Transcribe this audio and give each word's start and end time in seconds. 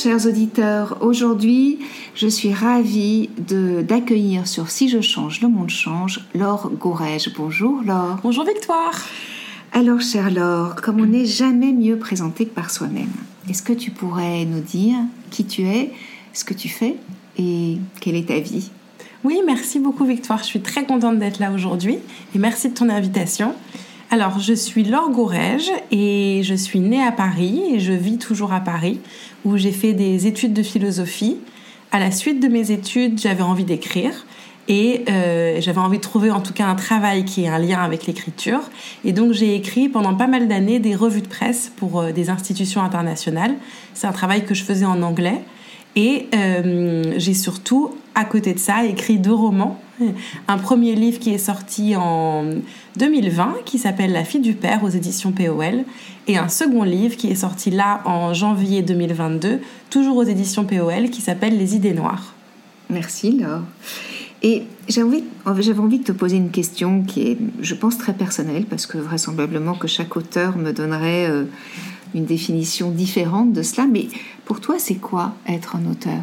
Chers 0.00 0.26
auditeurs, 0.26 0.96
aujourd'hui 1.02 1.78
je 2.14 2.26
suis 2.26 2.54
ravie 2.54 3.28
d'accueillir 3.36 4.48
sur 4.48 4.70
Si 4.70 4.88
je 4.88 5.02
change, 5.02 5.42
le 5.42 5.48
monde 5.48 5.68
change, 5.68 6.24
Laure 6.34 6.70
Gourège. 6.70 7.30
Bonjour 7.36 7.82
Laure. 7.84 8.16
Bonjour 8.22 8.46
Victoire. 8.46 8.98
Alors 9.72 10.00
chère 10.00 10.30
Laure, 10.30 10.76
comme 10.76 11.00
on 11.00 11.06
n'est 11.06 11.26
jamais 11.26 11.72
mieux 11.72 11.98
présenté 11.98 12.46
que 12.46 12.54
par 12.54 12.70
soi-même, 12.70 13.12
est-ce 13.50 13.62
que 13.62 13.74
tu 13.74 13.90
pourrais 13.90 14.46
nous 14.46 14.60
dire 14.60 14.96
qui 15.30 15.44
tu 15.44 15.66
es, 15.66 15.92
ce 16.32 16.44
que 16.44 16.54
tu 16.54 16.70
fais 16.70 16.96
et 17.36 17.76
quelle 18.00 18.16
est 18.16 18.28
ta 18.28 18.40
vie? 18.40 18.70
Oui, 19.22 19.40
merci 19.44 19.80
beaucoup 19.80 20.06
Victoire, 20.06 20.38
je 20.38 20.44
suis 20.44 20.62
très 20.62 20.86
contente 20.86 21.18
d'être 21.18 21.40
là 21.40 21.52
aujourd'hui 21.52 21.98
et 22.34 22.38
merci 22.38 22.70
de 22.70 22.74
ton 22.74 22.88
invitation. 22.88 23.54
Alors, 24.12 24.40
je 24.40 24.52
suis 24.52 24.82
Laure 24.82 25.10
Gourège 25.10 25.70
et 25.92 26.40
je 26.42 26.54
suis 26.56 26.80
née 26.80 27.00
à 27.00 27.12
Paris 27.12 27.62
et 27.72 27.78
je 27.78 27.92
vis 27.92 28.18
toujours 28.18 28.52
à 28.52 28.58
Paris 28.58 28.98
où 29.44 29.56
j'ai 29.56 29.70
fait 29.70 29.92
des 29.92 30.26
études 30.26 30.52
de 30.52 30.64
philosophie. 30.64 31.36
À 31.92 32.00
la 32.00 32.10
suite 32.10 32.42
de 32.42 32.48
mes 32.48 32.72
études, 32.72 33.20
j'avais 33.20 33.44
envie 33.44 33.62
d'écrire 33.62 34.26
et 34.66 35.04
euh, 35.08 35.60
j'avais 35.60 35.78
envie 35.78 35.98
de 35.98 36.02
trouver 36.02 36.32
en 36.32 36.40
tout 36.40 36.52
cas 36.52 36.66
un 36.66 36.74
travail 36.74 37.24
qui 37.24 37.44
ait 37.44 37.48
un 37.48 37.60
lien 37.60 37.78
avec 37.78 38.06
l'écriture. 38.06 38.62
Et 39.04 39.12
donc 39.12 39.30
j'ai 39.30 39.54
écrit 39.54 39.88
pendant 39.88 40.16
pas 40.16 40.26
mal 40.26 40.48
d'années 40.48 40.80
des 40.80 40.96
revues 40.96 41.22
de 41.22 41.28
presse 41.28 41.72
pour 41.76 42.00
euh, 42.00 42.10
des 42.10 42.30
institutions 42.30 42.82
internationales. 42.82 43.54
C'est 43.94 44.08
un 44.08 44.12
travail 44.12 44.44
que 44.44 44.54
je 44.54 44.64
faisais 44.64 44.86
en 44.86 45.02
anglais. 45.02 45.40
Et 45.96 46.26
euh, 46.34 47.14
j'ai 47.16 47.34
surtout, 47.34 47.90
à 48.14 48.24
côté 48.24 48.54
de 48.54 48.58
ça, 48.58 48.84
écrit 48.84 49.18
deux 49.18 49.34
romans. 49.34 49.80
Un 50.48 50.56
premier 50.56 50.94
livre 50.94 51.18
qui 51.18 51.30
est 51.30 51.38
sorti 51.38 51.94
en 51.94 52.44
2020, 52.96 53.56
qui 53.66 53.78
s'appelle 53.78 54.12
La 54.12 54.24
fille 54.24 54.40
du 54.40 54.54
père 54.54 54.82
aux 54.82 54.88
éditions 54.88 55.32
POL, 55.32 55.84
et 56.26 56.38
un 56.38 56.48
second 56.48 56.84
livre 56.84 57.16
qui 57.16 57.28
est 57.28 57.34
sorti 57.34 57.70
là 57.70 58.00
en 58.06 58.32
janvier 58.32 58.82
2022, 58.82 59.60
toujours 59.90 60.16
aux 60.16 60.22
éditions 60.22 60.64
POL, 60.64 61.10
qui 61.10 61.20
s'appelle 61.20 61.58
Les 61.58 61.74
idées 61.74 61.92
noires. 61.92 62.34
Merci 62.88 63.32
Laure. 63.32 63.62
Et 64.42 64.62
j'avais 64.88 65.22
envie, 65.44 65.98
de 65.98 66.04
te 66.04 66.12
poser 66.12 66.38
une 66.38 66.50
question 66.50 67.02
qui 67.02 67.22
est, 67.22 67.38
je 67.60 67.74
pense, 67.74 67.98
très 67.98 68.14
personnelle, 68.14 68.64
parce 68.64 68.86
que 68.86 68.96
vraisemblablement 68.96 69.74
que 69.74 69.86
chaque 69.86 70.16
auteur 70.16 70.56
me 70.56 70.72
donnerait 70.72 71.28
euh, 71.28 71.44
une 72.14 72.24
définition 72.24 72.90
différente 72.90 73.52
de 73.52 73.62
cela, 73.62 73.86
mais 73.86 74.08
pour 74.50 74.60
toi, 74.60 74.80
c'est 74.80 74.96
quoi 74.96 75.34
être 75.46 75.76
un 75.76 75.88
auteur? 75.88 76.18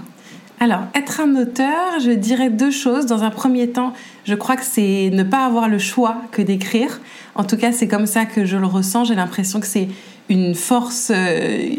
Alors, 0.59 0.81
être 0.93 1.21
un 1.21 1.33
auteur, 1.37 2.01
je 2.03 2.11
dirais 2.11 2.49
deux 2.49 2.71
choses. 2.71 3.05
Dans 3.05 3.23
un 3.23 3.29
premier 3.29 3.69
temps, 3.69 3.93
je 4.25 4.35
crois 4.35 4.57
que 4.57 4.65
c'est 4.65 5.09
ne 5.13 5.23
pas 5.23 5.45
avoir 5.45 5.69
le 5.69 5.79
choix 5.79 6.17
que 6.33 6.41
d'écrire. 6.41 6.99
En 7.35 7.45
tout 7.45 7.55
cas, 7.55 7.71
c'est 7.71 7.87
comme 7.87 8.05
ça 8.05 8.25
que 8.25 8.43
je 8.43 8.57
le 8.57 8.65
ressens. 8.65 9.05
J'ai 9.05 9.15
l'impression 9.15 9.61
que 9.61 9.65
c'est 9.65 9.87
une 10.27 10.55
force 10.55 11.09
euh, 11.15 11.69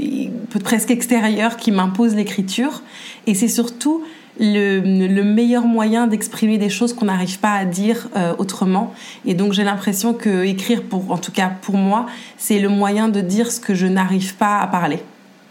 presque 0.64 0.90
extérieure 0.90 1.58
qui 1.58 1.70
m'impose 1.70 2.14
l'écriture. 2.14 2.80
Et 3.26 3.34
c'est 3.34 3.48
surtout 3.48 4.02
le, 4.40 4.80
meilleur 5.22 5.66
moyen 5.66 6.06
d'exprimer 6.06 6.56
des 6.56 6.70
choses 6.70 6.94
qu'on 6.94 7.04
n'arrive 7.04 7.40
pas 7.40 7.52
à 7.52 7.66
dire 7.66 8.08
euh, 8.16 8.32
autrement. 8.38 8.94
Et 9.26 9.34
donc 9.34 9.52
j'ai 9.52 9.64
l'impression 9.64 10.14
que 10.14 10.46
écrire, 10.46 10.82
pour, 10.82 11.12
en 11.12 11.18
tout 11.18 11.32
cas 11.32 11.52
pour 11.60 11.76
moi, 11.76 12.06
c'est 12.38 12.58
le 12.58 12.70
moyen 12.70 13.10
de 13.10 13.20
dire 13.20 13.52
ce 13.52 13.60
que 13.60 13.74
je 13.74 13.86
n'arrive 13.86 14.34
pas 14.36 14.60
à 14.60 14.66
parler. 14.66 15.00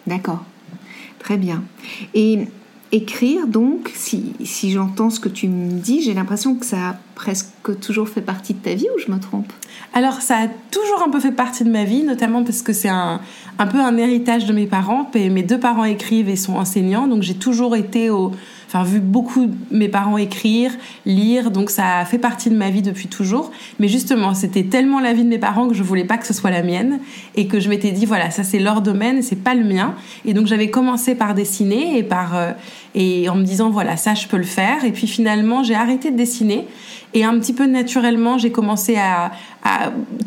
D'accord. 0.08 0.44
Très 1.19 1.38
bien. 1.38 1.63
Et 2.13 2.47
écrire, 2.91 3.47
donc, 3.47 3.91
si, 3.94 4.33
si 4.44 4.72
j'entends 4.72 5.09
ce 5.09 5.19
que 5.19 5.29
tu 5.29 5.47
me 5.47 5.72
dis, 5.79 6.01
j'ai 6.01 6.13
l'impression 6.13 6.55
que 6.55 6.66
ça 6.66 6.89
a 6.89 6.95
presque 7.16 7.79
toujours 7.81 8.07
fait 8.07 8.22
partie 8.22 8.53
de 8.53 8.59
ta 8.59 8.73
vie 8.73 8.88
ou 8.95 9.00
je 9.00 9.11
me 9.11 9.19
trompe? 9.19 9.51
Alors, 9.94 10.22
ça 10.22 10.38
a 10.38 10.47
toujours 10.72 11.03
un 11.05 11.09
peu 11.09 11.19
fait 11.19 11.31
partie 11.31 11.63
de 11.63 11.69
ma 11.69 11.83
vie, 11.83 12.03
notamment 12.03 12.44
parce 12.44 12.61
que 12.61 12.73
c'est 12.73 12.89
un, 12.89 13.19
un 13.59 13.67
peu 13.67 13.79
un 13.79 13.97
héritage 13.97 14.45
de 14.45 14.53
mes 14.53 14.67
parents. 14.67 15.09
Mes 15.16 15.44
deux 15.44 15.59
parents 15.59 15.83
écrivent 15.83 16.29
et 16.29 16.35
sont 16.35 16.55
enseignants, 16.55 17.07
donc 17.07 17.23
j'ai 17.23 17.35
toujours 17.35 17.75
été 17.75 18.09
au, 18.09 18.31
enfin 18.67 18.83
vu 18.83 19.00
beaucoup 19.00 19.50
mes 19.72 19.88
parents 19.88 20.17
écrire, 20.17 20.72
lire, 21.05 21.51
donc 21.51 21.69
ça 21.69 22.03
fait 22.05 22.17
partie 22.17 22.50
de 22.50 22.55
ma 22.55 22.69
vie 22.69 22.81
depuis 22.81 23.07
toujours. 23.07 23.51
Mais 23.79 23.88
justement, 23.88 24.33
c'était 24.33 24.63
tellement 24.63 25.00
la 25.00 25.13
vie 25.13 25.23
de 25.23 25.29
mes 25.29 25.38
parents 25.38 25.67
que 25.67 25.73
je 25.73 25.83
voulais 25.83 26.03
pas 26.03 26.17
que 26.17 26.28
ce 26.28 26.33
soit 26.33 26.51
la 26.51 26.63
mienne 26.63 27.00
et 27.35 27.47
que 27.47 27.59
je 27.59 27.69
m'étais 27.69 27.91
dit 27.91 28.05
voilà, 28.05 28.29
ça 28.29 28.44
c'est 28.44 28.59
leur 28.59 28.81
domaine, 28.81 29.22
c'est 29.22 29.44
pas 29.44 29.55
le 29.55 29.63
mien. 29.63 29.95
Et 30.25 30.33
donc 30.33 30.47
j'avais 30.47 30.69
commencé 30.69 31.16
par 31.16 31.33
dessiner 31.33 31.97
et 31.97 32.03
par 32.03 32.35
euh, 32.35 32.51
et 32.94 33.29
en 33.29 33.35
me 33.35 33.44
disant 33.44 33.69
voilà 33.69 33.97
ça 33.97 34.13
je 34.13 34.28
peux 34.28 34.38
le 34.38 34.44
faire. 34.44 34.84
Et 34.84 34.91
puis 34.91 35.07
finalement 35.07 35.63
j'ai 35.63 35.75
arrêté 35.75 36.11
de 36.11 36.17
dessiner 36.17 36.66
et 37.17 37.23
un 37.23 37.39
petit 37.39 37.53
peu 37.53 37.66
naturellement, 37.66 38.38
j'ai 38.38 38.51
commencé 38.51 38.95
à, 38.95 39.31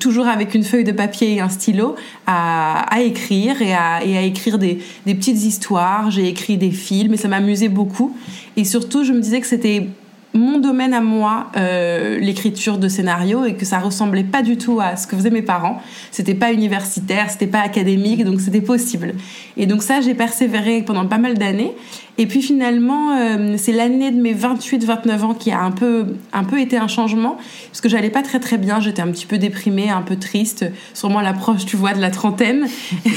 toujours 0.00 0.26
avec 0.26 0.56
une 0.56 0.64
feuille 0.64 0.82
de 0.82 0.90
papier 0.90 1.34
et 1.34 1.40
un 1.40 1.48
stylo, 1.48 1.94
à, 2.26 2.84
écrire 3.00 3.62
et 3.62 3.72
à, 3.72 4.02
écrire 4.02 4.58
des, 4.58 4.80
petites 5.06 5.44
histoires. 5.44 6.10
J'ai 6.10 6.26
écrit 6.26 6.56
des 6.56 6.72
films 6.72 7.14
et 7.14 7.16
ça 7.16 7.28
m'amusait 7.28 7.68
beaucoup. 7.68 8.16
Et 8.56 8.64
surtout, 8.64 9.04
je 9.04 9.12
me 9.12 9.20
disais 9.20 9.40
que 9.40 9.46
c'était 9.46 9.86
mon 10.34 10.58
domaine 10.58 10.92
à 10.92 11.00
moi, 11.00 11.46
euh, 11.56 12.18
l'écriture 12.18 12.78
de 12.78 12.88
scénario, 12.88 13.44
et 13.44 13.54
que 13.54 13.64
ça 13.64 13.78
ressemblait 13.78 14.24
pas 14.24 14.42
du 14.42 14.56
tout 14.56 14.80
à 14.80 14.96
ce 14.96 15.06
que 15.06 15.16
faisaient 15.16 15.30
mes 15.30 15.42
parents. 15.42 15.80
C'était 16.10 16.34
pas 16.34 16.52
universitaire, 16.52 17.30
c'était 17.30 17.46
pas 17.46 17.60
académique, 17.60 18.24
donc 18.24 18.40
c'était 18.40 18.60
possible. 18.60 19.14
Et 19.56 19.66
donc 19.66 19.82
ça, 19.82 20.00
j'ai 20.00 20.14
persévéré 20.14 20.82
pendant 20.82 21.06
pas 21.06 21.18
mal 21.18 21.38
d'années. 21.38 21.72
Et 22.20 22.26
puis 22.26 22.42
finalement, 22.42 23.16
euh, 23.16 23.54
c'est 23.56 23.72
l'année 23.72 24.10
de 24.10 24.20
mes 24.20 24.34
28-29 24.34 25.22
ans 25.22 25.32
qui 25.32 25.50
a 25.52 25.62
un 25.62 25.70
peu, 25.70 26.04
un 26.34 26.44
peu 26.44 26.60
été 26.60 26.76
un 26.76 26.86
changement, 26.86 27.38
parce 27.68 27.80
que 27.80 27.88
j'allais 27.88 28.10
pas 28.10 28.20
très 28.20 28.38
très 28.38 28.58
bien, 28.58 28.78
j'étais 28.78 29.00
un 29.00 29.10
petit 29.10 29.24
peu 29.24 29.38
déprimée, 29.38 29.88
un 29.88 30.02
peu 30.02 30.16
triste, 30.16 30.66
sûrement 30.92 31.22
l'approche, 31.22 31.64
tu 31.64 31.76
vois, 31.76 31.94
de 31.94 32.00
la 32.02 32.10
trentaine. 32.10 32.66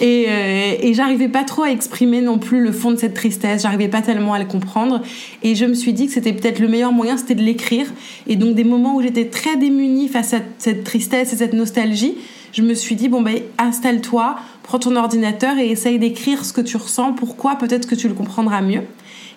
et, 0.00 0.24
euh, 0.26 0.74
et 0.80 0.94
j'arrivais 0.94 1.28
pas 1.28 1.44
trop 1.44 1.64
à 1.64 1.70
exprimer 1.70 2.22
non 2.22 2.38
plus 2.38 2.62
le 2.62 2.72
fond 2.72 2.92
de 2.92 2.96
cette 2.96 3.12
tristesse, 3.12 3.60
j'arrivais 3.60 3.88
pas 3.88 4.00
tellement 4.00 4.32
à 4.32 4.38
le 4.38 4.46
comprendre. 4.46 5.02
Et 5.42 5.54
je 5.54 5.66
me 5.66 5.74
suis 5.74 5.92
dit 5.92 6.06
que 6.06 6.14
c'était 6.14 6.32
peut-être 6.32 6.60
le 6.60 6.68
meilleur 6.68 6.92
moyen, 6.92 7.18
c'était 7.18 7.34
de 7.34 7.42
l'écrire. 7.42 7.92
Et 8.26 8.36
donc 8.36 8.54
des 8.54 8.64
moments 8.64 8.96
où 8.96 9.02
j'étais 9.02 9.26
très 9.26 9.58
démunie 9.58 10.08
face 10.08 10.32
à 10.32 10.38
cette 10.56 10.84
tristesse 10.84 11.34
et 11.34 11.36
cette 11.36 11.52
nostalgie, 11.52 12.14
je 12.52 12.62
me 12.62 12.74
suis 12.74 12.94
dit, 12.94 13.08
bon, 13.08 13.22
ben, 13.22 13.38
installe-toi, 13.58 14.36
prends 14.62 14.78
ton 14.78 14.96
ordinateur 14.96 15.56
et 15.58 15.70
essaye 15.70 15.98
d'écrire 15.98 16.44
ce 16.44 16.52
que 16.52 16.60
tu 16.60 16.76
ressens, 16.76 17.14
pourquoi, 17.14 17.56
peut-être 17.56 17.88
que 17.88 17.94
tu 17.94 18.08
le 18.08 18.14
comprendras 18.14 18.60
mieux. 18.60 18.82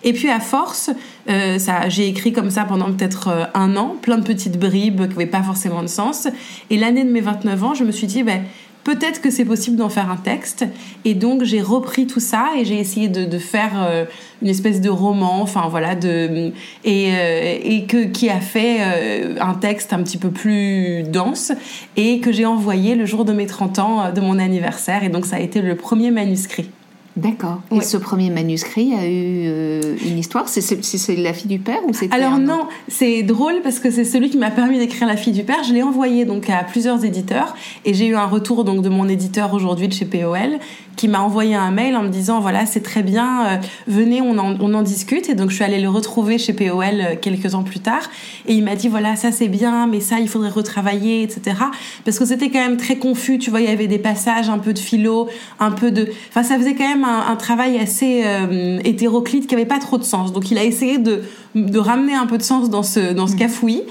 Et 0.04 0.12
puis 0.12 0.28
à 0.28 0.38
force, 0.38 0.90
euh, 1.28 1.58
ça, 1.58 1.88
j'ai 1.88 2.06
écrit 2.06 2.32
comme 2.32 2.50
ça 2.50 2.64
pendant 2.64 2.92
peut-être 2.92 3.28
euh, 3.28 3.44
un 3.54 3.76
an, 3.76 3.96
plein 4.00 4.18
de 4.18 4.24
petites 4.24 4.58
bribes 4.58 5.02
qui 5.02 5.08
n'avaient 5.08 5.26
pas 5.26 5.42
forcément 5.42 5.82
de 5.82 5.88
sens. 5.88 6.28
Et 6.70 6.76
l'année 6.76 7.02
de 7.02 7.10
mes 7.10 7.20
29 7.20 7.64
ans, 7.64 7.74
je 7.74 7.82
me 7.82 7.90
suis 7.90 8.06
dit, 8.06 8.22
ben, 8.22 8.42
peut-être 8.86 9.20
que 9.20 9.30
c'est 9.30 9.44
possible 9.44 9.76
d'en 9.76 9.88
faire 9.88 10.10
un 10.12 10.16
texte. 10.16 10.64
Et 11.04 11.14
donc 11.14 11.42
j'ai 11.42 11.60
repris 11.60 12.06
tout 12.06 12.20
ça 12.20 12.50
et 12.56 12.64
j'ai 12.64 12.78
essayé 12.78 13.08
de, 13.08 13.38
faire 13.38 13.72
euh, 13.76 14.04
une 14.40 14.48
espèce 14.48 14.80
de 14.80 14.88
roman, 14.88 15.42
enfin 15.42 15.66
voilà, 15.68 15.96
de, 15.96 16.52
et, 16.84 17.10
euh, 17.12 17.86
que, 17.88 18.04
qui 18.04 18.30
a 18.30 18.40
fait 18.40 18.78
euh, 18.80 19.34
un 19.40 19.54
texte 19.54 19.92
un 19.92 20.02
petit 20.04 20.18
peu 20.18 20.30
plus 20.30 21.02
dense 21.02 21.52
et 21.96 22.20
que 22.20 22.30
j'ai 22.30 22.46
envoyé 22.46 22.94
le 22.94 23.06
jour 23.06 23.24
de 23.24 23.32
mes 23.32 23.46
30 23.46 23.78
ans 23.80 24.12
de 24.12 24.20
mon 24.20 24.38
anniversaire. 24.38 25.02
Et 25.02 25.08
donc 25.08 25.26
ça 25.26 25.36
a 25.36 25.40
été 25.40 25.60
le 25.60 25.74
premier 25.74 26.12
manuscrit. 26.12 26.70
D'accord. 27.16 27.62
Et 27.72 27.80
ce 27.80 27.96
premier 27.96 28.28
manuscrit 28.28 28.92
a 28.94 29.06
eu 29.06 29.46
euh, 29.46 29.96
une 30.04 30.18
histoire? 30.18 30.48
C'est 30.48 31.16
La 31.16 31.32
fille 31.32 31.48
du 31.48 31.58
père 31.58 31.80
ou 31.88 31.94
c'était 31.94 32.14
Alors 32.14 32.38
non, 32.38 32.68
c'est 32.88 33.22
drôle 33.22 33.62
parce 33.62 33.78
que 33.78 33.90
c'est 33.90 34.04
celui 34.04 34.28
qui 34.28 34.36
m'a 34.36 34.50
permis 34.50 34.78
d'écrire 34.78 35.08
La 35.08 35.16
fille 35.16 35.32
du 35.32 35.42
père. 35.42 35.64
Je 35.66 35.72
l'ai 35.72 35.82
envoyé 35.82 36.26
donc 36.26 36.50
à 36.50 36.62
plusieurs 36.64 37.06
éditeurs 37.06 37.54
et 37.86 37.94
j'ai 37.94 38.06
eu 38.06 38.16
un 38.16 38.26
retour 38.26 38.64
donc 38.64 38.82
de 38.82 38.90
mon 38.90 39.08
éditeur 39.08 39.54
aujourd'hui 39.54 39.88
de 39.88 39.94
chez 39.94 40.04
POL 40.04 40.58
qui 40.96 41.08
m'a 41.08 41.20
envoyé 41.20 41.54
un 41.54 41.70
mail 41.70 41.94
en 41.94 42.02
me 42.02 42.08
disant 42.08 42.40
voilà 42.40 42.66
c'est 42.66 42.80
très 42.80 43.02
bien, 43.02 43.46
euh, 43.46 43.56
venez 43.86 44.22
on 44.22 44.38
en, 44.38 44.58
on 44.60 44.74
en, 44.74 44.82
discute. 44.82 45.28
Et 45.28 45.34
donc 45.34 45.50
je 45.50 45.56
suis 45.56 45.64
allée 45.64 45.80
le 45.80 45.88
retrouver 45.88 46.38
chez 46.38 46.52
POL 46.52 46.84
euh, 46.84 47.14
quelques 47.20 47.54
ans 47.54 47.62
plus 47.62 47.80
tard. 47.80 48.10
Et 48.46 48.54
il 48.54 48.64
m'a 48.64 48.74
dit 48.74 48.88
voilà 48.88 49.14
ça 49.14 49.30
c'est 49.30 49.48
bien 49.48 49.86
mais 49.86 50.00
ça 50.00 50.18
il 50.18 50.28
faudrait 50.28 50.50
retravailler 50.50 51.22
etc 51.22 51.56
parce 52.04 52.18
que 52.18 52.24
c'était 52.24 52.50
quand 52.50 52.60
même 52.60 52.76
très 52.76 52.96
confus 52.96 53.38
tu 53.38 53.50
vois 53.50 53.60
il 53.60 53.68
y 53.68 53.72
avait 53.72 53.86
des 53.86 53.98
passages 53.98 54.48
un 54.48 54.58
peu 54.58 54.72
de 54.72 54.78
philo 54.78 55.28
un 55.60 55.70
peu 55.70 55.90
de 55.90 56.08
enfin 56.30 56.42
ça 56.42 56.56
faisait 56.56 56.74
quand 56.74 56.88
même 56.88 57.04
un, 57.04 57.36
travail 57.36 57.78
assez 57.78 58.22
euh, 58.24 58.78
hétéroclite 58.84 59.46
qui 59.46 59.54
avait 59.54 59.66
pas 59.66 59.78
trop 59.78 59.98
de 59.98 60.04
sens. 60.04 60.32
Donc 60.32 60.50
il 60.50 60.58
a 60.58 60.64
essayé 60.64 60.98
de, 60.98 61.22
de 61.54 61.78
ramener 61.78 62.14
un 62.14 62.26
peu 62.26 62.38
de 62.38 62.42
sens 62.42 62.70
dans 62.70 62.82
ce 62.82 63.12
dans 63.12 63.26
ce 63.26 63.34
mmh. 63.34 63.38
cafouillis 63.38 63.82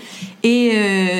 et 0.43 0.71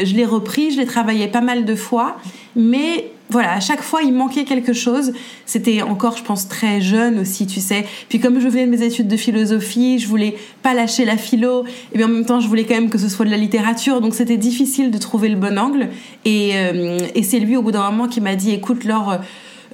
je 0.03 0.15
l'ai 0.15 0.25
repris 0.25 0.71
je 0.71 0.79
l'ai 0.79 0.85
travaillé 0.85 1.27
pas 1.27 1.41
mal 1.41 1.65
de 1.65 1.75
fois. 1.75 2.17
Mais 2.55 3.11
voilà, 3.30 3.54
à 3.54 3.60
chaque 3.60 3.81
fois, 3.81 4.01
il 4.04 4.13
manquait 4.13 4.44
quelque 4.44 4.74
chose. 4.74 5.13
C'était 5.45 5.81
encore, 5.81 6.18
je 6.18 6.24
pense, 6.24 6.48
très 6.48 6.80
jeune 6.81 7.19
aussi, 7.19 7.48
tu 7.48 7.60
sais. 7.60 7.86
Puis 8.07 8.19
comme 8.19 8.39
je 8.39 8.48
venais 8.48 8.66
de 8.66 8.72
mes 8.72 8.83
études 8.83 9.07
de 9.07 9.18
philosophie, 9.18 10.00
je 10.00 10.07
voulais 10.07 10.36
pas 10.62 10.74
lâcher 10.74 11.06
la 11.06 11.18
philo, 11.18 11.66
et 11.94 11.98
bien 11.98 12.07
en 12.07 12.10
même 12.10 12.25
temps, 12.25 12.39
je 12.39 12.48
voulais 12.48 12.66
quand 12.66 12.75
même 12.75 12.89
que 12.89 13.00
ce 13.00 13.10
soit 13.10 13.25
de 13.25 13.31
la 13.31 13.38
littérature. 13.38 14.00
Donc 14.01 14.13
c'était 14.13 14.38
difficile 14.38 14.92
de 14.92 14.98
trouver 14.98 15.30
le 15.30 15.38
bon 15.38 15.57
angle. 15.57 15.89
Et, 16.24 16.51
euh, 16.54 17.00
et 17.16 17.24
c'est 17.24 17.39
lui, 17.39 17.57
au 17.57 17.62
bout 17.62 17.72
d'un 17.72 17.89
moment, 17.89 18.07
qui 18.07 18.22
m'a 18.22 18.36
dit, 18.36 18.51
écoute, 18.51 18.83
Laure, 18.83 19.18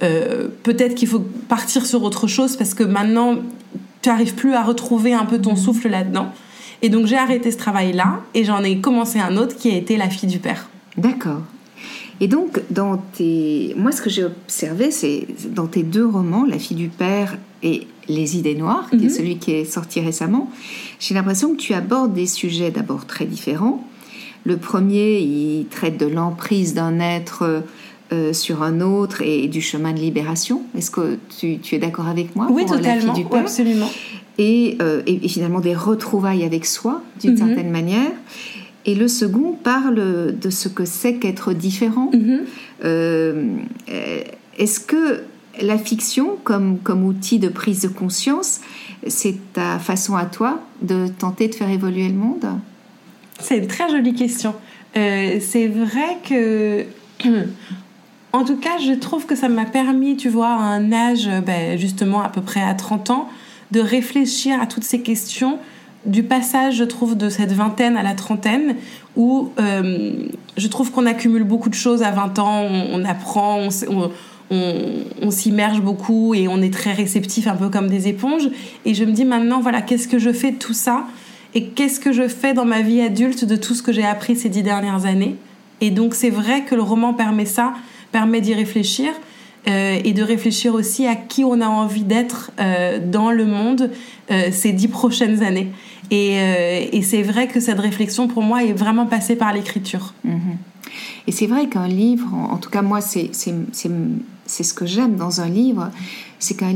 euh, 0.02 0.48
peut-être 0.62 0.94
qu'il 0.94 1.08
faut 1.08 1.20
partir 1.48 1.86
sur 1.86 2.02
autre 2.02 2.26
chose 2.26 2.56
parce 2.56 2.74
que 2.74 2.82
maintenant, 2.82 3.36
tu 4.00 4.08
n'arrives 4.08 4.34
plus 4.34 4.54
à 4.54 4.62
retrouver 4.62 5.12
un 5.14 5.24
peu 5.24 5.38
ton 5.38 5.56
souffle 5.56 5.88
là-dedans. 5.88 6.32
Et 6.82 6.88
donc 6.88 7.06
j'ai 7.06 7.16
arrêté 7.16 7.52
ce 7.52 7.58
travail-là 7.58 8.20
et 8.34 8.44
j'en 8.44 8.64
ai 8.64 8.80
commencé 8.80 9.20
un 9.20 9.36
autre 9.36 9.56
qui 9.56 9.70
a 9.70 9.76
été 9.76 9.96
La 9.96 10.08
fille 10.08 10.28
du 10.28 10.40
père. 10.40 10.68
D'accord. 10.96 11.42
Et 12.20 12.28
donc, 12.28 12.60
dans 12.70 12.98
tes... 12.98 13.74
moi, 13.76 13.92
ce 13.92 14.02
que 14.02 14.10
j'ai 14.10 14.24
observé, 14.24 14.90
c'est 14.90 15.26
dans 15.50 15.66
tes 15.66 15.82
deux 15.82 16.06
romans, 16.06 16.44
La 16.44 16.58
fille 16.58 16.76
du 16.76 16.88
père 16.88 17.38
et 17.62 17.86
Les 18.08 18.36
idées 18.36 18.54
noires, 18.54 18.88
qui 18.90 18.96
est 18.96 19.08
mhm. 19.08 19.10
celui 19.10 19.38
qui 19.38 19.52
est 19.52 19.64
sorti 19.64 20.00
récemment, 20.00 20.50
j'ai 21.00 21.14
l'impression 21.14 21.52
que 21.52 21.58
tu 21.58 21.74
abordes 21.74 22.12
des 22.12 22.26
sujets 22.26 22.70
d'abord 22.70 23.06
très 23.06 23.24
différents. 23.24 23.86
Le 24.44 24.56
premier, 24.56 25.20
il 25.20 25.66
traite 25.66 25.98
de 25.98 26.06
l'emprise 26.06 26.74
d'un 26.74 26.98
être 26.98 27.62
euh, 28.12 28.32
sur 28.32 28.62
un 28.62 28.80
autre 28.80 29.22
et, 29.22 29.48
du 29.48 29.60
chemin 29.60 29.92
de 29.92 29.98
libération. 29.98 30.62
Est-ce 30.76 30.90
que 30.90 31.18
tu, 31.38 31.60
es 31.72 31.78
d'accord 31.78 32.08
avec 32.08 32.36
moi 32.36 32.48
Oui, 32.50 32.66
totalement, 32.66 33.14
du 33.14 33.24
absolument. 33.32 33.88
Euh, 34.40 35.02
et, 35.06 35.28
finalement 35.28 35.60
des 35.60 35.74
retrouvailles 35.74 36.44
avec 36.44 36.66
soi, 36.66 37.02
d'une 37.20 37.32
mhm. 37.32 37.38
certaine 37.38 37.70
manière. 37.70 38.10
Et 38.84 38.94
le 38.94 39.08
second 39.08 39.52
parle 39.52 40.36
de 40.38 40.50
ce 40.50 40.68
que 40.68 40.84
c'est 40.84 41.14
qu'être 41.14 41.52
différent. 41.52 42.10
Mhm. 42.12 42.40
Euh, 42.84 43.54
est-ce 44.58 44.80
que 44.80 45.22
la 45.60 45.78
fiction, 45.78 46.36
comme, 46.44 46.78
comme 46.78 47.04
outil 47.04 47.38
de 47.38 47.48
prise 47.48 47.82
de 47.82 47.88
conscience, 47.88 48.60
c'est 49.06 49.36
ta 49.52 49.78
façon 49.78 50.16
à 50.16 50.24
toi 50.24 50.60
de 50.80 51.06
tenter 51.06 51.48
de 51.48 51.54
faire 51.54 51.70
évoluer 51.70 52.08
le 52.08 52.14
monde? 52.14 52.46
C'est 53.40 53.58
une 53.58 53.66
très 53.66 53.88
jolie 53.88 54.14
question. 54.14 54.54
Euh, 54.96 55.38
c'est 55.40 55.68
vrai 55.68 56.18
que, 56.28 56.84
en 58.32 58.44
tout 58.44 58.56
cas, 58.56 58.78
je 58.78 58.92
trouve 58.92 59.26
que 59.26 59.36
ça 59.36 59.48
m'a 59.48 59.64
permis, 59.64 60.16
tu 60.16 60.28
vois, 60.28 60.48
à 60.48 60.62
un 60.62 60.92
âge, 60.92 61.28
ben, 61.46 61.78
justement 61.78 62.22
à 62.22 62.28
peu 62.28 62.40
près 62.40 62.62
à 62.62 62.74
30 62.74 63.10
ans, 63.10 63.28
de 63.70 63.80
réfléchir 63.80 64.60
à 64.60 64.66
toutes 64.66 64.84
ces 64.84 65.00
questions 65.00 65.58
du 66.04 66.22
passage, 66.22 66.76
je 66.76 66.84
trouve, 66.84 67.16
de 67.16 67.28
cette 67.28 67.52
vingtaine 67.52 67.96
à 67.96 68.02
la 68.02 68.14
trentaine, 68.14 68.76
où 69.16 69.50
euh, 69.60 70.26
je 70.56 70.68
trouve 70.68 70.90
qu'on 70.90 71.06
accumule 71.06 71.44
beaucoup 71.44 71.68
de 71.68 71.74
choses 71.74 72.02
à 72.02 72.10
20 72.10 72.38
ans, 72.38 72.66
on, 72.92 73.04
apprend, 73.04 73.68
on, 74.50 75.30
s'immerge 75.30 75.80
beaucoup 75.80 76.34
et 76.34 76.48
on 76.48 76.60
est 76.60 76.72
très 76.72 76.92
réceptif, 76.92 77.46
un 77.46 77.56
peu 77.56 77.68
comme 77.68 77.88
des 77.88 78.08
éponges. 78.08 78.48
Et 78.84 78.94
je 78.94 79.04
me 79.04 79.12
dis 79.12 79.24
maintenant, 79.24 79.60
voilà, 79.60 79.80
qu'est-ce 79.80 80.08
que 80.08 80.18
je 80.18 80.32
fais 80.32 80.52
de 80.52 80.58
tout 80.58 80.74
ça 80.74 81.06
Et 81.54 81.66
qu'est-ce 81.66 82.00
que 82.00 82.12
je 82.12 82.26
fais 82.26 82.52
dans 82.52 82.64
ma 82.64 82.82
vie 82.82 83.00
adulte 83.00 83.44
de 83.44 83.56
tout 83.56 83.74
ce 83.74 83.82
que 83.82 83.92
j'ai 83.92 84.04
appris 84.04 84.36
ces 84.36 84.48
dix 84.48 84.62
dernières 84.62 85.06
années? 85.06 85.36
Et 85.80 85.90
donc 85.90 86.14
c'est 86.14 86.30
vrai 86.30 86.64
que 86.64 86.74
le 86.74 86.82
roman 86.82 87.14
permet 87.14 87.46
ça, 87.46 87.74
permet 88.10 88.40
d'y 88.40 88.54
réfléchir. 88.54 89.12
Euh, 89.68 90.00
et 90.02 90.12
de 90.12 90.24
réfléchir 90.24 90.74
aussi 90.74 91.06
à 91.06 91.14
qui 91.14 91.44
on 91.44 91.60
a 91.60 91.68
envie 91.68 92.02
d'être 92.02 92.50
euh, 92.58 92.98
dans 92.98 93.30
le 93.30 93.44
monde 93.44 93.90
ces 94.50 94.72
dix 94.72 94.88
prochaines 94.88 95.44
années. 95.44 95.68
Euh, 96.10 96.86
et, 96.92 97.02
c'est 97.02 97.22
vrai 97.22 97.48
que 97.48 97.60
cette 97.60 97.78
réflexion, 97.78 98.28
pour 98.28 98.42
moi, 98.42 98.64
est 98.64 98.72
vraiment 98.72 99.06
passée 99.06 99.36
par 99.36 99.52
l'écriture. 99.52 100.14
Mhm. 100.24 100.56
Et 101.26 101.32
c'est 101.32 101.46
vrai 101.46 101.68
qu'un 101.68 101.88
livre, 101.88 102.28
en 102.34 102.58
tout 102.58 102.68
cas 102.68 102.82
moi, 102.82 103.00
c'est 103.00 103.32
ce 103.32 104.74
que 104.74 104.86
j'aime 104.86 105.16
dans 105.16 105.40
un 105.40 105.48
livre, 105.48 105.90
c'est 106.38 106.54
qu'un 106.54 106.74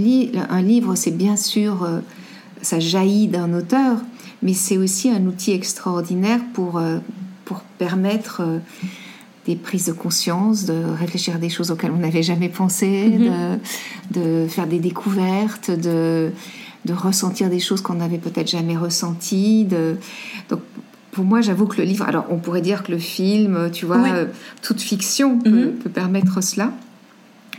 un 0.50 0.62
livre, 0.62 0.94
c'est 0.94 1.10
bien 1.10 1.36
sûr, 1.36 1.82
euh, 1.82 2.00
ça 2.62 2.80
jaillit 2.80 3.28
d'un 3.28 3.52
auteur, 3.52 3.98
mais 4.42 4.54
c'est 4.54 4.78
aussi 4.78 5.10
un 5.10 5.26
outil 5.26 5.52
extraordinaire 5.52 6.40
pour, 6.54 6.78
euh, 6.78 6.98
pour 7.44 7.60
permettre 7.78 8.42
des 9.46 9.56
prises 9.56 9.86
de 9.86 9.92
conscience, 9.92 10.64
de 10.64 10.82
réfléchir 10.98 11.34
à 11.34 11.38
des 11.38 11.50
choses 11.50 11.70
auxquelles 11.70 11.92
on 11.92 11.98
n'avait 11.98 12.22
jamais 12.22 12.48
pensé, 12.48 13.08
mhm. 13.08 13.58
de, 14.12 14.44
de, 14.44 14.48
faire 14.48 14.66
des 14.66 14.78
découvertes, 14.78 15.70
de 15.70 16.30
de 16.86 16.94
ressentir 16.94 17.50
des 17.50 17.60
choses 17.60 17.82
qu'on 17.82 17.94
n'avait 17.94 18.18
peut-être 18.18 18.48
jamais 18.48 18.76
ressenties. 18.76 19.64
De... 19.64 19.96
Donc, 20.48 20.60
pour 21.12 21.24
moi, 21.24 21.40
j'avoue 21.40 21.66
que 21.66 21.78
le 21.78 21.84
livre, 21.84 22.06
alors 22.06 22.26
on 22.30 22.38
pourrait 22.38 22.62
dire 22.62 22.82
que 22.82 22.92
le 22.92 22.98
film, 22.98 23.70
tu 23.72 23.86
vois, 23.86 24.06
euh, 24.06 24.26
toute 24.62 24.80
fiction 24.80 25.38
mhm. 25.44 25.72
peut, 25.82 25.90
permettre 25.90 26.42
cela. 26.42 26.72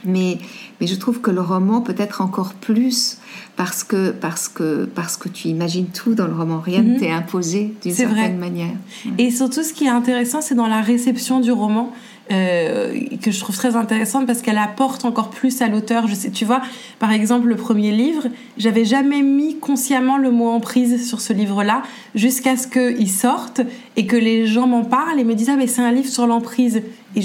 Mais, 0.05 0.37
mais 0.79 0.87
je 0.87 0.95
trouve 0.95 1.21
que 1.21 1.31
le 1.31 1.41
roman 1.41 1.81
peut 1.81 1.95
être 1.97 2.21
encore 2.21 2.53
plus 2.53 3.17
parce 3.55 3.83
que, 3.83 4.11
parce 4.11 4.47
que, 4.47 4.85
parce 4.85 5.17
que 5.17 5.27
tu 5.27 5.47
imagines 5.47 5.87
tout 5.87 6.13
dans 6.13 6.27
le 6.27 6.35
roman. 6.35 6.59
Rien 6.59 6.83
ne 6.83 6.93
mhm. 6.93 6.99
t'est 6.99 7.11
imposé 7.11 7.73
d'une 7.83 7.93
certaine 7.93 8.37
manière. 8.37 8.75
Et 9.17 9.31
surtout, 9.31 9.63
ce 9.63 9.73
qui 9.73 9.85
est 9.85 9.89
intéressant, 9.89 10.41
c'est 10.41 10.55
dans 10.55 10.67
la 10.67 10.81
réception 10.81 11.39
du 11.39 11.51
roman. 11.51 11.91
Euh, 12.29 12.99
que 13.21 13.31
je 13.31 13.39
trouve 13.39 13.55
très 13.55 13.77
intéressante 13.77 14.27
parce 14.27 14.41
qu'elle 14.41 14.57
apporte 14.57 15.05
encore 15.05 15.29
plus 15.29 15.61
à 15.61 15.67
l'auteur. 15.67 16.07
Je 16.07 16.15
sais, 16.15 16.29
tu 16.29 16.43
vois, 16.43 16.61
par 16.99 17.11
exemple, 17.11 17.47
le 17.47 17.55
premier 17.55 17.91
livre, 17.91 18.27
j'avais 18.57 18.83
jamais 18.83 19.21
mis 19.21 19.57
consciemment 19.59 20.17
le 20.17 20.29
mot 20.29 20.49
emprise 20.49 21.07
sur 21.07 21.21
ce 21.21 21.31
livre-là 21.31 21.83
jusqu'à 22.15 22.57
ce 22.57 22.67
qu'il 22.67 23.09
sorte 23.09 23.61
et 23.95 24.07
que 24.07 24.17
les 24.17 24.45
gens 24.45 24.67
m'en 24.67 24.83
parlent 24.83 25.19
et 25.19 25.23
me 25.23 25.35
disent 25.35 25.49
ah 25.49 25.55
mais 25.57 25.67
c'est 25.67 25.81
un 25.81 25.91
livre 25.91 26.09
sur 26.09 26.27
l'emprise. 26.27 26.83
Et 27.15 27.21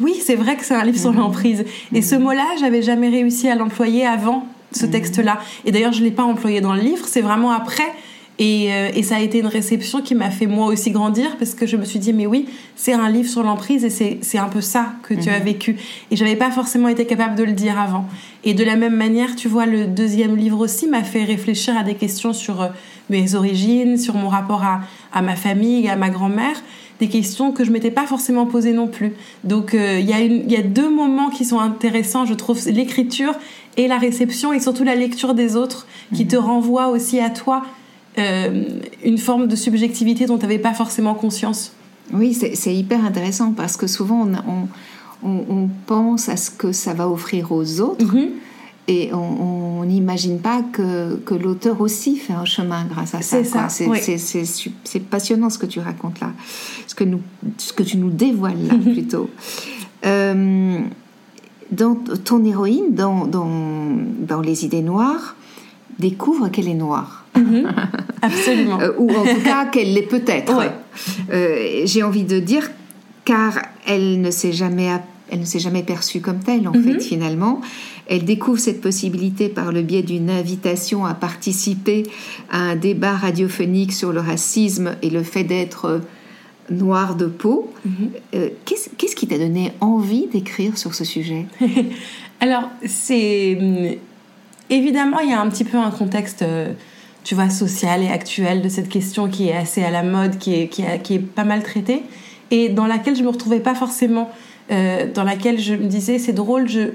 oui, 0.00 0.14
c'est 0.24 0.36
vrai 0.36 0.56
que 0.56 0.64
c'est 0.64 0.74
un 0.74 0.84
livre 0.84 0.98
sur 0.98 1.12
mmh. 1.12 1.18
l'emprise. 1.18 1.64
Et 1.92 2.02
ce 2.02 2.14
mmh. 2.14 2.22
mot-là, 2.22 2.46
j'avais 2.60 2.82
jamais 2.82 3.08
réussi 3.08 3.48
à 3.48 3.56
l'employer 3.56 4.06
avant 4.06 4.46
ce 4.72 4.86
mmh. 4.86 4.90
texte-là. 4.90 5.38
Et 5.64 5.72
d'ailleurs, 5.72 5.92
je 5.92 6.02
l'ai 6.02 6.10
pas 6.10 6.24
employé 6.24 6.60
dans 6.60 6.74
le 6.74 6.80
livre. 6.80 7.06
C'est 7.06 7.22
vraiment 7.22 7.50
après 7.50 7.92
euh, 8.40 8.90
et, 8.94 9.02
ça 9.04 9.16
a 9.16 9.20
été 9.20 9.38
une 9.38 9.46
réception 9.46 10.00
qui 10.00 10.14
m'a 10.14 10.30
fait 10.30 10.46
moi 10.46 10.66
aussi 10.66 10.90
grandir 10.90 11.36
parce 11.38 11.54
que 11.54 11.66
je 11.66 11.76
me 11.76 11.84
suis 11.84 12.00
dit, 12.00 12.12
mais 12.12 12.26
oui, 12.26 12.46
c'est 12.74 12.92
un 12.92 13.08
livre 13.08 13.28
sur 13.28 13.44
l'emprise 13.44 13.84
et 13.84 14.18
c'est 14.20 14.38
un 14.38 14.48
peu 14.48 14.60
ça 14.60 14.94
que 15.02 15.14
tu 15.14 15.28
as 15.28 15.38
mhm. 15.38 15.44
vécu. 15.44 15.76
Et 16.10 16.16
j'avais 16.16 16.34
pas 16.34 16.50
forcément 16.50 16.88
été 16.88 17.06
capable 17.06 17.36
de 17.36 17.44
le 17.44 17.52
dire 17.52 17.78
avant. 17.78 18.06
Et 18.42 18.54
de 18.54 18.64
la 18.64 18.74
même 18.74 18.96
manière, 18.96 19.36
tu 19.36 19.46
vois, 19.46 19.66
le 19.66 19.86
deuxième 19.86 20.36
livre 20.36 20.58
aussi 20.58 20.88
m'a 20.88 21.04
fait 21.04 21.22
réfléchir 21.22 21.76
à 21.76 21.84
des 21.84 21.94
questions 21.94 22.32
sur 22.32 22.60
euh, 22.60 22.68
mes 23.08 23.36
origines, 23.36 23.98
sur 23.98 24.14
mon 24.14 24.28
rapport 24.28 24.64
à, 24.64 24.80
à 25.12 25.22
ma 25.22 25.36
famille, 25.36 25.88
à 25.88 25.96
ma 25.96 26.10
grand-mère 26.10 26.60
des 27.00 27.08
questions 27.08 27.50
que 27.50 27.64
je 27.64 27.72
m'étais 27.72 27.90
pas 27.90 28.06
forcément 28.06 28.46
posées 28.46 28.72
non 28.72 28.86
plus. 28.86 29.14
Donc 29.42 29.74
euh, 29.74 29.98
il 29.98 30.06
y, 30.06 30.52
y, 30.52 30.56
a 30.56 30.62
deux 30.62 30.88
moments 30.88 31.28
qui 31.28 31.44
sont 31.44 31.58
intéressants, 31.58 32.24
je 32.24 32.34
trouve, 32.34 32.60
l'écriture 32.68 33.34
et 33.76 33.88
la 33.88 33.98
réception 33.98 34.52
et 34.52 34.60
surtout 34.60 34.84
la 34.84 34.94
lecture 34.94 35.34
des 35.34 35.56
autres 35.56 35.88
qui 36.14 36.22
mhm. 36.22 36.30
te 36.30 36.36
renvoient 36.36 36.88
aussi 36.90 37.18
à 37.18 37.30
toi 37.30 37.64
euh, 37.64 37.83
une 38.16 39.18
forme 39.18 39.48
de 39.48 39.56
subjectivité 39.56 40.26
dont 40.26 40.36
tu 40.36 40.42
n'avais 40.42 40.58
pas 40.58 40.74
forcément 40.74 41.14
conscience. 41.14 41.72
Oui, 42.12 42.34
c'est 42.34 42.74
hyper 42.74 43.04
intéressant 43.04 43.52
parce 43.52 43.76
que 43.76 43.86
souvent 43.86 44.28
on, 44.46 44.68
on, 45.24 45.68
pense 45.86 46.28
à 46.28 46.36
ce 46.36 46.50
que 46.50 46.72
ça 46.72 46.92
va 46.92 47.08
offrir 47.08 47.50
aux 47.52 47.80
autres. 47.80 48.04
Mhm. 48.04 48.30
Et 48.86 49.14
on 49.14 49.82
n'imagine 49.86 50.40
pas 50.40 50.60
que, 50.60 51.16
que 51.16 51.34
l'auteur 51.34 51.80
aussi 51.80 52.16
fait 52.16 52.34
un 52.34 52.44
chemin 52.44 52.84
grâce 52.84 53.14
à 53.14 53.22
ça. 53.22 53.42
C'est 53.42 53.44
ça. 53.44 53.68
C'est 54.84 55.00
passionnant 55.00 55.48
ce 55.48 55.58
que 55.58 55.64
tu 55.64 55.80
racontes 55.80 56.20
là, 56.20 56.32
ce 56.86 56.94
que, 56.94 57.04
nous, 57.04 57.22
ce 57.56 57.72
que 57.72 57.82
tu 57.82 57.96
nous 57.96 58.10
dévoiles 58.10 58.66
là 58.66 58.74
plutôt. 58.92 59.30
Euh, 60.04 60.80
dans 61.72 61.94
ton 61.94 62.44
héroïne, 62.44 62.94
dans, 62.94 63.26
dans, 63.26 63.48
dans 64.18 64.42
Les 64.42 64.66
idées 64.66 64.82
noires, 64.82 65.34
découvre 65.98 66.48
qu'elle 66.48 66.68
est 66.68 66.74
noire. 66.74 67.23
Mhm. 67.36 67.72
absolument. 68.22 68.80
Euh, 68.80 68.92
ou 68.98 69.10
en 69.10 69.24
tout 69.24 69.40
cas 69.42 69.66
qu'elle 69.66 69.92
l'est 69.92 70.02
peut-être. 70.02 70.52
Euh, 71.32 71.82
j'ai 71.84 72.02
envie 72.02 72.24
de 72.24 72.38
dire 72.38 72.70
car 73.24 73.58
elle 73.86 74.20
ne 74.20 74.30
s'est 74.30 74.52
jamais 74.52 74.90
elle 75.30 75.40
ne 75.40 75.44
s'est 75.44 75.58
jamais 75.58 75.82
perçue 75.82 76.20
comme 76.20 76.40
telle, 76.40 76.68
en 76.68 76.72
fait, 76.74 77.00
finalement. 77.00 77.60
Elle 78.06 78.24
découvre 78.24 78.58
cette 78.58 78.80
possibilité 78.80 79.48
par 79.48 79.72
le 79.72 79.82
biais 79.82 80.02
d'une 80.02 80.30
invitation 80.30 81.06
à 81.06 81.14
participer 81.14 82.04
à 82.50 82.58
un 82.58 82.76
débat 82.76 83.14
radiophonique 83.14 83.92
sur 83.92 84.12
le 84.12 84.20
racisme 84.20 84.96
et 85.02 85.10
le 85.10 85.22
fait 85.22 85.42
d'être 85.42 86.02
noire 86.70 87.16
de 87.16 87.26
peau. 87.26 87.72
Euh, 88.34 88.50
qu'est-ce 88.64 89.16
qui 89.16 89.26
t'a 89.26 89.38
donné 89.38 89.72
envie 89.80 90.26
d'écrire 90.26 90.76
sur 90.76 90.94
ce 90.94 91.04
sujet? 91.04 91.46
Alors, 92.40 92.68
c'est. 92.84 93.56
Hum, 93.58 93.96
évidemment, 94.68 95.20
il 95.20 95.30
y 95.30 95.32
a 95.32 95.40
un 95.40 95.48
petit 95.48 95.64
peu 95.64 95.78
un 95.78 95.90
contexte. 95.90 96.44
Tu 97.24 97.34
vois, 97.34 97.48
social 97.50 98.02
et 98.02 98.08
actuel 98.08 98.62
de 98.62 98.68
cette 98.68 98.88
question 98.88 99.28
qui 99.28 99.48
est 99.48 99.56
assez 99.56 99.82
à 99.82 99.90
la 99.90 100.02
mode, 100.02 100.38
qui 100.38 100.54
est, 100.54 100.68
qui, 100.68 101.14
est 101.14 101.18
pas 101.18 101.44
mal 101.44 101.62
traitée, 101.62 102.02
et 102.50 102.68
dans 102.68 102.86
laquelle 102.86 103.16
je 103.16 103.22
me 103.22 103.28
retrouvais 103.28 103.60
pas 103.60 103.74
forcément, 103.74 104.30
euh, 104.70 105.06
dans 105.12 105.24
laquelle 105.24 105.58
je 105.58 105.74
me 105.74 105.86
disais, 105.86 106.18
c'est 106.18 106.34
drôle, 106.34 106.68
je, 106.68 106.90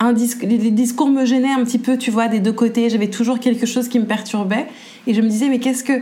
un 0.00 0.12
les 0.42 0.70
discours 0.70 1.08
me 1.08 1.24
gênaient 1.26 1.52
un 1.52 1.62
petit 1.64 1.78
peu, 1.78 1.98
tu 1.98 2.10
vois, 2.10 2.28
des 2.28 2.40
deux 2.40 2.52
côtés, 2.52 2.88
j'avais 2.88 3.10
toujours 3.10 3.40
quelque 3.40 3.66
chose 3.66 3.88
qui 3.88 4.00
me 4.00 4.06
perturbait, 4.06 4.66
et 5.06 5.14
je 5.14 5.20
me 5.20 5.28
disais, 5.28 5.48
mais 5.48 5.58
qu'est-ce 5.58 5.84
que, 5.84 6.00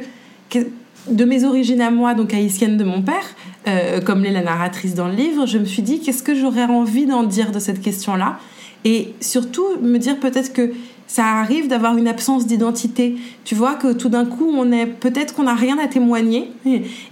de 1.11 1.25
mes 1.25 1.45
origines 1.45 1.81
à 1.81 1.91
moi, 1.91 2.15
donc 2.15 2.33
haïtienne 2.33 2.77
de 2.77 2.85
mon 2.85 3.03
père, 3.03 3.35
euh, 3.67 4.01
comme 4.01 4.23
l'est 4.23 4.31
la 4.31 4.43
narratrice 4.43 4.95
dans 4.95 5.09
le 5.09 5.15
livre, 5.15 5.47
je 5.47 5.59
me 5.59 5.65
suis 5.65 5.83
dit, 5.83 6.01
qu'est-ce 6.01 6.23
que 6.23 6.37
j'aurais 6.37 6.65
envie 6.65 7.07
d'en 7.07 7.25
dire 7.25 7.51
de 7.51 7.59
cette 7.59 7.81
question-là 7.81 8.39
et 8.85 9.15
surtout 9.21 9.65
me 9.81 9.99
dire 9.99 10.19
peut-être 10.19 10.53
que 10.53 10.73
ça 11.13 11.27
arrive 11.27 11.69
d'avoir 11.69 11.99
une 11.99 12.09
absence 12.09 12.47
d'identité. 12.47 13.17
Tu 13.45 13.55
vois 13.55 13.75
que 13.75 13.93
tout 13.93 14.09
d'un 14.09 14.25
coup, 14.25 14.51
on 14.51 14.73
est 14.73 14.87
peut-être 14.87 15.35
qu'on 15.35 15.43
n'a 15.43 15.55
rien 15.55 15.77
à 15.79 15.87
témoigner. 15.87 16.51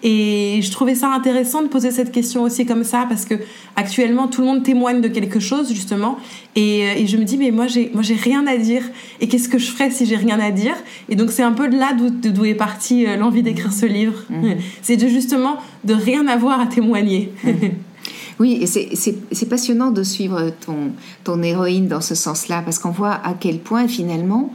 Et 0.02 0.58
je 0.62 0.70
trouvais 0.70 0.94
ça 0.94 1.12
intéressant 1.12 1.60
de 1.60 1.66
poser 1.66 1.90
cette 1.90 2.10
question 2.10 2.42
aussi 2.42 2.64
comme 2.64 2.82
ça 2.82 3.04
parce 3.06 3.26
que 3.26 3.34
actuellement 3.76 4.26
tout 4.26 4.40
le 4.40 4.46
monde 4.46 4.62
témoigne 4.62 5.02
de 5.02 5.08
quelque 5.08 5.38
chose 5.38 5.70
justement. 5.70 6.16
Et, 6.56 7.06
je 7.06 7.16
me 7.18 7.24
dis 7.24 7.36
mais 7.36 7.50
moi 7.50 7.66
j'ai 7.66 7.90
moi 7.92 8.02
j'ai 8.02 8.14
rien 8.14 8.46
à 8.46 8.56
dire. 8.56 8.84
Et 9.20 9.28
qu'est-ce 9.28 9.50
que 9.50 9.58
je 9.58 9.70
ferais 9.70 9.90
si 9.90 10.06
j'ai 10.06 10.16
rien 10.16 10.40
à 10.40 10.50
dire? 10.50 10.76
Et 11.10 11.14
donc 11.14 11.30
c'est 11.30 11.42
un 11.42 11.52
peu 11.52 11.68
de 11.68 11.76
là 11.76 11.90
d'où 11.94 12.44
est 12.46 12.54
partie 12.54 13.06
euh, 13.06 13.16
l'envie 13.16 13.42
d'écrire 13.42 13.70
ce 13.70 13.84
livre. 13.84 14.24
Mmh. 14.30 14.52
C'est 14.80 14.96
de 14.96 15.08
justement 15.08 15.58
de 15.84 15.92
rien 15.92 16.26
avoir 16.26 16.58
à 16.58 16.66
témoigner. 16.66 17.32
Mmh. 17.44 17.50
Oui, 18.40 18.58
et 18.62 18.66
c'est 18.66 19.48
passionnant 19.48 19.90
de 19.90 20.02
suivre 20.02 20.50
ton, 20.64 20.92
ton 21.24 21.42
héroïne 21.42 21.88
dans 21.88 22.00
ce 22.00 22.14
sens-là, 22.14 22.62
parce 22.64 22.78
qu'on 22.78 22.90
voit 22.90 23.12
à 23.12 23.34
quel 23.38 23.58
point 23.58 23.86
finalement 23.86 24.52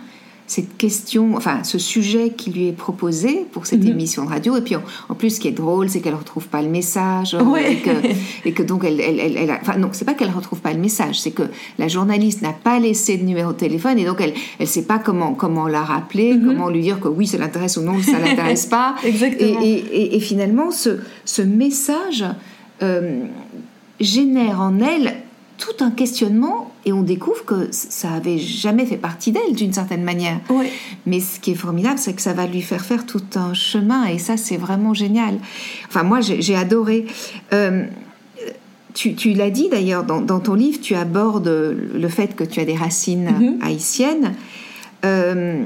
cette 0.47 0.77
question, 0.77 1.35
enfin 1.35 1.63
ce 1.63 1.79
sujet 1.79 2.29
qui 2.29 2.51
lui 2.51 2.67
est 2.67 2.71
proposé 2.71 3.45
pour 3.51 3.65
cette 3.65 3.83
mhm. 3.83 3.91
émission 3.91 4.25
de 4.25 4.29
radio, 4.29 4.55
et 4.57 4.61
puis 4.61 4.75
en, 4.75 5.15
plus 5.15 5.35
ce 5.35 5.39
qui 5.39 5.47
est 5.47 5.51
drôle, 5.51 5.89
c'est 5.89 6.01
qu'elle 6.01 6.15
retrouve 6.15 6.47
pas 6.47 6.61
le 6.61 6.69
message, 6.69 7.35
et, 8.45 8.51
que, 8.51 8.63
donc 8.63 8.83
elle, 8.83 9.01
elle, 9.01 9.37
elle, 9.37 9.51
enfin 9.51 9.77
non, 9.77 9.89
c'est 9.91 10.05
pas 10.05 10.13
qu'elle 10.13 10.29
retrouve 10.29 10.61
pas 10.61 10.73
le 10.73 10.79
message, 10.79 11.19
c'est 11.19 11.31
que 11.31 11.43
la 11.79 11.87
journaliste 11.87 12.41
n'a 12.41 12.53
pas 12.53 12.79
laissé 12.79 13.17
de 13.17 13.23
numéro 13.23 13.53
de 13.53 13.57
téléphone, 13.57 13.97
et 13.97 14.05
donc 14.05 14.21
elle, 14.21 14.33
elle 14.59 14.67
sait 14.67 14.85
pas 14.85 14.99
comment 14.99 15.33
comment 15.33 15.67
la 15.67 15.83
rappeler, 15.83 16.33
mhm. 16.33 16.45
comment 16.45 16.69
lui 16.69 16.81
dire 16.81 16.99
que 16.99 17.07
oui 17.07 17.25
ça 17.25 17.37
l'intéresse 17.37 17.77
ou 17.77 17.81
non 17.81 18.01
ça 18.01 18.19
l'intéresse 18.19 18.65
pas, 18.67 18.95
Exactement. 19.03 19.61
Et, 19.61 20.19
finalement 20.19 20.71
ce, 20.71 20.99
ce 21.23 21.41
message 21.41 22.23
euh, 22.83 23.25
génère 23.99 24.61
en 24.61 24.79
elle 24.79 25.15
tout 25.57 25.83
un 25.83 25.91
questionnement 25.91 26.73
et 26.85 26.91
on 26.91 27.01
découvre 27.01 27.45
que 27.45 27.69
ça 27.71 28.11
avait 28.11 28.37
jamais 28.37 28.85
fait 28.85 28.97
partie 28.97 29.31
d'elle 29.31 29.53
d'une 29.53 29.73
certaine 29.73 30.03
manière. 30.03 30.39
Mais 31.05 31.19
ce 31.19 31.39
qui 31.39 31.51
est 31.51 31.55
formidable, 31.55 31.97
c'est 31.97 32.13
que 32.13 32.21
ça 32.21 32.33
va 32.33 32.45
lui 32.45 32.61
faire 32.61 32.83
faire 32.83 33.05
tout 33.05 33.23
un 33.35 33.53
chemin 33.53 34.05
et 34.05 34.17
ça, 34.17 34.37
c'est 34.37 34.57
vraiment 34.57 34.93
génial. 34.93 35.37
Enfin, 35.87 36.03
moi, 36.03 36.19
j'ai 36.21 36.55
adoré. 36.55 37.05
Euh, 37.53 37.85
tu, 38.93 39.15
tu 39.15 39.33
l'as 39.33 39.49
dit 39.49 39.69
d'ailleurs 39.69 40.03
dans, 40.03 40.21
dans, 40.21 40.39
ton 40.39 40.53
livre, 40.53 40.79
tu 40.81 40.95
abordes 40.95 41.47
le 41.47 42.07
fait 42.07 42.35
que 42.35 42.43
tu 42.43 42.59
as 42.59 42.65
des 42.65 42.75
racines 42.75 43.29
mm-hmm. 43.29 43.65
haïtiennes. 43.65 44.33
Euh, 45.03 45.65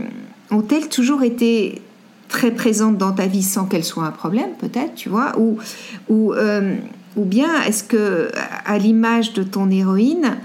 ont-elles 0.52 0.90
toujours 0.90 1.24
été 1.24 1.82
très 2.28 2.52
présentes 2.52 2.98
dans 2.98 3.12
ta 3.12 3.26
vie 3.26 3.44
sans 3.44 3.66
qu'elles 3.66 3.84
soient 3.84 4.06
un 4.06 4.12
problème, 4.12 4.52
peut-être, 4.60 4.96
tu 4.96 5.10
vois, 5.10 5.38
ou, 5.38 5.58
ou 6.10 6.34
euh, 6.34 6.76
ou 7.16 7.26
bien 7.26 7.62
est-ce 7.64 7.84
que, 7.84 8.32
à 8.66 8.78
l'image 8.78 9.34
de 9.34 9.44
ton 9.44 9.70
héroïne, 9.70 10.38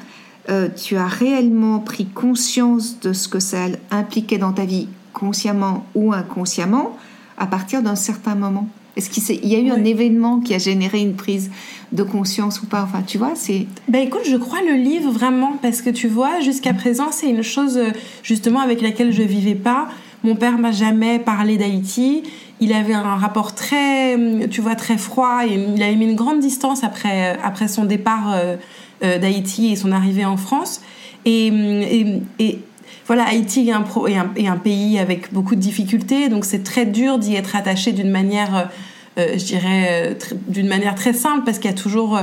euh, 0.51 0.69
tu 0.69 0.97
as 0.97 1.07
réellement 1.07 1.79
pris 1.79 2.07
conscience 2.07 3.01
de 3.01 3.13
ce 3.13 3.29
que 3.29 3.41
ça 3.41 3.67
impliquait 3.91 4.39
dans 4.39 4.53
ta 4.53 4.65
vie, 4.65 4.89
consciemment 5.13 5.87
ou 5.95 6.13
inconsciemment, 6.13 6.97
à 7.39 7.47
partir 7.47 7.83
d'un 7.83 7.97
certain 7.97 8.35
moment? 8.35 8.69
Est-ce 8.97 9.11
qu'il 9.11 9.49
y 9.49 9.57
a 9.57 9.59
eu 9.59 9.71
un 9.71 9.83
événement 9.83 10.39
qui 10.39 10.55
a 10.55 10.59
généré 10.59 11.01
une 11.01 11.15
prise 11.15 11.51
de 11.91 12.05
conscience 12.05 12.63
ou 12.63 12.67
pas? 12.67 12.83
Enfin, 12.83 13.03
tu 13.05 13.19
vois, 13.19 13.33
c'est. 13.35 13.67
Ben 13.89 14.03
écoute, 14.03 14.23
je 14.25 14.37
crois 14.37 14.61
le 14.63 14.75
livre 14.75 15.11
vraiment 15.11 15.59
parce 15.61 15.83
que 15.83 15.91
tu 15.91 16.07
vois, 16.07 16.41
jusqu'à 16.41 16.75
présent, 16.75 17.11
c'est 17.11 17.29
une 17.29 17.43
chose 17.43 17.81
justement 18.23 18.61
avec 18.61 18.83
laquelle 18.83 19.13
je 19.13 19.23
vivais 19.23 19.57
pas. 19.57 19.89
Mon 20.25 20.35
père 20.35 20.59
m'a 20.59 20.73
jamais 20.73 21.21
parlé 21.21 21.57
d'Haïti 21.57 22.25
il 22.61 22.73
avait 22.73 22.95
un 22.95 23.17
rapport 23.17 23.55
très, 23.55 24.17
tu 24.49 24.61
vois, 24.61 24.75
très 24.75 24.97
froid. 24.97 25.43
Et 25.47 25.55
il 25.55 25.83
avait 25.83 25.97
mis 25.97 26.07
une 26.07 26.17
grande 26.17 26.41
distance 26.41 26.85
après, 26.85 27.37
après 27.43 27.69
son 27.69 27.85
départ 27.85 28.33
euh, 28.33 28.57
euh, 29.03 29.19
d'Haïti 29.19 29.73
et 29.73 29.77
son 29.77 29.93
arrivée 29.93 30.25
en 30.25 30.37
France. 30.37 30.81
Et, 31.25 31.53
voilà, 33.07 33.25
Haïti 33.25 33.69
est 33.69 33.73
un, 33.73 33.85
est, 34.37 34.47
un, 34.47 34.57
pays 34.57 34.99
avec 34.99 35.31
beaucoup 35.31 35.57
de 35.57 35.61
difficultés, 35.61 36.31
donc 36.31 36.47
c'est 36.47 36.63
très 36.63 36.87
dur 36.87 37.19
d'y 37.19 37.35
être 37.35 37.55
attaché 37.55 37.93
d'une 37.93 38.11
manière, 38.11 38.71
euh, 39.19 39.37
je 39.37 39.45
dirais, 39.45 40.17
d'une 40.49 40.69
manière 40.69 40.95
très 40.95 41.13
simple, 41.13 41.45
parce 41.45 41.59
qu'il 41.59 41.71
y 41.71 41.75
a 41.75 41.77
toujours 41.77 42.19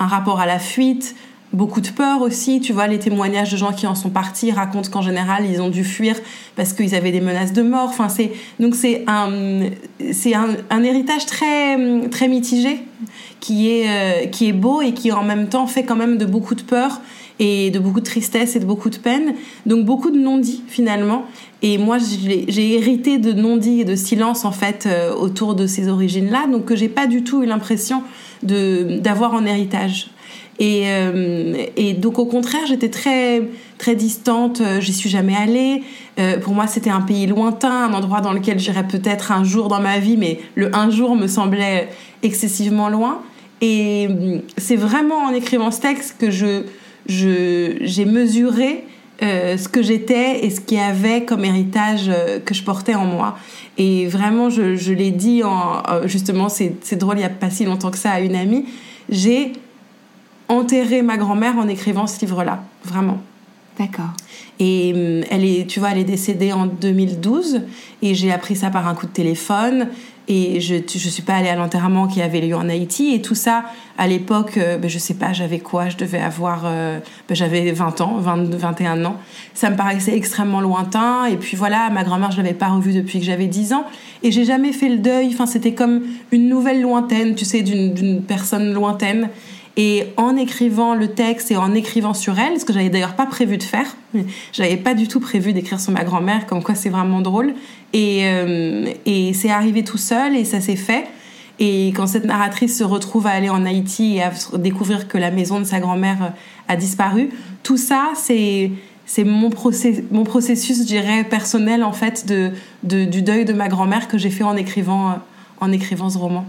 un 0.00 0.06
rapport 0.06 0.40
à 0.40 0.46
la 0.46 0.58
fuite, 0.58 1.14
beaucoup 1.56 1.80
de 1.80 1.88
peur 1.88 2.20
aussi. 2.20 2.60
Tu 2.60 2.72
vois, 2.72 2.86
les 2.86 2.98
témoignages 2.98 3.50
de 3.50 3.56
gens 3.56 3.72
qui 3.72 3.86
en 3.86 3.94
sont 3.94 4.10
partis 4.10 4.52
racontent 4.52 4.90
qu'en 4.90 5.02
général, 5.02 5.44
ils 5.50 5.60
ont 5.60 5.70
dû 5.70 5.84
fuir 5.84 6.16
parce 6.54 6.72
qu'ils 6.72 6.94
avaient 6.94 7.12
des 7.12 7.20
menaces 7.20 7.52
de 7.52 7.62
mort. 7.62 7.88
Enfin, 7.88 8.08
c'est, 8.08 8.32
donc 8.60 8.74
c'est 8.74 9.04
un, 9.06 9.70
c'est 10.12 10.34
un, 10.34 10.82
héritage 10.82 11.26
très, 11.26 12.08
très 12.10 12.28
mitigé 12.28 12.80
qui 13.40 13.70
est, 13.70 13.88
euh, 13.88 14.26
qui 14.26 14.48
est 14.48 14.52
beau 14.52 14.82
et 14.82 14.92
qui 14.92 15.10
en 15.10 15.24
même 15.24 15.48
temps 15.48 15.66
fait 15.66 15.84
quand 15.84 15.96
même 15.96 16.18
de 16.18 16.26
beaucoup 16.26 16.54
de 16.54 16.62
peur 16.62 17.00
et 17.38 17.70
de 17.70 17.78
beaucoup 17.78 18.00
de 18.00 18.06
tristesse 18.06 18.56
et 18.56 18.60
de 18.60 18.64
beaucoup 18.64 18.90
de 18.90 18.96
peine. 18.96 19.34
Donc 19.64 19.84
beaucoup 19.84 20.10
de 20.10 20.18
non-dits 20.18 20.62
finalement. 20.68 21.24
Et 21.62 21.78
moi, 21.78 21.96
j'ai 21.98 22.74
hérité 22.74 23.18
de 23.18 23.32
non-dits 23.32 23.80
et 23.80 23.84
de 23.84 23.96
silence 23.96 24.44
en 24.44 24.52
fait 24.52 24.86
euh, 24.86 25.14
autour 25.14 25.54
de 25.54 25.66
ces 25.66 25.88
origines-là, 25.88 26.46
donc 26.52 26.66
que 26.66 26.76
j'ai 26.76 26.88
pas 26.88 27.06
du 27.06 27.24
tout 27.24 27.42
eu 27.42 27.46
l'impression 27.46 28.02
d'avoir 28.42 29.32
en 29.32 29.46
héritage. 29.46 30.10
Et, 30.58 30.84
euh, 30.86 31.66
et 31.76 31.92
donc 31.92 32.18
au 32.18 32.26
contraire, 32.26 32.62
j'étais 32.66 32.88
très 32.88 33.42
très 33.78 33.94
distante. 33.94 34.60
Euh, 34.60 34.80
j'y 34.80 34.92
suis 34.92 35.10
jamais 35.10 35.36
allée. 35.36 35.82
Euh, 36.18 36.38
pour 36.38 36.54
moi, 36.54 36.66
c'était 36.66 36.90
un 36.90 37.02
pays 37.02 37.26
lointain, 37.26 37.84
un 37.84 37.92
endroit 37.92 38.20
dans 38.20 38.32
lequel 38.32 38.58
j'irais 38.58 38.86
peut-être 38.86 39.32
un 39.32 39.44
jour 39.44 39.68
dans 39.68 39.80
ma 39.80 39.98
vie, 39.98 40.16
mais 40.16 40.40
le 40.54 40.74
un 40.74 40.90
jour 40.90 41.14
me 41.14 41.26
semblait 41.26 41.88
excessivement 42.22 42.88
loin. 42.88 43.20
Et 43.60 44.08
c'est 44.58 44.76
vraiment 44.76 45.24
en 45.24 45.32
écrivant 45.32 45.70
ce 45.70 45.80
texte 45.80 46.16
que 46.18 46.30
je 46.30 46.62
j'ai 47.08 48.04
mesuré 48.04 48.84
euh, 49.22 49.56
ce 49.56 49.68
que 49.68 49.80
j'étais 49.80 50.44
et 50.44 50.50
ce 50.50 50.60
qu'il 50.60 50.76
y 50.76 50.80
avait 50.80 51.24
comme 51.24 51.44
héritage 51.44 52.10
que 52.44 52.52
je 52.52 52.62
portais 52.62 52.94
en 52.94 53.06
moi. 53.06 53.38
Et 53.78 54.06
vraiment, 54.08 54.50
je, 54.50 54.74
je 54.74 54.92
l'ai 54.92 55.10
dit 55.10 55.42
en, 55.44 55.82
justement, 56.04 56.48
c'est 56.48 56.96
drôle, 56.96 57.16
il 57.16 57.20
n'y 57.20 57.24
a 57.24 57.30
pas 57.30 57.48
si 57.48 57.64
longtemps 57.64 57.90
que 57.90 57.98
ça 57.98 58.10
à 58.10 58.20
une 58.20 58.34
amie, 58.34 58.66
j'ai 59.08 59.52
enterrer 60.48 61.02
ma 61.02 61.16
grand-mère 61.16 61.56
en 61.58 61.68
écrivant 61.68 62.06
ce 62.06 62.20
livre-là, 62.20 62.62
vraiment. 62.84 63.18
D'accord. 63.78 64.12
Et 64.58 64.92
hum, 64.94 65.24
elle 65.30 65.44
est, 65.44 65.68
tu 65.68 65.80
vois, 65.80 65.90
elle 65.90 65.98
est 65.98 66.04
décédée 66.04 66.52
en 66.52 66.66
2012 66.66 67.62
et 68.02 68.14
j'ai 68.14 68.32
appris 68.32 68.56
ça 68.56 68.70
par 68.70 68.88
un 68.88 68.94
coup 68.94 69.06
de 69.06 69.12
téléphone 69.12 69.88
et 70.28 70.60
je 70.60 70.76
je 70.76 71.08
suis 71.08 71.22
pas 71.22 71.34
allée 71.34 71.48
à 71.48 71.54
l'enterrement 71.54 72.08
qui 72.08 72.20
avait 72.20 72.40
lieu 72.40 72.56
en 72.56 72.68
Haïti 72.68 73.14
et 73.14 73.22
tout 73.22 73.34
ça 73.34 73.64
à 73.96 74.08
l'époque 74.08 74.56
euh, 74.56 74.76
ben, 74.76 74.90
je 74.90 74.98
sais 74.98 75.14
pas 75.14 75.32
j'avais 75.32 75.60
quoi 75.60 75.88
je 75.88 75.96
devais 75.96 76.18
avoir 76.18 76.62
euh, 76.64 76.98
ben, 77.28 77.34
j'avais 77.34 77.70
20 77.70 78.00
ans 78.00 78.16
20, 78.18 78.54
21 78.56 79.04
ans 79.04 79.16
ça 79.54 79.70
me 79.70 79.76
paraissait 79.76 80.16
extrêmement 80.16 80.60
lointain 80.60 81.26
et 81.26 81.36
puis 81.36 81.56
voilà 81.56 81.90
ma 81.90 82.02
grand-mère 82.02 82.32
je 82.32 82.38
l'avais 82.38 82.54
pas 82.54 82.68
revue 82.68 82.92
depuis 82.92 83.20
que 83.20 83.24
j'avais 83.24 83.46
10 83.46 83.72
ans 83.72 83.84
et 84.24 84.32
j'ai 84.32 84.44
jamais 84.44 84.72
fait 84.72 84.88
le 84.88 84.98
deuil 84.98 85.28
enfin 85.32 85.46
c'était 85.46 85.74
comme 85.74 86.02
une 86.32 86.48
nouvelle 86.48 86.82
lointaine 86.82 87.36
tu 87.36 87.44
sais 87.44 87.62
d'une 87.62 88.22
personne 88.22 88.72
lointaine 88.72 89.28
et 89.76 90.04
en 90.16 90.36
écrivant 90.36 90.94
le 90.94 91.08
texte 91.08 91.50
et 91.50 91.56
en 91.56 91.74
écrivant 91.74 92.14
sur 92.14 92.38
elle, 92.38 92.58
ce 92.58 92.64
que 92.64 92.72
j'avais 92.72 92.88
d'ailleurs 92.88 93.14
pas 93.14 93.26
prévu 93.26 93.58
de 93.58 93.62
faire, 93.62 93.96
j'avais 94.52 94.78
pas 94.78 94.94
du 94.94 95.06
tout 95.06 95.20
prévu 95.20 95.52
d'écrire 95.52 95.80
sur 95.80 95.92
ma 95.92 96.02
grand-mère, 96.02 96.46
comme 96.46 96.62
quoi 96.62 96.74
c'est 96.74 96.88
vraiment 96.88 97.20
drôle. 97.20 97.54
Et, 97.92 98.22
euh, 98.24 98.86
et 99.04 99.34
c'est 99.34 99.50
arrivé 99.50 99.84
tout 99.84 99.98
seul 99.98 100.34
et 100.34 100.44
ça 100.44 100.60
s'est 100.60 100.76
fait. 100.76 101.04
Et 101.58 101.88
quand 101.88 102.06
cette 102.06 102.24
narratrice 102.24 102.78
se 102.78 102.84
retrouve 102.84 103.26
à 103.26 103.30
aller 103.30 103.50
en 103.50 103.64
Haïti 103.64 104.16
et 104.16 104.22
à 104.22 104.32
découvrir 104.54 105.08
que 105.08 105.18
la 105.18 105.30
maison 105.30 105.58
de 105.58 105.64
sa 105.64 105.80
grand-mère 105.80 106.32
a 106.68 106.76
disparu, 106.76 107.30
tout 107.62 107.78
ça, 107.78 108.12
c'est 108.14 108.70
mon, 109.24 109.50
process, 109.50 110.02
mon 110.10 110.24
processus, 110.24 110.80
je 110.80 110.84
dirais, 110.84 111.24
personnel 111.24 111.82
en 111.82 111.92
fait 111.92 112.26
de 112.26 112.52
du 112.82 113.22
deuil 113.22 113.44
de 113.44 113.52
ma 113.52 113.68
grand-mère 113.68 114.08
que 114.08 114.18
j'ai 114.18 114.30
fait 114.30 114.44
en 114.44 114.56
écrivant 114.56 115.18
en 115.60 115.72
écrivant 115.72 116.10
ce 116.10 116.18
roman. 116.18 116.44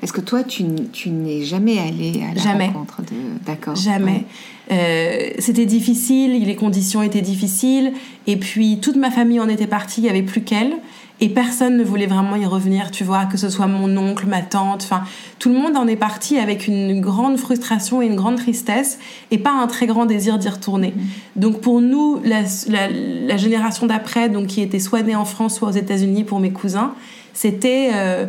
Parce 0.00 0.12
que 0.12 0.20
toi, 0.20 0.42
tu, 0.42 0.64
tu 0.92 1.08
n'es 1.10 1.42
jamais 1.44 1.78
allé 1.78 2.22
à 2.30 2.34
la 2.34 2.40
Jamais. 2.42 2.66
rencontre 2.66 3.00
de... 3.02 3.44
D'accord. 3.46 3.74
Jamais. 3.76 4.24
Euh, 4.70 5.30
c'était 5.38 5.66
difficile, 5.66 6.44
les 6.44 6.56
conditions 6.56 7.02
étaient 7.02 7.22
difficiles, 7.22 7.92
et 8.26 8.36
puis 8.36 8.78
toute 8.80 8.96
ma 8.96 9.10
famille 9.10 9.40
en 9.40 9.48
était 9.48 9.66
partie, 9.66 10.00
il 10.00 10.04
n'y 10.04 10.10
avait 10.10 10.22
plus 10.22 10.42
qu'elle, 10.42 10.74
et 11.20 11.28
personne 11.28 11.76
ne 11.76 11.84
voulait 11.84 12.06
vraiment 12.06 12.34
y 12.36 12.44
revenir, 12.44 12.90
tu 12.90 13.04
vois, 13.04 13.24
que 13.26 13.36
ce 13.38 13.48
soit 13.48 13.66
mon 13.66 13.96
oncle, 13.96 14.26
ma 14.26 14.42
tante, 14.42 14.82
enfin, 14.82 15.04
tout 15.38 15.48
le 15.48 15.54
monde 15.54 15.76
en 15.76 15.86
est 15.86 15.96
parti 15.96 16.38
avec 16.38 16.66
une 16.66 17.00
grande 17.00 17.36
frustration 17.38 18.02
et 18.02 18.06
une 18.06 18.16
grande 18.16 18.36
tristesse, 18.36 18.98
et 19.30 19.38
pas 19.38 19.52
un 19.52 19.66
très 19.66 19.86
grand 19.86 20.06
désir 20.06 20.38
d'y 20.38 20.48
retourner. 20.48 20.92
Donc 21.36 21.60
pour 21.60 21.80
nous, 21.80 22.20
la, 22.24 22.40
la- 22.68 22.88
la 22.90 23.36
génération 23.36 23.86
d'après, 23.86 24.28
donc 24.28 24.48
qui 24.48 24.60
était 24.60 24.80
soit 24.80 25.02
née 25.02 25.14
en 25.16 25.24
France, 25.24 25.56
soit 25.56 25.68
aux 25.68 25.72
États-Unis 25.72 26.24
pour 26.24 26.40
mes 26.40 26.50
cousins, 26.50 26.94
c'était 27.32 27.90
euh, 27.94 28.26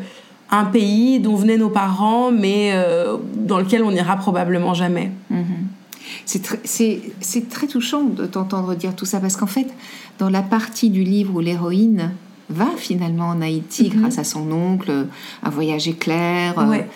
un 0.52 0.66
pays 0.66 1.20
dont 1.20 1.36
venaient 1.36 1.58
nos 1.58 1.70
parents, 1.70 2.32
mais 2.32 2.72
euh, 2.74 3.18
dans 3.36 3.60
lequel 3.60 3.84
on 3.84 3.92
n'ira 3.92 4.16
probablement 4.18 4.74
jamais. 4.74 5.12
C'est 6.25 6.44
tr- 6.46 6.60
c'est 7.20 7.50
très 7.50 7.68
touchant 7.68 8.04
de 8.04 8.25
t'entendre 8.25 8.75
dire 8.75 8.96
tout 8.96 9.06
ça 9.06 9.20
parce 9.20 9.36
qu'en 9.38 9.48
fait, 9.48 9.68
dans 10.20 10.30
la 10.30 10.42
partie 10.44 10.90
du 10.90 11.04
livre 11.04 11.36
où 11.36 11.40
l'héroïne 11.40 12.12
va 12.50 12.68
finalement 12.78 13.30
en 13.30 13.42
Haïti 13.42 13.92
Mhm. 13.94 14.02
grâce 14.02 14.18
à 14.20 14.24
son 14.24 14.52
oncle, 14.52 15.08
un 15.44 15.50
voyage 15.50 15.88
éclair, 15.88 16.58
euh, 16.60 16.68
Ouais. 16.70 16.88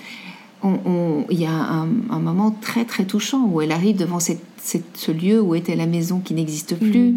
il 1.32 1.40
y 1.40 1.46
a 1.46 1.52
un, 1.52 1.88
un 2.12 2.20
moment 2.20 2.56
très 2.62 2.86
très 2.86 3.06
touchant 3.06 3.46
où 3.46 3.62
elle 3.62 3.72
arrive 3.72 3.98
devant 3.98 4.20
cette, 4.20 4.42
cette- 4.70 4.96
ce 5.06 5.12
lieu 5.12 5.38
où 5.42 5.56
était 5.56 5.76
la 5.76 5.86
maison 5.88 6.20
qui 6.26 6.34
n'existe 6.34 6.76
plus, 6.76 7.16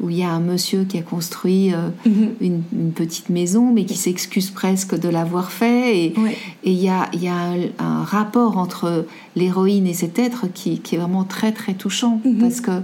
où 0.00 0.08
il 0.10 0.16
y 0.18 0.22
a 0.22 0.30
un 0.30 0.40
monsieur 0.52 0.84
qui 0.84 0.96
a 0.98 1.02
construit 1.02 1.72
euh, 1.72 1.88
Mhm. 2.06 2.28
une, 2.40 2.62
une 2.82 2.92
petite 2.92 3.28
maison 3.28 3.64
mais 3.74 3.84
qui 3.84 3.96
s'excuse 4.04 4.50
presque 4.50 4.94
de 4.98 5.08
l'avoir 5.16 5.46
fait 5.60 5.84
et 6.00 6.14
Ouais. 6.18 6.36
il 6.64 6.74
y 6.74 6.88
a, 6.88 7.08
y 7.26 7.28
a 7.28 7.34
un, 7.34 7.56
un 7.78 8.02
rapport 8.16 8.56
entre 8.58 9.06
l'héroïne 9.36 9.86
et 9.86 9.94
cet 9.94 10.18
être 10.18 10.42
qui, 10.52 10.78
qui 10.78 10.94
est 10.94 10.98
vraiment 10.98 11.24
très 11.24 11.52
très 11.60 11.74
touchant 11.74 12.20
Mhm. 12.24 12.38
parce 12.42 12.60
que 12.60 12.76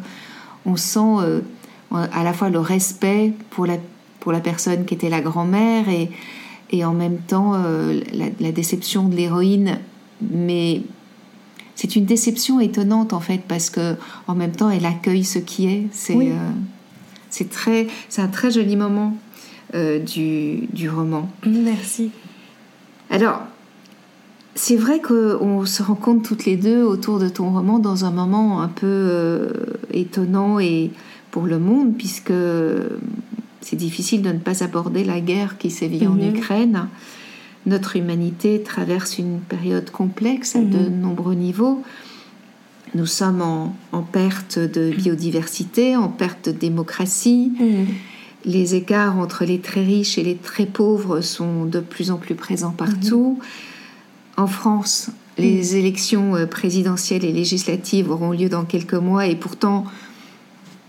on 0.67 0.77
sent 0.77 1.15
euh, 1.21 1.41
à 1.91 2.23
la 2.25 2.33
fois 2.33 2.51
le 2.51 2.61
respect 2.61 3.33
pour 3.51 3.65
la, 3.67 3.77
pour 4.21 4.33
la 4.33 4.41
personne 4.41 4.85
qui 4.85 4.95
était 4.95 5.09
la 5.11 5.21
grand-mère 5.21 5.89
et, 5.89 6.11
et 6.71 6.85
en 6.85 6.93
même 6.93 7.19
temps 7.33 7.53
euh, 7.55 8.01
la, 8.13 8.27
la 8.41 8.53
déception 8.53 9.09
de 9.09 9.15
l'héroïne 9.17 9.79
mais 10.21 10.83
c'est 11.81 11.95
une 11.95 12.05
déception 12.07 12.59
étonnante 12.59 13.13
en 13.13 13.21
fait 13.21 13.41
parce 13.47 13.71
que 13.71 13.95
en 14.27 14.35
même 14.35 14.51
temps 14.51 14.69
elle 14.69 14.85
accueille 14.85 15.23
ce 15.25 15.39
qui 15.39 15.67
est 15.69 15.87
c'est 15.93 16.15
Oui. 16.15 16.31
euh, 16.31 16.51
c'est 17.31 17.49
très 17.51 17.87
c'est 18.09 18.21
un 18.21 18.27
très 18.29 18.51
joli 18.51 18.75
moment 18.75 19.17
euh, 19.75 19.99
du, 20.01 20.67
du 20.73 20.91
roman 20.91 21.31
Merci. 21.47 22.11
alors, 23.11 23.43
c'est 24.55 24.75
vrai 24.77 25.01
qu'on 25.01 25.65
se 25.67 25.83
rencontre 25.85 26.27
toutes 26.29 26.45
les 26.47 26.57
deux 26.57 26.83
autour 26.83 27.21
de 27.21 27.29
ton 27.29 27.53
roman 27.53 27.79
dans 27.79 28.05
un 28.05 28.11
moment 28.11 28.61
un 28.61 28.67
peu 28.69 28.87
euh, 28.87 29.51
étonnant 29.93 30.59
et 30.59 30.91
pour 31.31 31.45
le 31.47 31.59
monde, 31.61 31.95
puisque 31.97 32.33
c'est 33.61 33.77
difficile 33.77 34.23
de 34.23 34.31
ne 34.33 34.39
pas 34.39 34.65
aborder 34.65 35.05
la 35.05 35.21
guerre 35.21 35.59
qui 35.59 35.71
sévit 35.71 36.07
en 36.09 36.15
Mhm. 36.15 36.35
Ukraine. 36.37 36.89
Notre 37.69 37.97
humanité 37.97 38.63
traverse 38.63 39.19
une 39.19 39.41
période 39.41 39.91
complexe 39.91 40.57
à 40.57 40.61
de 40.61 40.89
nombreux 40.89 41.35
niveaux. 41.35 41.83
Nous 42.95 43.05
sommes 43.05 43.43
en, 43.43 43.77
en 43.93 44.01
perte 44.01 44.59
de 44.59 44.91
biodiversité, 44.91 45.95
en 45.95 46.09
perte 46.09 46.47
de 46.47 46.53
démocratie. 46.53 47.53
Les 48.47 48.75
écarts 48.75 49.19
entre 49.19 49.45
les 49.45 49.61
très 49.61 49.85
riches 49.85 50.17
et 50.17 50.23
les 50.23 50.37
très 50.37 50.65
pauvres 50.65 51.21
sont 51.21 51.67
de 51.67 51.81
plus 51.81 52.11
en 52.11 52.17
plus 52.17 52.35
présents 52.35 52.71
partout. 52.71 53.39
En 54.39 54.47
France, 54.47 55.11
les 55.37 55.77
élections 55.77 56.37
euh, 56.37 56.47
présidentielles 56.47 57.27
et 57.27 57.33
législatives 57.33 58.11
auront 58.11 58.33
lieu 58.33 58.49
dans 58.49 58.65
quelques 58.65 58.95
mois 58.95 59.27
et 59.27 59.37
pourtant 59.37 59.85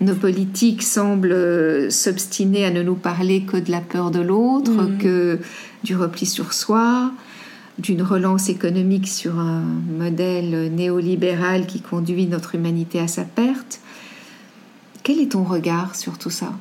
nos 0.01 0.15
politiques 0.15 0.83
semblent 0.83 1.31
euh, 1.31 1.89
s'obstiner 1.89 2.65
à 2.65 2.71
ne 2.71 2.81
nous 2.83 2.95
parler 2.95 3.41
que 3.41 3.57
de 3.57 3.69
la 3.71 3.81
peur 3.81 4.11
de 4.11 4.21
l'autre, 4.21 4.71
Mhm. 4.71 4.97
que 4.97 5.39
du 5.83 5.95
repli 5.95 6.25
sur 6.25 6.53
soi, 6.53 7.11
d'une 7.79 8.01
relance 8.01 8.49
économique 8.49 9.07
sur 9.07 9.39
un 9.39 9.63
modèle 9.97 10.71
néolibéral 10.73 11.65
qui 11.65 11.81
conduit 11.81 12.27
notre 12.27 12.55
humanité 12.55 12.99
à 12.99 13.07
sa 13.07 13.23
perte. 13.23 13.79
Quel 15.03 15.19
est 15.19 15.31
ton 15.31 15.43
regard 15.43 15.95
sur 15.95 16.17
tout 16.17 16.29
ça? 16.29 16.53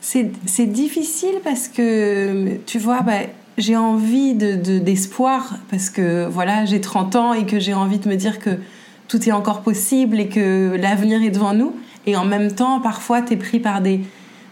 C'est 0.00 0.66
difficile 0.72 1.34
parce 1.44 1.68
que, 1.68 2.56
tu 2.64 2.78
vois, 2.78 3.02
bah, 3.02 3.18
j'ai 3.58 3.76
envie 3.76 4.34
de- 4.34 4.54
de- 4.56 4.78
d'espoir 4.78 5.56
parce 5.70 5.90
que 5.90 6.26
voilà, 6.26 6.64
j'ai 6.64 6.80
30 6.80 7.16
ans 7.16 7.34
et 7.34 7.44
que 7.44 7.58
j'ai 7.60 7.74
envie 7.74 7.98
de 7.98 8.08
me 8.08 8.16
dire 8.16 8.38
que 8.38 8.50
tout 9.08 9.28
est 9.28 9.32
encore 9.32 9.60
possible 9.62 10.18
et 10.18 10.28
que 10.28 10.74
l'avenir 10.80 11.22
est 11.22 11.30
devant 11.30 11.52
nous. 11.52 11.74
Et 12.06 12.16
en 12.16 12.24
même 12.24 12.52
temps, 12.52 12.80
parfois, 12.80 13.22
tu 13.22 13.34
es 13.34 13.36
pris 13.36 13.60
par 13.60 13.80
des 13.80 14.00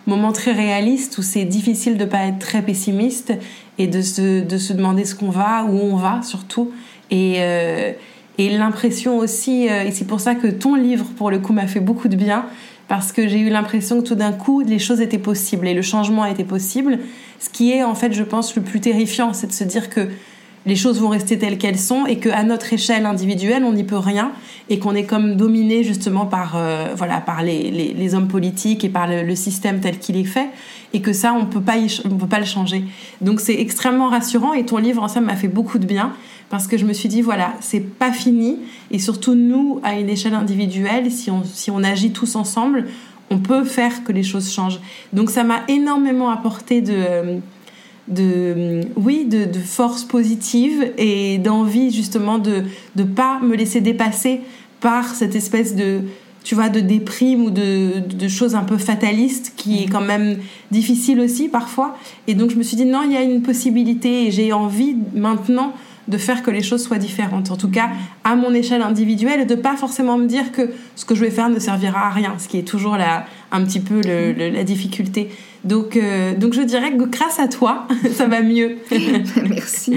moments 0.07 0.33
très 0.33 0.53
réalistes 0.53 1.19
où 1.19 1.23
c'est 1.23 1.45
difficile 1.45 1.97
de 1.99 2.05
pas 2.05 2.25
être 2.27 2.39
très 2.39 2.63
pessimiste 2.63 3.33
et 3.79 3.87
de 3.87 4.01
se, 4.01 4.43
de 4.43 4.59
se 4.59 4.73
demander 4.73 5.05
ce 5.05 5.15
qu'on 5.15 5.31
va, 5.31 5.65
où 5.65 5.79
on 5.79 5.97
va 5.97 6.23
surtout. 6.23 6.73
Et, 7.11 7.37
euh, 7.39 7.93
et 8.39 8.51
l'impression 8.51 9.19
aussi, 9.19 9.69
euh, 9.69 9.85
et 9.85 9.91
c'est 9.91 10.07
pour 10.07 10.21
ça 10.21 10.35
que 10.35 10.47
ton 10.47 10.75
livre, 10.75 11.07
pour 11.17 11.31
le 11.31 11.39
coup, 11.39 11.53
m'a 11.53 11.67
fait 11.67 11.81
beaucoup 11.81 12.09
de 12.09 12.17
bien, 12.17 12.47
parce 12.87 13.13
que 13.13 13.29
j'ai 13.29 13.41
eu 13.41 13.51
l'impression 13.51 14.01
que 14.01 14.07
tout 14.07 14.15
d'un 14.15 14.33
coup, 14.33 14.61
les 14.61 14.79
choses 14.79 15.01
étaient 15.01 15.19
possibles 15.19 15.69
et 15.69 15.75
le 15.75 15.83
changement 15.83 16.25
était 16.25 16.45
possible. 16.45 16.99
Ce 17.39 17.51
qui 17.51 17.73
est, 17.73 17.83
en 17.83 17.95
fait, 17.95 18.13
je 18.13 18.23
pense, 18.23 18.57
le 18.57 18.63
plus 18.63 18.81
terrifiant, 18.81 19.33
c'est 19.35 19.49
de 19.49 19.53
se 19.53 19.65
dire 19.65 19.91
que 19.91 20.09
les 20.69 20.77
choses 20.77 21.01
vont 21.01 21.09
rester 21.09 21.39
telles 21.39 21.57
qu'elles 21.57 21.79
sont 21.79 22.05
et 22.05 22.19
qu'à 22.19 22.43
notre 22.45 22.73
échelle 22.73 23.07
individuelle, 23.07 23.65
on 23.65 23.73
n'y 23.73 23.85
peut 23.85 23.97
rien 23.97 24.33
et 24.69 24.79
qu'on 24.79 24.95
est 24.95 25.05
comme 25.05 25.35
dominé 25.35 25.83
justement 25.83 26.27
par, 26.27 26.57
euh, 26.57 26.93
voilà, 26.95 27.23
par 27.23 27.43
les, 27.43 28.15
hommes 28.15 28.29
politiques 28.29 28.85
et 28.85 28.91
par 28.91 29.07
le, 29.09 29.35
système 29.35 29.81
tel 29.81 29.99
qu'il 29.99 30.17
est 30.17 30.25
fait 30.25 30.49
et 30.93 31.01
que 31.01 31.13
ça, 31.13 31.33
on 31.33 31.47
peut 31.47 31.61
peut 31.61 32.27
pas 32.27 32.39
le 32.39 32.45
changer. 32.45 32.85
Donc 33.23 33.41
c'est 33.41 33.59
extrêmement 33.59 34.09
rassurant 34.09 34.53
et 34.53 34.67
ton 34.67 34.77
livre 34.77 35.03
en 35.03 35.09
ça 35.09 35.21
m'a 35.21 35.37
fait 35.37 35.49
beaucoup 35.49 35.79
de 35.79 35.87
bien 35.87 36.13
parce 36.51 36.67
que 36.67 36.77
je 36.77 36.85
me 36.85 36.93
suis 36.93 37.09
dit 37.09 37.23
voilà, 37.23 37.55
c'est 37.61 37.81
pas 37.81 38.13
fini 38.13 38.59
et 38.91 38.99
surtout 38.99 39.35
nous, 39.35 39.81
à 39.83 39.99
une 39.99 40.11
échelle 40.11 40.35
individuelle, 40.35 41.11
si 41.11 41.31
on, 41.31 41.45
si 41.45 41.71
on 41.71 41.83
agit 41.83 42.11
tous 42.11 42.37
ensemble, 42.37 42.89
on 43.31 43.39
peut 43.39 43.65
faire 43.65 44.05
que 44.05 44.13
les 44.13 44.23
choses 44.23 44.53
changent. 44.53 44.81
Donc 45.15 45.31
ça 45.31 45.45
m'a 45.45 45.61
énormément 45.69 46.29
apporté 46.29 46.83
de... 46.83 47.41
de 48.09 48.81
oui 48.97 49.27
de, 49.27 49.45
de 49.45 49.59
force 49.59 50.05
positive 50.05 50.93
et 50.97 51.39
d'envie 51.39 51.93
justement 51.93 52.39
de 52.39 52.65
de 52.97 53.03
pas 53.03 53.39
me 53.41 53.55
laisser 53.55 53.81
dépasser 53.81 54.41
par 54.81 55.15
cette 55.15 55.35
espèce 55.35 55.75
de 55.75 56.03
tu 56.45 56.55
vois 56.55 56.69
de 56.71 56.81
déprime 56.81 57.45
ou 57.45 57.51
de, 57.51 57.99
de 57.99 58.29
choses 58.29 58.55
un 58.55 58.65
peu 58.65 58.79
fatalistes 58.79 59.53
qui 59.57 59.83
est 59.83 59.87
quand 59.87 60.01
même 60.01 60.39
difficile 60.71 61.21
aussi 61.21 61.49
parfois. 61.49 61.99
Et 62.27 62.35
donc 62.35 62.51
je 62.51 62.57
me 62.57 62.63
suis 62.63 62.77
dit 62.77 62.87
non 62.87 63.03
il 63.05 63.13
y 63.13 63.17
a 63.17 63.23
une 63.23 63.43
possibilité 63.43 64.27
et 64.27 64.31
j'ai 64.31 64.53
envie 64.53 64.97
maintenant 65.15 65.75
de 66.07 66.17
faire 66.17 66.43
que 66.43 66.51
les 66.51 66.63
choses 66.63 66.83
soient 66.83 66.97
différentes. 66.97 67.51
En 67.51 67.57
tout 67.57 67.69
cas 67.69 67.91
à 68.25 68.35
mon 68.35 68.55
échelle 68.55 68.81
individuelle 68.81 69.41
et 69.41 69.45
de 69.45 69.57
pas 69.57 69.77
forcément 69.77 70.17
me 70.17 70.27
dire 70.27 70.53
que 70.53 70.71
ce 70.97 71.05
que 71.05 71.15
je 71.15 71.21
vais 71.21 71.31
faire 71.31 71.51
ne 71.51 71.59
servira 71.59 72.07
à 72.07 72.11
rien 72.11 72.35
ce 72.39 72.49
qui 72.49 72.59
est 72.59 72.67
toujours 72.67 72.97
la, 72.97 73.27
un 73.53 73.63
petit 73.65 73.81
peu 73.81 74.01
la 74.01 74.65
difficulté 74.65 75.29
donc, 75.65 75.97
euh, 75.97 76.35
donc 76.37 76.55
je 76.55 76.63
dirais 76.63 76.97
que 76.97 77.03
grâce 77.05 77.39
à 77.39 77.49
toi, 77.49 77.87
ça 78.15 78.27
va 78.27 78.41
mieux. 78.43 78.79
merci, 79.49 79.97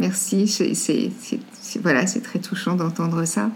merci. 0.00 0.46
C'est, 0.48 1.80
voilà, 1.82 2.06
c'est 2.06 2.20
très 2.20 2.38
touchant 2.38 2.74
d'entendre 2.76 3.24
ça. 3.24 3.50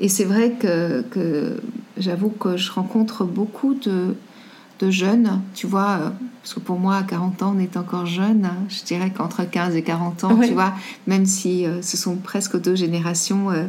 Et 0.00 0.08
c'est 0.08 0.24
vrai 0.24 0.52
que, 0.58 1.02
que 1.10 1.60
j'avoue 1.96 2.30
que 2.30 2.56
je 2.56 2.72
rencontre 2.72 3.24
beaucoup 3.24 3.74
de, 3.74 4.14
de 4.80 4.90
jeunes, 4.90 5.40
tu 5.54 5.66
vois, 5.66 5.90
euh, 6.00 6.10
parce 6.42 6.54
que 6.54 6.60
pour 6.60 6.78
moi, 6.78 6.96
à 6.96 7.02
40 7.04 7.42
ans, 7.42 7.54
on 7.56 7.60
est 7.60 7.76
encore 7.76 8.06
jeune. 8.06 8.44
hein. 8.46 8.56
Je 8.68 8.82
dirais 8.82 9.12
qu'entre 9.16 9.48
15 9.48 9.76
et 9.76 9.82
40 9.82 10.24
ans, 10.24 10.36
Oui. 10.38 10.48
tu 10.48 10.54
vois, 10.54 10.72
même 11.06 11.24
si 11.26 11.66
euh, 11.66 11.82
ce 11.82 11.96
sont 11.96 12.16
presque 12.16 12.60
deux 12.60 12.74
générations, 12.74 13.50
euh, 13.50 13.64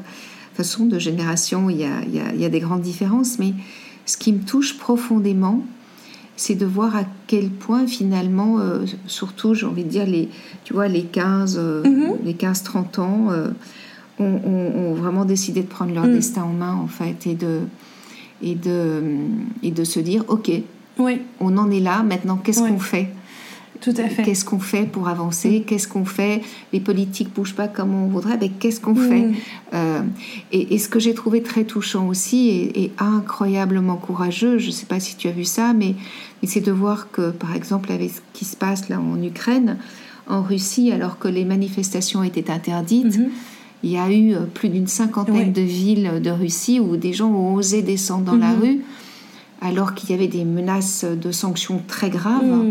enfin, 0.53 0.63
ce 0.63 0.77
sont 0.77 0.85
deux 0.85 0.99
générations, 0.99 1.69
il 1.69 1.77
y 1.77 1.83
a, 1.85 2.01
il 2.07 2.15
y 2.15 2.19
a- 2.19 2.33
il 2.33 2.41
y 2.41 2.45
a 2.45 2.49
des 2.49 2.59
grandes 2.61 2.81
différences, 2.81 3.37
mais 3.37 3.53
ce 4.07 4.17
qui 4.17 4.33
me 4.33 4.41
touche 4.41 4.77
profondément, 4.79 5.63
c'est 6.35 6.55
de 6.55 6.65
voir 6.65 6.95
à 6.95 7.03
quel 7.27 7.49
point 7.49 7.85
finalement, 7.87 8.59
euh, 8.59 8.85
surtout 9.07 9.53
j'ai 9.53 9.65
envie 9.65 9.83
de 9.83 9.89
dire 9.89 10.05
les, 10.05 10.29
tu 10.63 10.73
vois, 10.73 10.87
les 10.87 11.03
15, 11.03 11.57
euh, 11.59 11.83
Mhm. 11.83 12.13
les 12.25 12.33
15-30 12.33 12.99
ans, 12.99 13.27
euh, 13.31 13.49
ont, 14.19 14.39
ont- 14.45 14.73
ont 14.75 14.93
vraiment 14.93 15.25
décidé 15.25 15.61
de 15.61 15.67
prendre 15.67 15.93
leur 15.93 16.05
Mm. 16.07 16.11
destin 16.13 16.43
en 16.43 16.53
main 16.53 16.73
en 16.75 16.87
fait 16.87 17.25
et 17.27 17.35
de, 17.35 17.59
et, 18.41 18.55
de, 18.55 19.01
et 19.63 19.71
de 19.71 19.83
se 19.83 19.99
dire, 19.99 20.23
ok, 20.27 20.51
Oui, 20.99 21.21
on 21.39 21.57
en 21.57 21.71
est 21.71 21.79
là, 21.79 22.03
maintenant 22.03 22.37
qu'est-ce 22.37 22.59
qu'on 22.61 22.77
fait? 22.79 23.09
Tout 23.83 23.93
à 23.97 24.07
fait. 24.09 24.23
Qu'est-ce 24.23 24.45
qu'on 24.45 24.59
fait 24.59 24.83
pour 24.85 25.07
avancer? 25.09 25.63
Qu'est-ce 25.67 25.87
qu'on 25.87 26.05
fait? 26.05 26.41
Les 26.71 26.79
politiques 26.79 27.33
bougent 27.35 27.55
pas 27.55 27.67
comme 27.67 27.93
on 27.93 28.07
voudrait, 28.07 28.37
mais 28.39 28.49
qu'est-ce 28.49 28.79
qu'on 28.79 28.93
Mm. 28.93 29.09
fait 29.09 29.27
Euh, 29.73 30.01
et, 30.51 30.73
et 30.75 30.77
ce 30.77 30.87
que 30.87 30.99
j'ai 30.99 31.13
trouvé 31.13 31.41
très 31.43 31.63
touchant 31.65 32.07
aussi 32.07 32.49
et, 32.49 32.83
et 32.83 32.91
incroyablement 32.99 33.95
courageux, 33.97 34.57
je 34.59 34.67
ne 34.67 34.71
sais 34.71 34.85
pas 34.85 34.99
si 34.99 35.15
tu 35.17 35.27
as 35.27 35.31
vu 35.31 35.43
ça, 35.45 35.73
mais, 35.73 35.95
mais 36.41 36.47
c'est 36.47 36.61
de 36.61 36.71
voir 36.71 37.11
que, 37.11 37.31
par 37.31 37.55
exemple, 37.55 37.91
avec 37.91 38.11
ce 38.11 38.21
qui 38.33 38.45
se 38.45 38.55
passe 38.55 38.87
là 38.89 38.99
en 38.99 39.21
Ukraine, 39.21 39.77
en 40.27 40.41
Russie, 40.41 40.91
alors 40.91 41.17
que 41.19 41.27
les 41.27 41.43
manifestations 41.45 42.23
étaient 42.23 42.49
interdites, 42.51 43.17
Mhm. 43.17 43.29
il 43.83 43.89
y 43.91 43.97
a 43.97 44.09
eu 44.11 44.33
euh, 44.35 44.41
plus 44.53 44.69
d'une 44.69 44.87
cinquantaine 44.87 45.51
de 45.51 45.61
villes 45.61 46.21
de 46.23 46.29
Russie 46.29 46.79
où 46.79 46.95
des 46.95 47.11
gens 47.13 47.29
ont 47.31 47.55
osé 47.55 47.81
descendre 47.81 48.25
dans 48.25 48.37
la 48.37 48.53
Mhm. 48.53 48.61
rue, 48.61 48.81
alors 49.61 49.93
qu'il 49.95 50.11
y 50.11 50.13
avait 50.13 50.27
des 50.27 50.45
menaces 50.45 51.03
de 51.05 51.31
sanctions 51.31 51.81
très 51.87 52.09
graves. 52.09 52.65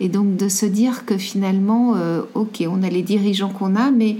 Et 0.00 0.08
donc 0.08 0.36
de 0.36 0.48
se 0.48 0.66
dire 0.66 1.04
que 1.04 1.16
finalement, 1.18 1.94
euh, 1.96 2.22
ok, 2.34 2.64
on 2.68 2.82
a 2.82 2.88
les 2.88 3.02
dirigeants 3.02 3.50
qu'on 3.50 3.76
a, 3.76 3.90
mais, 3.90 4.16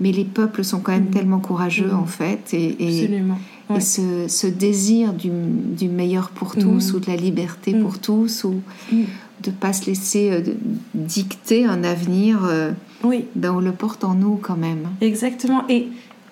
mais 0.00 0.12
les 0.12 0.24
peuples 0.24 0.62
sont 0.64 0.78
quand 0.80 0.92
même 0.92 1.06
Mhm. 1.06 1.10
tellement 1.10 1.38
courageux 1.40 1.88
Mhm. 1.88 1.98
en 1.98 2.06
fait. 2.06 2.54
Et, 2.54 2.76
et- 2.78 3.02
Absolument. 3.02 3.38
et 3.74 3.80
ce, 3.80 4.26
ce 4.28 4.46
désir 4.46 5.12
du, 5.12 5.28
du 5.30 5.88
meilleur 5.88 6.30
pour 6.30 6.54
tous, 6.54 6.90
Mhm. 6.90 6.96
ou 6.96 7.00
de 7.00 7.06
la 7.10 7.16
liberté 7.16 7.74
pour 7.74 7.98
tous, 7.98 8.44
ou 8.44 8.54
de 9.42 9.50
pas 9.50 9.72
se 9.72 9.86
laisser 9.86 10.30
euh, 10.30 10.40
dicter 10.94 11.66
un 11.66 11.82
avenir, 11.84 12.44
euh, 12.44 12.70
Oui. 13.04 13.24
ben, 13.34 13.52
on 13.52 13.60
le 13.60 13.72
porte 13.72 14.04
en 14.04 14.14
nous 14.14 14.36
quand 14.40 14.56
même. 14.56 14.86
Exactement. 15.00 15.64
Et 15.68 15.88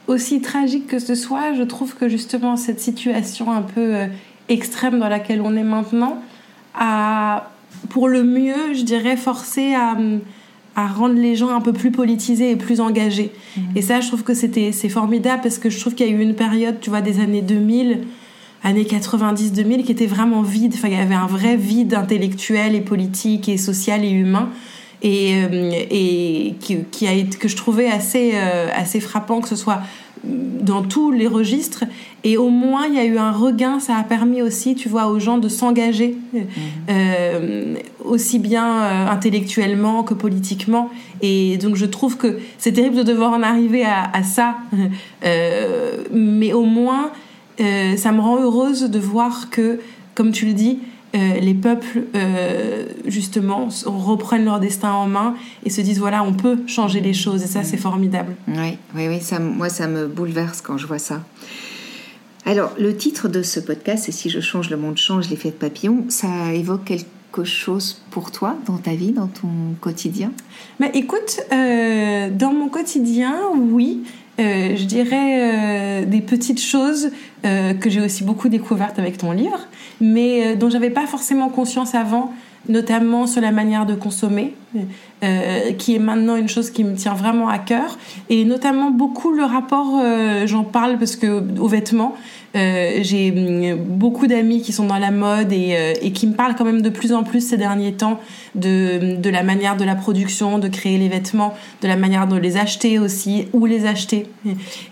aussi 0.07 0.41
tragique 0.41 0.87
que 0.87 0.99
ce 1.01 1.15
soit, 1.15 1.53
je 1.55 1.63
trouve 1.65 1.95
que 1.97 2.09
justement 2.09 2.57
cette 2.57 2.81
situation 2.81 3.51
un 3.51 3.63
peu 3.63 3.95
euh, 3.97 4.07
extrême 4.49 5.01
dans 5.01 5.09
laquelle 5.09 5.41
on 5.41 5.55
est 5.57 5.63
maintenant 5.65 6.19
a, 6.75 7.51
pour 7.89 8.09
le 8.09 8.23
mieux, 8.23 8.75
je 8.75 8.83
dirais, 8.83 9.17
forcé 9.17 9.75
à, 9.75 9.97
à 10.77 10.87
rendre 10.87 11.15
les 11.15 11.37
gens 11.37 11.55
un 11.55 11.61
peu 11.61 11.73
plus 11.73 11.91
politisés 11.91 12.51
et 12.51 12.57
plus 12.57 12.81
engagés. 12.81 13.33
Et 13.77 13.83
ça, 13.83 14.01
je 14.01 14.09
trouve 14.09 14.23
que 14.23 14.35
c'était 14.35 14.73
c'est 14.73 14.89
formidable 14.89 15.43
parce 15.43 15.59
que 15.59 15.71
je 15.71 15.79
trouve 15.79 15.95
qu'il 15.95 16.07
y 16.07 16.11
a 16.11 16.13
eu 16.13 16.21
une 16.21 16.35
période, 16.35 16.81
tu 16.81 16.91
vois, 16.91 17.01
des 17.01 17.21
années 17.21 17.43
2000 17.43 18.01
années 18.65 18.85
90-2000 18.85 19.85
qui 19.85 19.93
était 19.93 20.07
vraiment 20.07 20.43
vide. 20.43 20.73
Enfin, 20.75 20.89
il 20.89 20.95
y 20.95 21.01
avait 21.01 21.15
un 21.15 21.27
vrai 21.27 21.57
vide 21.57 21.95
intellectuel 21.95 22.75
et 22.75 22.81
politique 22.81 23.49
et 23.49 23.59
social 23.59 24.05
et 24.05 24.11
humain 24.11 24.49
et, 25.03 25.35
euh, 25.45 25.71
et 25.91 26.55
qui, 26.61 26.79
qui 26.91 27.07
a 27.07 27.13
été, 27.13 27.37
que 27.37 27.47
je 27.47 27.57
trouvais 27.57 27.89
assez, 27.89 28.33
euh, 28.35 28.69
assez 28.75 29.01
frappant 29.01 29.41
que 29.41 29.49
ce 29.49 29.57
soit 29.57 29.83
dans 30.61 30.83
tous 30.83 31.11
les 31.11 31.27
registres. 31.27 31.85
Et 32.23 32.37
au 32.37 32.49
moins 32.49 32.87
il 32.87 32.95
y 32.95 32.99
a 32.99 33.05
eu 33.05 33.19
un 33.19 33.33
regain. 33.33 33.81
Ça 33.81 33.97
a 33.97 34.03
permis 34.03 34.43
aussi 34.43 34.75
tu 34.75 34.89
vois 34.89 35.07
aux 35.09 35.19
gens 35.19 35.39
de 35.39 35.49
s'engager 35.49 36.17
euh, 36.89 37.75
aussi 38.05 38.39
bien 38.39 38.83
euh, 38.83 39.07
intellectuellement 39.09 40.03
que 40.03 40.15
politiquement. 40.15 40.91
Et 41.21 41.59
donc 41.59 41.77
je 41.77 41.87
trouve 41.87 42.17
que 42.17 42.39
c'est 42.59 42.73
terrible 42.73 42.97
de 42.97 43.03
devoir 43.03 43.33
en 43.33 43.43
arriver 43.43 43.85
à, 43.85 44.11
à 44.13 44.23
ça. 44.23 44.57
Euh, 45.25 46.05
mais 46.13 46.53
au 46.53 46.65
moins 46.65 47.11
euh, 47.61 47.97
ça 47.97 48.11
me 48.13 48.21
rend 48.21 48.41
heureuse 48.41 48.91
de 48.91 48.99
voir 48.99 49.49
que 49.51 49.79
comme 50.15 50.33
tu 50.33 50.47
le 50.47 50.55
dis 50.55 50.79
euh, 51.15 51.41
les 51.41 51.55
peuples 51.55 52.05
euh, 52.15 52.87
justement 53.07 53.69
reprennent 53.85 54.45
leur 54.45 54.61
destin 54.61 54.93
en 54.93 55.07
main 55.07 55.35
et 55.65 55.71
se 55.71 55.81
disent 55.81 55.99
voilà 55.99 56.23
on 56.23 56.33
peut 56.33 56.59
changer 56.67 57.01
les 57.01 57.15
choses. 57.15 57.43
Et 57.43 57.47
ça 57.47 57.63
c'est 57.63 57.77
formidable. 57.77 58.35
Oui, 58.49 58.79
oui, 58.95 59.09
oui, 59.09 59.21
ça, 59.21 59.39
moi 59.39 59.69
ça 59.69 59.87
me 59.87 60.07
bouleverse 60.07 60.61
quand 60.61 60.79
je 60.79 60.87
vois 60.87 60.99
ça. 60.99 61.23
Alors, 62.47 62.73
le 62.79 62.95
titre 62.95 63.29
de 63.29 63.43
ce 63.43 63.59
podcast, 63.59 64.05
c'est 64.05 64.13
Si 64.13 64.29
je 64.29 64.41
change, 64.41 64.69
le 64.69 64.77
monde 64.77 64.99
change, 64.99 65.31
l'effet 65.31 65.49
de 65.49 65.55
papillon. 65.55 66.05
Ça 66.09 66.53
évoque 66.53 66.85
quelque 66.85 67.45
chose 67.45 68.03
pour 68.11 68.31
toi 68.31 68.55
dans 68.67 68.77
ta 68.77 68.95
vie, 68.95 69.13
dans 69.13 69.29
ton 69.29 69.49
quotidien? 69.81 70.31
Mais 70.79 70.91
écoute, 70.95 71.41
euh, 71.53 72.29
dans 72.31 72.53
mon 72.53 72.69
quotidien, 72.69 73.35
oui, 73.57 74.03
euh, 74.41 74.75
je 74.75 74.85
dirais 74.85 75.39
euh, 75.39 76.05
des 76.05 76.21
petites 76.21 76.61
choses 76.61 77.11
euh, 77.45 77.73
que 77.75 77.89
j'ai 77.89 78.01
aussi 78.01 78.25
beaucoup 78.25 78.49
découvertes 78.49 78.99
avec 78.99 79.17
ton 79.17 79.31
livre, 79.31 79.61
mais 80.01 80.57
dont 80.57 80.71
j'avais 80.71 80.91
pas 80.91 81.07
forcément 81.07 81.49
conscience 81.49 81.95
avant, 81.95 82.33
notamment 82.69 83.27
sur 83.27 83.41
la 83.43 83.53
manière 83.53 83.87
de 83.87 83.95
consommer, 83.95 84.55
qui 85.79 85.95
est 85.95 85.99
maintenant 85.99 86.37
une 86.37 86.49
chose 86.49 86.71
qui 86.71 86.83
me 86.83 86.95
tient 86.95 87.15
vraiment 87.15 87.49
à 87.49 87.59
cœur, 87.59 87.99
et 88.31 88.45
notamment 88.45 88.91
beaucoup 88.91 89.33
le 89.33 89.45
rapport, 89.45 90.03
j'en 90.47 90.65
parle 90.65 90.99
parce 90.99 91.17
que 91.17 91.43
aux 91.61 91.69
vêtements, 91.69 92.15
euh, 92.57 93.01
j'ai 93.03 93.33
hum, 93.33 93.77
beaucoup 93.77 94.27
d'amis 94.27 94.63
qui 94.63 94.73
sont 94.73 94.87
dans 94.87 94.99
la 94.99 95.11
mode 95.11 95.53
et, 95.53 95.77
euh, 95.77 95.93
et 96.01 96.13
qui 96.13 96.27
me 96.27 96.35
parlent 96.35 96.55
quand 96.55 96.65
même 96.65 96.83
de 96.83 96.89
plus 96.89 97.13
en 97.13 97.25
plus 97.25 97.41
ces 97.41 97.57
derniers 97.57 97.95
temps 97.95 98.21
de, 98.55 99.17
de 99.17 99.31
la 99.31 99.43
manière 99.43 99.77
de 99.77 99.85
la 99.85 99.97
production, 99.97 100.59
de 100.59 100.69
créer 100.69 100.97
les 100.99 101.09
vêtements, 101.09 101.55
de 101.83 101.89
la 101.89 101.97
manière 101.97 102.29
de 102.29 102.37
les 102.37 102.57
acheter 102.57 102.99
aussi, 102.99 103.47
où 103.53 103.67
les 103.67 103.87
acheter. 103.87 104.27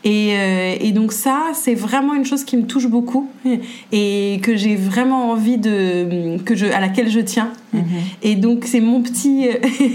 Et, 0.05 0.33
euh, 0.33 0.75
et 0.81 0.91
donc 0.93 1.13
ça, 1.13 1.39
c'est 1.55 1.75
vraiment 1.75 2.15
une 2.15 2.25
chose 2.25 2.45
qui 2.45 2.57
me 2.57 2.67
touche 2.67 2.89
beaucoup 2.89 3.31
et 3.93 4.41
que 4.43 4.57
j'ai 4.57 4.75
vraiment 4.75 5.31
envie 5.31 5.59
de, 5.59 6.39
que 6.45 6.57
je, 6.57 6.67
à 6.67 6.81
laquelle 6.81 7.11
je 7.11 7.21
tiens. 7.21 7.53
Et 8.23 8.35
donc 8.35 8.65
c'est 8.67 8.81
mon 8.81 9.01
petit, 9.01 9.47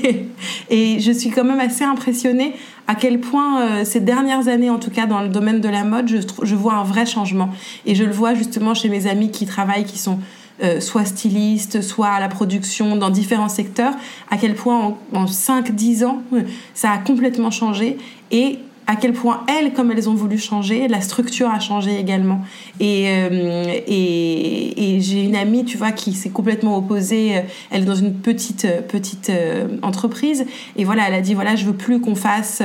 et 0.69 0.99
je 0.99 1.11
suis 1.11 1.29
quand 1.29 1.43
même 1.43 1.59
assez 1.59 1.83
impressionnée 1.83 2.53
à 2.87 2.95
quel 2.95 3.19
point 3.19 3.61
euh, 3.61 3.85
ces 3.85 3.99
dernières 3.99 4.47
années, 4.47 4.69
en 4.69 4.79
tout 4.79 4.91
cas 4.91 5.05
dans 5.05 5.21
le 5.21 5.27
domaine 5.27 5.59
de 5.59 5.69
la 5.69 5.83
mode, 5.83 6.07
je, 6.07 6.55
vois 6.55 6.75
un 6.75 6.83
vrai 6.83 7.05
changement. 7.05 7.49
Et 7.85 7.95
je 7.95 8.03
le 8.03 8.11
vois 8.11 8.33
justement 8.33 8.73
chez 8.73 8.89
mes 8.89 9.07
amis 9.07 9.29
qui 9.29 9.45
travaillent, 9.45 9.83
qui 9.83 9.97
sont 9.97 10.19
euh, 10.63 10.79
soit 10.79 11.05
stylistes, 11.05 11.81
soit 11.81 12.07
à 12.07 12.19
la 12.19 12.29
production, 12.29 12.95
dans 12.95 13.09
différents 13.09 13.49
secteurs, 13.49 13.93
à 14.31 14.37
quel 14.37 14.55
point 14.55 14.79
en, 14.79 14.97
en 15.13 15.25
5-10 15.25 16.05
ans, 16.05 16.21
euh, 16.33 16.41
ça 16.73 16.91
a 16.91 16.97
complètement 16.97 17.51
changé. 17.51 17.97
Et 18.31 18.59
à 18.87 18.95
quel 18.95 19.11
point 19.11 19.45
elles, 19.47 19.73
comme 19.73 19.91
elles 19.91 20.09
ont 20.09 20.13
voulu 20.15 20.37
changer, 20.37 20.87
la 20.87 21.01
structure 21.01 21.49
a 21.49 21.59
changé 21.59 21.99
également. 21.99 22.41
Et, 22.79 23.07
euh, 23.09 23.65
et, 23.85 24.95
et 24.95 25.01
j'ai 25.01 25.23
une 25.23 25.35
amie, 25.35 25.65
tu 25.65 25.77
vois, 25.77 25.91
qui 25.91 26.13
s'est 26.13 26.29
complètement 26.29 26.77
opposée. 26.77 27.37
euh, 27.37 27.41
Elle 27.69 27.81
est 27.83 27.85
dans 27.85 27.95
une 27.95 28.13
petite 28.13 28.65
euh, 28.65 28.81
petite 28.81 29.29
euh, 29.29 29.67
entreprise 29.81 30.45
et 30.77 30.85
voilà, 30.85 31.07
elle 31.07 31.13
a 31.15 31.21
dit 31.21 31.33
voilà, 31.33 31.55
je 31.57 31.65
veux 31.65 31.73
plus 31.73 31.99
qu'on 31.99 32.15
fasse 32.15 32.63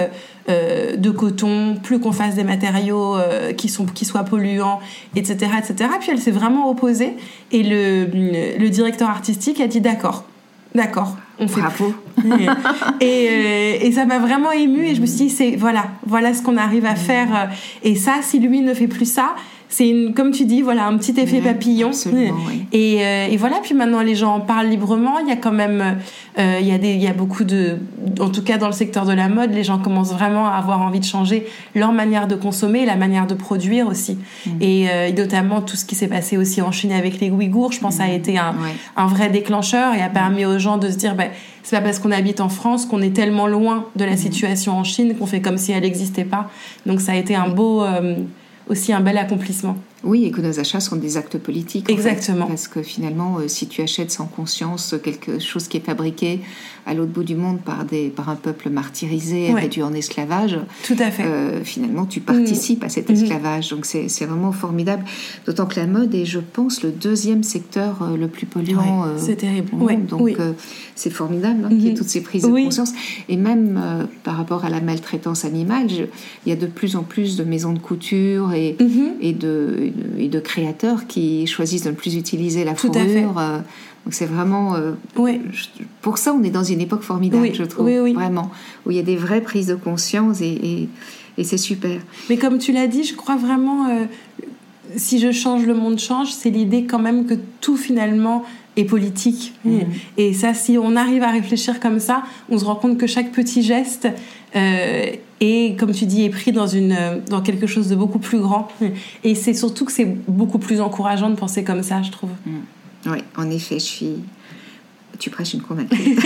euh, 0.49 0.97
de 0.97 1.11
coton, 1.11 1.77
plus 1.83 1.99
qu'on 1.99 2.13
fasse 2.13 2.37
des 2.37 2.45
matériaux 2.45 3.17
euh, 3.17 3.53
qui 3.53 3.69
sont 3.69 3.87
qui 3.87 4.05
soient 4.05 4.25
polluants, 4.25 4.79
etc., 5.17 5.51
etc. 5.59 5.91
Puis 6.01 6.11
elle 6.13 6.19
s'est 6.21 6.31
vraiment 6.31 6.71
opposée 6.71 7.15
et 7.51 7.63
le 7.65 8.07
le 8.59 8.69
directeur 8.69 9.09
artistique 9.11 9.61
a 9.61 9.67
dit 9.67 9.81
d'accord, 9.81 10.25
d'accord, 10.75 11.17
on 11.39 11.49
fait 11.49 11.61
Bravo. 11.61 11.95
et, 13.01 13.29
euh, 13.31 13.77
et 13.81 13.93
ça 13.93 14.05
m'a 14.05 14.19
vraiment 14.19 14.53
émue 14.53 14.87
et 14.87 14.95
je 14.95 15.01
me 15.01 15.07
suis 15.07 15.27
dit 15.27 15.31
c'est 15.31 15.57
voilà 15.57 15.87
voilà 16.07 16.35
ce 16.35 16.43
qu'on 16.43 16.57
arrive 16.57 16.85
à 16.85 16.95
faire 16.95 17.51
et 17.83 17.97
ça 17.97 18.17
si 18.23 18.39
lui 18.39 18.61
ne 18.61 18.75
fait 18.75 18.87
plus 18.89 19.11
ça 19.11 19.35
c'est 19.73 19.89
une 19.89 20.13
comme 20.13 20.33
tu 20.33 20.45
dis 20.45 20.61
voilà 20.61 20.87
un 20.87 20.97
petit 20.99 21.19
effet 21.19 21.39
Ouais, 21.39 21.53
papillon. 21.55 21.91
oui. 22.13 22.31
et, 22.73 22.99
euh, 23.01 23.27
et 23.31 23.37
voilà 23.39 23.57
puis 23.63 23.75
maintenant 23.75 24.03
les 24.03 24.15
gens 24.15 24.35
en 24.35 24.41
parlent 24.41 24.69
librement. 24.69 25.19
Il 25.19 25.29
y 25.29 25.33
a 25.33 25.37
quand 25.37 25.51
même 25.53 25.97
euh, 26.39 26.59
il 26.61 26.67
y 26.67 26.73
a 26.73 26.79
des 26.79 26.93
il 26.93 27.03
y 27.03 27.07
a 27.07 27.15
beaucoup 27.15 27.45
de 27.45 27.79
en 28.21 28.29
tout 28.29 28.43
cas 28.43 28.59
dans 28.59 28.67
le 28.67 28.75
secteur 28.75 29.07
de 29.07 29.15
la 29.15 29.29
mode 29.31 29.53
les 29.55 29.65
gens 29.65 29.79
commencent 29.79 30.13
vraiment 30.13 30.47
à 30.47 30.53
avoir 30.57 30.83
envie 30.83 31.01
de 31.01 31.05
changer 31.07 31.47
leur 31.75 31.93
manière 31.93 32.29
de 32.29 32.35
consommer 32.35 32.85
la 32.85 32.97
manière 32.97 33.27
de 33.27 33.35
produire 33.35 33.87
aussi. 33.89 34.19
Mm. 34.47 34.51
et, 34.61 34.91
euh, 34.91 35.07
et 35.09 35.13
notamment 35.13 35.63
tout 35.63 35.77
ce 35.77 35.87
qui 35.87 35.95
s'est 35.95 36.09
passé 36.09 36.37
aussi 36.37 36.61
en 36.61 36.71
Chine 36.71 36.93
avec 36.93 37.19
les 37.21 37.31
Ouïghours 37.31 37.73
je 37.73 37.81
pense 37.81 37.99
a 37.99 38.09
été 38.11 38.37
un, 38.39 38.55
vrai 39.07 39.31
déclencheur 39.31 39.95
et 39.95 40.03
a 40.03 40.11
permis 40.11 40.45
aux 40.45 40.59
gens 40.59 40.77
de 40.77 40.91
se 40.91 40.97
dire 40.97 41.15
ben, 41.15 41.31
c'est 41.63 41.77
pas 41.77 41.83
parce 41.83 41.99
qu'on 41.99 42.11
habite 42.11 42.41
en 42.41 42.49
France 42.51 42.85
qu'on 42.85 43.01
est 43.01 43.15
tellement 43.15 43.47
loin 43.47 43.87
de 43.97 44.05
la 44.05 44.17
situation 44.19 44.77
en 44.79 44.85
Chine 44.85 45.15
qu'on 45.19 45.27
fait 45.27 45.41
comme 45.41 45.57
si 45.59 45.73
elle 45.73 45.83
n'existait 45.83 46.25
pas. 46.25 46.51
Donc 46.87 47.01
ça 47.01 47.13
a 47.13 47.15
été 47.17 47.35
un 47.37 47.49
beau, 47.49 47.83
euh, 47.83 48.17
aussi 48.73 48.93
un 48.93 49.01
bel 49.01 49.19
accomplissement. 49.19 49.77
Oui, 50.03 50.25
et 50.25 50.31
que 50.33 50.41
nos 50.41 50.59
achats 50.59 50.81
sont 50.81 50.97
des 50.97 51.17
actes 51.17 51.39
politiques. 51.39 51.85
en 51.85 51.87
fait. 51.87 51.93
Exactement. 51.93 52.47
parce 52.47 52.67
que 52.67 52.83
finalement, 52.83 53.39
euh, 53.39 53.47
si 53.47 53.69
tu 53.69 53.83
achètes 53.83 54.11
sans 54.11 54.27
conscience 54.27 54.97
quelque 55.03 55.39
chose 55.39 55.69
qui 55.69 55.77
est 55.77 55.87
fabriqué 55.87 56.41
à 56.87 56.95
l'autre 56.95 57.13
bout 57.13 57.23
du 57.25 57.37
monde 57.37 57.61
par, 57.61 57.85
des, 57.85 58.09
par 58.09 58.29
un 58.29 58.35
peuple 58.37 58.69
martyrisé, 58.71 59.53
Ouais. 59.53 59.61
réduit 59.63 59.83
en 59.83 59.93
esclavage, 59.93 60.59
Tout 60.87 60.97
à 60.99 61.11
fait. 61.11 61.23
euh, 61.25 61.63
finalement, 61.65 62.07
tu 62.07 62.21
participes 62.21 62.83
à 62.85 62.89
cet 62.89 63.09
Mhm. 63.09 63.17
esclavage. 63.17 63.71
Donc, 63.71 63.87
c'est 63.87 64.09
c'est 64.09 64.25
vraiment 64.27 64.53
formidable. 64.53 65.05
D'autant 65.47 65.67
que 65.67 65.79
la 65.79 65.87
mode 65.87 66.15
est, 66.15 66.25
je 66.25 66.41
pense, 66.41 66.83
le 66.83 66.91
deuxième 66.91 67.43
secteur 67.43 68.03
euh, 68.03 68.17
le 68.17 68.29
plus 68.29 68.47
polluant 68.47 69.03
Ouais, 69.03 69.09
euh, 69.11 69.19
c'est 69.19 69.37
terrible. 69.37 69.69
au 69.73 69.77
monde. 69.77 69.87
Ouais, 69.89 69.97
Donc, 69.97 70.21
oui. 70.23 70.37
c'est 70.95 71.11
formidable 71.11 71.65
hein, 71.65 71.69
qu'il 71.69 71.81
y 71.83 71.87
ait 71.89 71.91
Mhm. 71.93 71.97
toutes 71.99 72.09
ces 72.09 72.21
prises 72.21 72.43
de 72.43 72.49
Oui. 72.49 72.65
conscience. 72.65 72.93
Et 73.29 73.37
même 73.37 73.81
par 74.25 74.37
rapport 74.37 74.65
à 74.65 74.71
la 74.71 74.81
maltraitance 74.81 75.45
animale, 75.45 75.89
je- 75.89 76.05
il 76.47 76.49
y 76.51 76.53
a 76.53 76.57
de 76.57 76.67
plus 76.67 76.97
en 76.97 77.03
plus 77.03 77.37
de 77.37 77.45
maisons 77.45 77.73
de 77.73 77.79
couture 77.79 78.53
et, 78.53 78.77
Mhm. 78.81 79.13
et, 79.21 79.33
de, 79.33 79.91
et 80.19 80.29
de 80.29 80.41
créateurs 80.41 81.07
qui 81.07 81.47
choisissent 81.47 81.85
de 81.85 81.91
ne 81.91 81.95
plus 81.95 82.15
utiliser 82.17 82.65
la 82.65 82.73
Tout 82.75 82.89
à 82.95 83.01
fourrure. 83.05 83.39
euh, 83.39 83.59
donc 84.05 84.15
c'est 84.15 84.27
vraiment... 84.27 84.75
Ouais. 85.17 85.41
pour 86.01 86.19
ça, 86.19 86.33
on 86.35 86.43
est 86.43 86.51
dans 86.51 86.65
une 86.65 86.72
époque 86.81 87.03
formidable, 87.03 87.43
Oui, 87.43 87.53
je 87.55 87.65
trouve. 87.65 87.87
oui, 87.87 87.99
oui. 87.99 88.13
Vraiment. 88.15 88.51
Où 88.87 88.91
il 88.91 88.97
y 88.97 89.01
a 89.01 89.05
des 89.05 89.17
vraies 89.17 89.41
prises 89.41 89.67
de 89.67 89.75
conscience 89.75 90.41
et, 90.41 90.47
et, 90.49 90.89
et 91.39 91.45
c'est 91.45 91.57
super. 91.59 92.01
Mais 92.29 92.37
comme 92.37 92.59
tu 92.59 92.73
l'as 92.73 92.87
dit, 92.87 93.05
je 93.05 93.15
crois 93.15 93.37
vraiment, 93.37 93.89
euh, 93.89 94.05
si 94.97 95.19
je 95.19 95.33
change, 95.33 95.65
le 95.67 95.75
monde 95.75 95.99
change, 95.99 96.33
c'est 96.33 96.51
l'idée 96.51 96.85
quand 96.85 96.99
même 96.99 97.27
que 97.27 97.35
tout 97.61 97.77
finalement 97.77 98.45
est 98.77 98.85
politique. 98.85 99.53
Mhm. 99.65 99.83
Et 100.17 100.33
ça, 100.33 100.55
si 100.55 100.79
on 100.79 100.97
arrive 100.97 101.23
à 101.23 101.31
réfléchir 101.31 101.79
comme 101.79 101.99
ça, 102.01 102.23
on 102.49 102.59
se 102.59 102.65
rend 102.65 102.77
compte 102.77 102.97
que 102.99 103.07
chaque 103.07 103.31
petit 103.31 103.63
geste 103.63 104.09
euh, 104.57 105.07
est, 105.41 105.79
comme 105.79 105.93
tu 105.93 106.07
dis, 106.07 106.25
est 106.25 106.31
pris 106.31 106.53
dans, 106.53 106.67
une, 106.67 106.97
dans 107.29 107.43
quelque 107.43 107.67
chose 107.67 107.89
de 107.89 107.95
beaucoup 107.97 108.19
plus 108.19 108.39
grand. 108.39 108.69
Et 109.25 109.35
c'est 109.35 109.53
surtout 109.55 109.85
que 109.85 109.93
c'est 109.93 110.07
beaucoup 110.27 110.59
plus 110.59 110.81
encourageant 110.81 111.29
de 111.29 111.35
penser 111.35 111.65
comme 111.65 111.83
ça, 111.83 112.01
je 112.03 112.11
trouve. 112.11 112.31
Oui, 113.07 113.19
en 113.37 113.51
effet, 113.51 113.75
je 113.79 113.85
suis. 113.85 114.15
Tu 115.23 115.31
prêches 115.31 115.55
une 115.55 115.63
convaincue. 115.63 115.95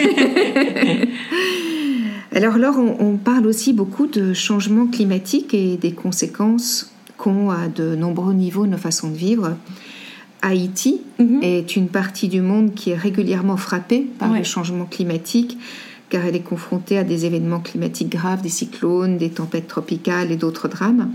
Alors 2.33 2.57
Laure, 2.57 2.79
on, 2.79 3.19
parle 3.19 3.47
aussi 3.47 3.75
beaucoup 3.75 4.07
de 4.07 4.33
changement 4.33 4.87
climatique 4.87 5.53
et 5.53 5.77
des 5.77 5.93
conséquences 5.93 6.91
qu'ont 7.19 7.51
à 7.51 7.69
de 7.69 7.95
nombreux 7.95 8.33
niveaux 8.33 8.67
nos 8.67 8.79
façons 8.79 9.11
de 9.11 9.17
vivre. 9.17 9.55
Haïti 10.41 11.03
mhm. 11.19 11.43
est 11.43 11.77
une 11.77 11.89
partie 11.89 12.29
du 12.29 12.41
monde 12.41 12.73
qui 12.73 12.89
est 12.89 12.97
régulièrement 12.97 13.59
frappée 13.59 14.07
par 14.19 14.33
le 14.33 14.45
changement 14.45 14.87
climatique 14.87 15.59
car 16.09 16.25
elle 16.25 16.37
est 16.37 16.41
confrontée 16.41 16.97
à 16.97 17.05
des 17.05 17.27
événements 17.27 17.61
climatiques 17.61 18.09
graves, 18.09 18.41
des 18.41 18.49
cyclones, 18.49 19.19
des 19.19 19.29
tempêtes 19.29 19.69
tropicales 19.69 20.33
et 20.33 20.37
d'autres 20.37 20.69
drames. 20.69 21.11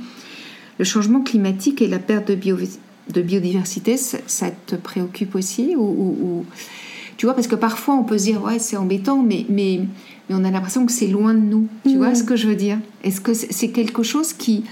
Le 0.77 0.85
changement 0.85 1.21
climatique 1.21 1.81
et 1.81 1.87
la 1.87 1.97
perte 1.97 2.27
de, 2.27 2.35
de 2.35 3.21
biodiversité, 3.23 3.97
ça, 3.97 4.51
te 4.67 4.75
préoccupe 4.75 5.33
aussi 5.33 5.73
ou, 5.75 6.45
Tu 7.21 7.27
vois, 7.27 7.35
parce 7.35 7.45
que 7.45 7.53
parfois 7.53 7.93
on 7.93 8.03
peut 8.03 8.17
se 8.17 8.23
dire, 8.23 8.41
ouais, 8.41 8.57
c'est 8.57 8.77
embêtant, 8.77 9.21
mais, 9.21 9.45
mais, 9.47 9.81
mais 10.27 10.35
on 10.35 10.43
a 10.43 10.49
l'impression 10.49 10.87
que 10.87 10.91
c'est 10.91 11.05
loin 11.05 11.35
de 11.35 11.39
nous. 11.39 11.67
Tu 11.85 11.97
vois 11.97 12.15
ce 12.15 12.23
que 12.23 12.35
je 12.35 12.47
veux 12.47 12.55
dire? 12.55 12.79
Est-ce 13.03 13.21
que 13.21 13.35
c'est 13.35 13.69
quelque 13.69 14.01
chose 14.01 14.33
qui, 14.33 14.63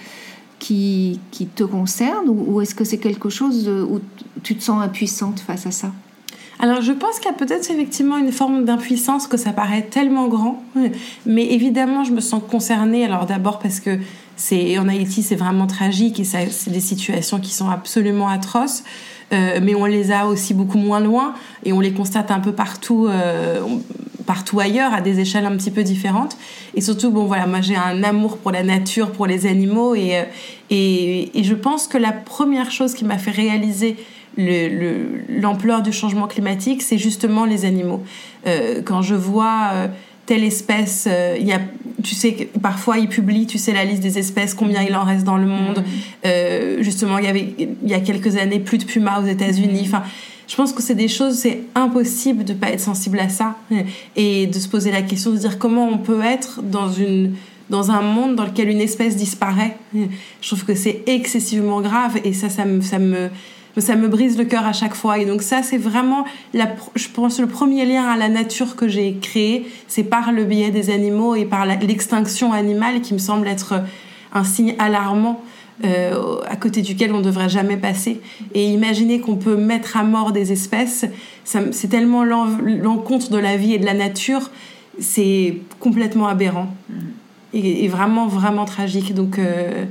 qui, 0.58 1.20
qui 1.30 1.46
te 1.46 1.64
concerne 1.64 2.28
ou, 2.28 2.60
est-ce 2.60 2.74
que 2.74 2.84
c'est 2.84 2.98
quelque 2.98 3.30
chose 3.30 3.70
où 3.70 4.00
tu 4.42 4.56
te 4.56 4.64
sens 4.64 4.82
impuissante 4.82 5.42
face 5.42 5.68
à 5.68 5.72
ça? 5.72 5.92
Alors 6.58 6.82
je 6.82 6.92
pense 6.92 7.20
qu'il 7.20 7.30
y 7.30 7.36
a 7.36 7.38
peut-être 7.38 7.70
effectivement 7.70 8.18
une 8.18 8.32
forme 8.32 8.66
d'impuissance 8.66 9.28
que 9.28 9.38
ça 9.38 9.52
paraît 9.52 9.84
tellement 9.84 10.28
grand, 10.28 10.64
mais 11.28 11.54
évidemment 11.54 12.04
je 12.04 12.14
me 12.14 12.20
sens 12.20 12.42
concernée. 12.50 13.06
Alors 13.06 13.28
d'abord 13.28 13.60
parce 13.60 13.80
que 13.80 14.00
c'est 14.40 14.80
en 14.80 14.88
Haïti 14.88 15.22
c'est 15.22 15.36
vraiment 15.36 15.68
tragique 15.68 16.20
et 16.20 16.24
c'est 16.24 16.70
des 16.70 16.80
situations 16.80 17.40
qui 17.40 17.54
sont 17.54 17.70
absolument 17.70 18.30
atroces. 18.30 18.84
Euh, 19.32 19.60
mais 19.62 19.76
on 19.76 19.86
les 19.86 20.12
a 20.12 20.26
aussi 20.26 20.54
beaucoup 20.54 20.78
moins 20.78 21.00
loin 21.00 21.36
et 21.64 21.74
on 21.74 21.82
les 21.82 21.92
constate 21.92 22.32
un 22.32 22.40
peu 22.40 22.52
partout, 22.52 23.08
euh, 23.08 23.62
partout 24.26 24.60
ailleurs 24.60 24.92
à 24.94 25.02
des 25.02 25.20
échelles 25.20 25.46
un 25.46 25.56
petit 25.56 25.72
peu 25.72 25.84
différentes. 25.84 26.38
Et 26.74 26.82
surtout, 26.82 27.12
bon 27.12 27.26
voilà, 27.26 27.46
moi 27.46 27.62
j'ai 27.62 27.76
un 27.76 28.02
amour 28.04 28.38
pour 28.38 28.52
la 28.52 28.64
nature, 28.64 29.12
pour 29.12 29.28
les 29.28 29.46
animaux 29.46 29.94
et, 29.94 30.18
euh, 30.18 30.24
et, 30.72 31.44
je 31.44 31.54
pense 31.54 31.88
que 31.88 31.98
la 31.98 32.12
première 32.12 32.72
chose 32.72 32.94
qui 32.94 33.06
m'a 33.06 33.18
fait 33.18 33.32
réaliser 33.32 33.98
l'ampleur 34.38 35.82
du 35.82 35.92
changement 35.92 36.28
climatique, 36.28 36.82
c'est 36.82 36.98
justement 36.98 37.44
les 37.44 37.66
animaux. 37.66 38.04
Quand 38.86 39.02
je 39.02 39.16
vois 39.16 39.90
telle 40.30 40.44
espèce, 40.44 41.08
euh, 41.10 41.36
il 41.40 41.48
y 41.48 41.54
a, 41.54 41.60
tu 42.04 42.14
sais, 42.14 42.50
parfois 42.62 43.00
ils 43.00 43.10
publient, 43.10 43.48
tu 43.48 43.58
sais, 43.58 43.74
la 43.74 43.84
liste 43.84 44.04
des 44.04 44.20
espèces, 44.20 44.54
combien 44.54 44.84
il 44.84 44.96
en 44.96 45.04
reste 45.04 45.24
dans 45.24 45.38
le 45.38 45.48
monde. 45.48 45.84
Mm-hmm. 46.24 46.84
justement, 46.84 47.18
il 47.18 47.26
y 47.26 47.28
avait, 47.28 47.56
il 47.58 47.90
y 47.90 47.96
a 47.96 48.00
quelques 48.00 48.38
années, 48.38 48.60
plus 48.60 48.78
de 48.78 48.86
pumas 48.86 49.24
aux 49.24 49.26
États-Unis. 49.26 49.82
Enfin, 49.86 50.04
je 50.48 50.56
pense 50.56 50.72
que 50.72 50.84
c'est 50.84 50.94
des 50.94 51.08
choses, 51.08 51.34
c'est 51.34 51.62
impossible 51.74 52.44
de 52.44 52.54
pas 52.54 52.70
être 52.70 52.80
sensible 52.80 53.20
à 53.20 53.30
ça 53.30 53.56
et 54.16 54.46
de 54.46 54.54
se 54.54 54.68
poser 54.68 54.92
la 54.92 55.02
question 55.02 55.32
de 55.32 55.38
dire 55.38 55.58
comment 55.58 55.90
on 55.90 55.98
peut 55.98 56.22
être 56.24 56.62
dans 56.62 56.92
une 56.92 57.34
dans 57.72 57.92
un 57.92 58.02
monde 58.02 58.36
dans 58.36 58.46
lequel 58.46 58.70
une 58.70 58.82
espèce 58.82 59.16
disparaît. 59.16 59.78
Je 59.94 60.48
trouve 60.48 60.66
que 60.66 60.76
c'est 60.76 61.04
excessivement 61.08 61.82
grave 61.82 62.20
et 62.24 62.34
ça, 62.34 62.50
ça 62.50 62.66
me, 62.66 62.82
ça 62.82 63.00
me, 63.00 63.30
ça 63.80 63.96
me 63.96 64.08
brise 64.08 64.38
le 64.38 64.46
cœur 64.46 64.66
à 64.66 64.74
chaque 64.74 64.96
fois. 64.96 65.20
Et 65.20 65.26
donc 65.26 65.42
ça, 65.42 65.64
c'est 65.64 65.78
vraiment, 65.78 66.26
la, 66.54 66.68
je 66.96 67.08
pense, 67.10 67.40
le 67.40 67.48
premier 67.48 67.86
lien 67.86 68.04
à 68.04 68.18
la 68.18 68.30
nature 68.30 68.76
que 68.76 68.88
j'ai 68.88 69.16
créé, 69.22 69.68
c'est 69.88 70.04
par 70.04 70.32
le 70.32 70.44
biais 70.46 70.72
des 70.72 70.90
animaux 70.90 71.36
et 71.36 71.46
par 71.46 71.66
l'extinction 71.66 72.54
animale 72.54 73.02
qui 73.02 73.14
me 73.14 73.20
semble 73.20 73.48
être 73.48 73.82
un 74.34 74.44
signe 74.44 74.76
alarmant. 74.80 75.42
Euh, 75.86 76.42
à 76.46 76.58
côté 76.58 76.82
duquel 76.82 77.14
on 77.14 77.20
ne 77.20 77.24
devrait 77.24 77.48
jamais 77.48 77.78
passer. 77.78 78.20
Et 78.54 78.66
imaginer 78.66 79.22
qu'on 79.22 79.38
peut 79.38 79.56
mettre 79.56 79.96
à 79.96 80.04
mort 80.04 80.34
des 80.34 80.52
espèces, 80.52 81.06
c'est 81.46 81.88
tellement 81.88 82.26
l'encontre 82.26 83.30
de 83.30 83.38
la 83.38 83.56
vie 83.56 83.76
et 83.76 83.78
de 83.78 83.86
la 83.86 83.94
nature, 83.94 84.52
c'est 85.00 85.62
complètement 85.80 86.28
aberrant. 86.28 86.68
Mm. 86.90 86.94
Et, 87.54 87.88
vraiment, 87.88 88.28
vraiment 88.28 88.66
tragique. 88.66 89.14
Donc, 89.14 89.40
euh, 89.40 89.86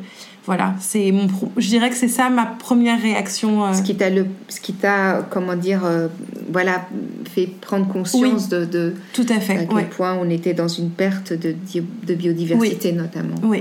voilà, 0.49 0.75
c'est 0.81 1.13
mon, 1.13 1.29
je 1.59 1.69
dirais 1.69 1.91
que 1.91 1.95
c'est 1.95 2.09
ça 2.09 2.31
ma 2.31 2.47
première 2.47 2.99
réaction. 3.03 3.67
Euh. 3.67 3.75
Ce 3.75 3.83
qui 3.83 3.95
t'a 3.95 4.09
le, 4.09 4.25
ce 4.49 4.63
qui 4.63 4.73
t'a, 4.73 5.27
comment 5.29 5.55
dire, 5.55 5.85
euh, 5.85 6.09
voilà, 6.51 6.89
fait 7.35 7.45
prendre 7.61 7.87
conscience 7.87 8.49
de, 8.49 8.65
de, 8.65 8.95
tout 9.13 9.27
à 9.29 9.41
fait, 9.41 9.59
à 9.59 9.65
quel 9.67 9.89
point 9.91 10.15
on 10.19 10.31
était 10.31 10.55
dans 10.55 10.67
une 10.67 10.89
perte 10.89 11.35
de, 11.35 11.55
de 12.07 12.15
biodiversité 12.15 12.93
notamment. 12.93 13.35
Oui. 13.43 13.61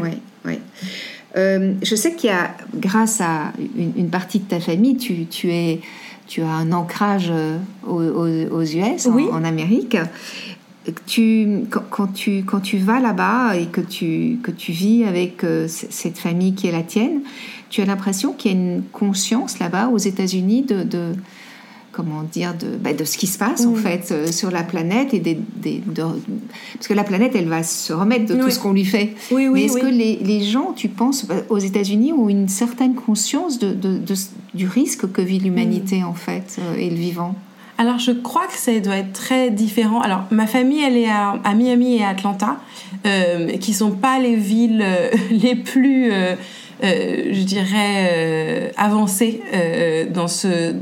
Euh, 1.35 1.73
je 1.83 1.93
sais 1.93 2.15
qu'il 2.15 2.29
y 2.29 2.33
a, 2.33 2.55
grâce 2.73 3.19
à 3.19 3.51
une, 3.77 4.09
partie 4.09 4.39
de 4.39 4.45
ta 4.45 4.61
famille, 4.61 4.95
tu, 4.95 5.25
tu 5.25 5.51
es 5.51 5.81
tu 6.25 6.41
as 6.41 6.49
un 6.49 6.71
ancrage 6.71 7.31
aux, 7.85 8.63
US, 8.63 9.07
en, 9.07 9.43
Amérique 9.43 9.97
tu, 11.05 11.63
quand, 11.69 12.07
tu, 12.13 12.43
quand 12.43 12.59
tu 12.59 12.77
vas 12.77 12.99
là-bas 12.99 13.55
et 13.55 13.65
que 13.65 13.81
tu, 13.81 14.39
que 14.43 14.51
tu 14.51 14.71
vis 14.71 15.03
avec 15.03 15.43
euh, 15.43 15.67
cette 15.67 16.17
famille 16.17 16.53
qui 16.53 16.67
est 16.67 16.71
la 16.71 16.83
tienne, 16.83 17.21
tu 17.69 17.81
as 17.81 17.85
l'impression 17.85 18.33
qu'il 18.33 18.51
y 18.51 18.55
a 18.55 18.57
une 18.57 18.83
conscience 18.91 19.59
là-bas 19.59 19.89
aux 19.89 19.97
États-Unis 19.97 20.61
de, 20.61 20.83
de, 20.83 21.13
comment 21.97 22.21
dire 22.21 22.53
de, 22.55 22.77
bah, 22.77 22.93
de 22.93 23.03
ce 23.03 23.17
qui 23.17 23.25
se 23.25 23.39
passe 23.39 23.65
en 23.65 23.73
fait 23.73 24.11
euh, 24.11 24.31
sur 24.31 24.51
la 24.51 24.61
planète 24.61 25.15
et 25.15 25.19
des, 25.19 25.39
des 25.55 25.81
parce 26.73 26.87
que 26.87 26.93
la 26.93 27.03
planète 27.03 27.31
elle 27.33 27.47
va 27.47 27.63
se 27.63 27.91
remettre 27.91 28.25
de 28.25 28.39
tout 28.39 28.51
ce 28.51 28.59
qu'on 28.59 28.73
lui 28.73 28.85
fait. 28.85 29.15
Oui, 29.31 29.49
Mais 29.49 29.65
est-ce 29.65 29.79
que 29.79 29.87
les, 29.87 30.17
les, 30.17 30.43
gens, 30.43 30.73
tu 30.73 30.89
penses, 30.89 31.25
bah, 31.25 31.35
aux 31.49 31.57
États-Unis 31.57 32.13
ont 32.13 32.29
une 32.29 32.49
certaine 32.49 32.93
conscience 32.93 33.57
de, 33.57 33.73
de, 33.73 33.99
du 34.53 34.67
risque 34.67 35.11
que 35.11 35.21
vit 35.21 35.39
l'humanité 35.39 36.03
en 36.03 36.13
fait 36.13 36.57
euh, 36.59 36.75
et 36.77 36.89
le 36.89 36.95
vivant? 36.95 37.35
Alors, 37.79 37.99
je 37.99 38.11
crois 38.11 38.47
que 38.47 38.57
ça 38.57 38.77
doit 38.79 38.97
être 38.97 39.13
très 39.13 39.51
différent. 39.51 40.01
Alors, 40.01 40.23
ma 40.31 40.47
famille, 40.47 40.81
elle 40.81 40.97
est 40.97 41.09
à, 41.09 41.53
Miami 41.53 41.97
et 41.97 42.03
à 42.03 42.09
Atlanta, 42.09 42.57
euh, 43.05 43.55
qui 43.57 43.73
sont 43.73 43.91
pas 43.91 44.19
les 44.19 44.35
villes 44.35 44.83
euh, 44.83 45.09
les 45.31 45.55
plus, 45.55 46.11
euh, 46.11 46.35
euh, 46.83 47.29
je 47.31 47.43
dirais, 47.43 48.73
avancées 48.77 49.41
dans, 50.11 50.27
ce, 50.27 50.73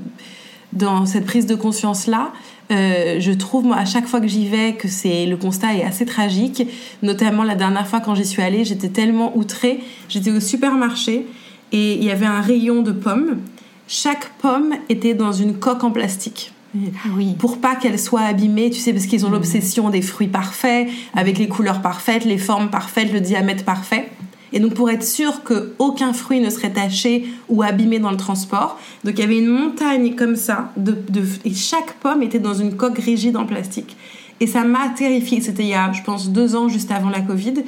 dans 0.71 1.05
cette 1.05 1.25
prise 1.25 1.45
de 1.45 1.55
conscience-là. 1.55 2.31
je 2.69 3.31
trouve, 3.33 3.65
moi, 3.65 3.75
à 3.75 3.85
chaque 3.85 4.07
fois 4.07 4.21
que 4.21 4.27
j'y 4.27 4.47
vais, 4.47 4.73
que 4.73 4.87
c'est 4.87 5.25
le 5.25 5.35
constat 5.35 5.75
est 5.75 5.83
assez 5.83 6.05
tragique. 6.05 6.65
Notamment 7.03 7.43
la 7.43 7.55
dernière 7.55 7.87
fois 7.87 7.99
quand 7.99 8.15
j'y 8.15 8.25
suis 8.25 8.41
allée, 8.41 8.63
j'étais 8.63 8.89
tellement 8.89 9.35
outrée. 9.37 9.81
J'étais 10.07 10.31
au 10.31 10.39
supermarché 10.39 11.27
et 11.73 11.93
il 11.95 12.03
y 12.03 12.11
avait 12.11 12.25
un 12.25 12.41
rayon 12.41 12.83
de 12.83 12.93
pommes. 12.93 13.39
Chaque 13.87 14.29
pomme 14.39 14.73
était 14.89 15.13
dans 15.13 15.33
une 15.33 15.59
coque 15.59 15.83
en 15.83 15.91
plastique. 15.91 16.54
Ah 16.75 17.09
oui. 17.15 17.35
pour 17.37 17.59
pas 17.59 17.75
qu'elles 17.75 17.99
soient 17.99 18.21
abîmées, 18.21 18.69
tu 18.69 18.79
sais, 18.79 18.93
parce 18.93 19.05
qu'ils 19.05 19.25
ont 19.25 19.29
mm. 19.29 19.33
l'obsession 19.33 19.89
des 19.89 20.01
fruits 20.01 20.27
parfaits, 20.27 20.87
avec 21.13 21.37
les 21.37 21.47
couleurs 21.47 21.81
parfaites, 21.81 22.25
les 22.25 22.37
formes 22.37 22.69
parfaites, 22.69 23.11
le 23.11 23.21
diamètre 23.21 23.63
parfait. 23.63 24.09
Et 24.53 24.59
donc 24.59 24.73
pour 24.73 24.89
être 24.89 25.03
sûr 25.03 25.43
qu'aucun 25.43 26.13
fruit 26.13 26.39
ne 26.39 26.49
serait 26.49 26.71
taché 26.71 27.25
ou 27.49 27.61
abîmé 27.61 27.99
dans 27.99 28.11
le 28.11 28.17
transport, 28.17 28.79
donc 29.03 29.15
il 29.17 29.19
y 29.19 29.23
avait 29.23 29.39
une 29.39 29.49
montagne 29.49 30.15
comme 30.15 30.35
ça, 30.35 30.71
de, 30.77 30.95
et 31.43 31.53
chaque 31.53 31.93
pomme 31.95 32.23
était 32.23 32.39
dans 32.39 32.53
une 32.53 32.75
coque 32.75 32.99
rigide 32.99 33.35
en 33.37 33.45
plastique. 33.45 33.97
Et 34.39 34.47
ça 34.47 34.63
m'a 34.63 34.89
terrifiée. 34.89 35.39
C'était 35.41 35.63
il 35.63 35.69
y 35.69 35.73
a, 35.73 35.91
je 35.93 36.03
pense, 36.03 36.29
deux 36.29 36.55
ans 36.55 36.67
juste 36.67 36.91
avant 36.91 37.09
la 37.09 37.21
Covid, 37.21 37.63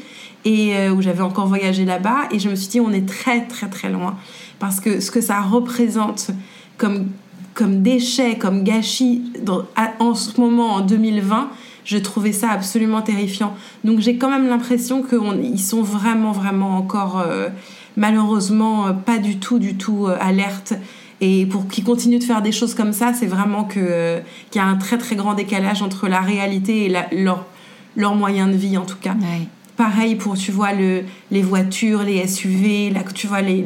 et 0.45 0.75
euh, 0.75 0.91
où 0.91 1.01
j'avais 1.01 1.21
encore 1.21 1.47
voyagé 1.47 1.83
là-bas, 1.83 2.29
et 2.31 2.39
je 2.39 2.49
me 2.49 2.55
suis 2.55 2.69
dit, 2.69 2.79
on 2.79 2.91
est 2.91 3.07
très 3.07 3.45
très 3.47 3.67
très 3.67 3.89
loin, 3.89 4.15
parce 4.59 4.79
que 4.79 4.99
ce 4.99 5.11
que 5.11 5.19
ça 5.19 5.41
représente 5.41 6.29
comme 6.77 7.07
comme 7.57 7.81
déchet, 7.81 8.37
comme 8.37 8.63
gâchis 8.63 9.23
en 9.99 10.13
ce 10.13 10.39
moment, 10.39 10.75
en 10.75 10.81
2020, 10.81 11.49
je 11.85 11.97
trouvais 11.97 12.31
ça 12.31 12.51
absolument 12.51 13.01
terrifiant. 13.01 13.55
Donc 13.83 13.99
j'ai 13.99 14.17
quand 14.17 14.29
même 14.29 14.47
l'impression 14.47 15.01
qu'ils 15.01 15.59
sont 15.59 15.81
vraiment, 15.81 16.31
vraiment 16.33 16.77
encore, 16.77 17.19
euh, 17.19 17.49
malheureusement, 17.95 18.87
euh, 18.87 18.93
pas 18.93 19.17
du 19.17 19.39
tout, 19.39 19.57
du 19.57 19.75
tout 19.75 20.05
euh, 20.05 20.15
alertes. 20.21 20.75
Et 21.19 21.47
pour 21.47 21.67
qu'ils 21.67 21.83
continuent 21.83 22.19
de 22.19 22.23
faire 22.23 22.43
des 22.43 22.51
choses 22.51 22.75
comme 22.75 22.93
ça, 22.93 23.13
c'est 23.15 23.25
vraiment 23.25 23.63
qu'il 23.63 24.21
y 24.53 24.59
a 24.59 24.65
un 24.65 24.75
très, 24.75 24.99
très 24.99 25.15
grand 25.15 25.33
décalage 25.33 25.81
entre 25.81 26.07
la 26.07 26.21
réalité 26.21 26.85
et 26.85 26.89
leur, 27.23 27.43
leur 27.95 28.13
moyen 28.13 28.47
de 28.47 28.55
vie, 28.55 28.77
en 28.77 28.85
tout 28.85 28.97
cas. 29.01 29.15
Pareil 29.77 30.13
pour, 30.13 30.37
tu 30.37 30.51
vois, 30.51 30.73
le, 30.73 31.01
les 31.31 31.41
voitures, 31.41 32.03
les 32.03 32.27
SUV, 32.27 32.91
là, 32.91 32.99
tu 33.15 33.25
vois, 33.25 33.41
les, 33.41 33.65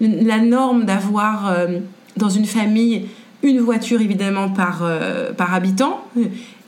la 0.00 0.38
norme 0.38 0.86
d'avoir 0.86 1.54
dans 2.20 2.28
une 2.28 2.46
famille 2.46 3.06
une 3.42 3.60
voiture 3.60 4.00
évidemment 4.00 4.50
par, 4.50 4.80
euh, 4.82 5.32
par 5.32 5.54
habitant 5.54 6.04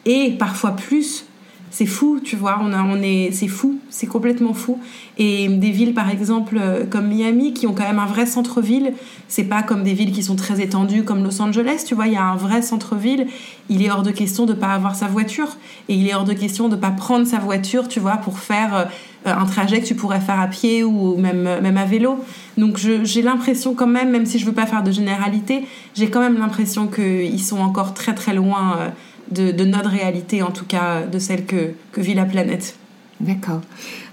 et 0.06 0.30
parfois 0.38 0.72
plus. 0.72 1.26
C'est 1.70 1.86
fou, 1.86 2.20
tu 2.22 2.36
vois, 2.36 2.58
on, 2.60 2.70
a, 2.74 2.82
on 2.82 3.00
est, 3.00 3.30
c'est 3.32 3.48
fou, 3.48 3.78
c'est 3.88 4.06
complètement 4.06 4.52
fou. 4.52 4.78
Et 5.16 5.48
des 5.48 5.70
villes, 5.70 5.94
par 5.94 6.10
exemple, 6.10 6.58
euh, 6.60 6.84
comme 6.84 7.08
Miami, 7.08 7.54
qui 7.54 7.66
ont 7.66 7.72
quand 7.72 7.84
même 7.84 7.98
un 7.98 8.04
vrai 8.04 8.26
centre-ville, 8.26 8.92
c'est 9.26 9.44
pas 9.44 9.62
comme 9.62 9.82
des 9.82 9.94
villes 9.94 10.12
qui 10.12 10.22
sont 10.22 10.36
très 10.36 10.60
étendues 10.60 11.02
comme 11.02 11.24
Los 11.24 11.40
Angeles, 11.40 11.84
tu 11.86 11.94
vois, 11.94 12.08
il 12.08 12.12
y 12.12 12.16
a 12.16 12.24
un 12.24 12.36
vrai 12.36 12.60
centre-ville, 12.60 13.26
il 13.70 13.82
est 13.82 13.90
hors 13.90 14.02
de 14.02 14.10
question 14.10 14.44
de 14.44 14.52
pas 14.52 14.74
avoir 14.74 14.94
sa 14.96 15.06
voiture, 15.06 15.56
et 15.88 15.94
il 15.94 16.06
est 16.06 16.14
hors 16.14 16.24
de 16.24 16.34
question 16.34 16.68
de 16.68 16.76
pas 16.76 16.90
prendre 16.90 17.26
sa 17.26 17.38
voiture, 17.38 17.88
tu 17.88 18.00
vois, 18.00 18.18
pour 18.18 18.38
faire 18.38 18.76
euh, 18.76 18.84
un 19.24 19.44
trajet 19.44 19.80
que 19.80 19.86
tu 19.86 19.94
pourrais 19.94 20.20
faire 20.20 20.40
à 20.40 20.48
pied 20.48 20.84
ou 20.84 21.16
même, 21.16 21.42
même 21.42 21.76
à 21.76 21.84
vélo. 21.84 22.24
Donc 22.56 22.78
j'ai 22.78 23.22
l'impression 23.22 23.74
quand 23.74 23.86
même, 23.86 24.10
même 24.10 24.26
si 24.26 24.38
je 24.38 24.46
veux 24.46 24.52
pas 24.52 24.66
faire 24.66 24.82
de 24.82 24.90
généralité, 24.90 25.64
j'ai 25.94 26.10
quand 26.10 26.20
même 26.20 26.38
l'impression 26.38 26.86
qu'ils 26.86 27.42
sont 27.42 27.58
encore 27.58 27.94
très 27.94 28.14
très 28.14 28.34
loin 28.34 28.76
euh, 28.78 28.88
de, 29.30 29.52
de, 29.52 29.64
notre 29.64 29.90
réalité, 29.90 30.42
en 30.42 30.50
tout 30.50 30.66
cas 30.66 31.02
de 31.06 31.18
celle 31.18 31.46
que, 31.46 31.72
que 31.92 32.00
vit 32.00 32.14
la 32.14 32.24
planète. 32.24 32.76
D'accord. 33.20 33.60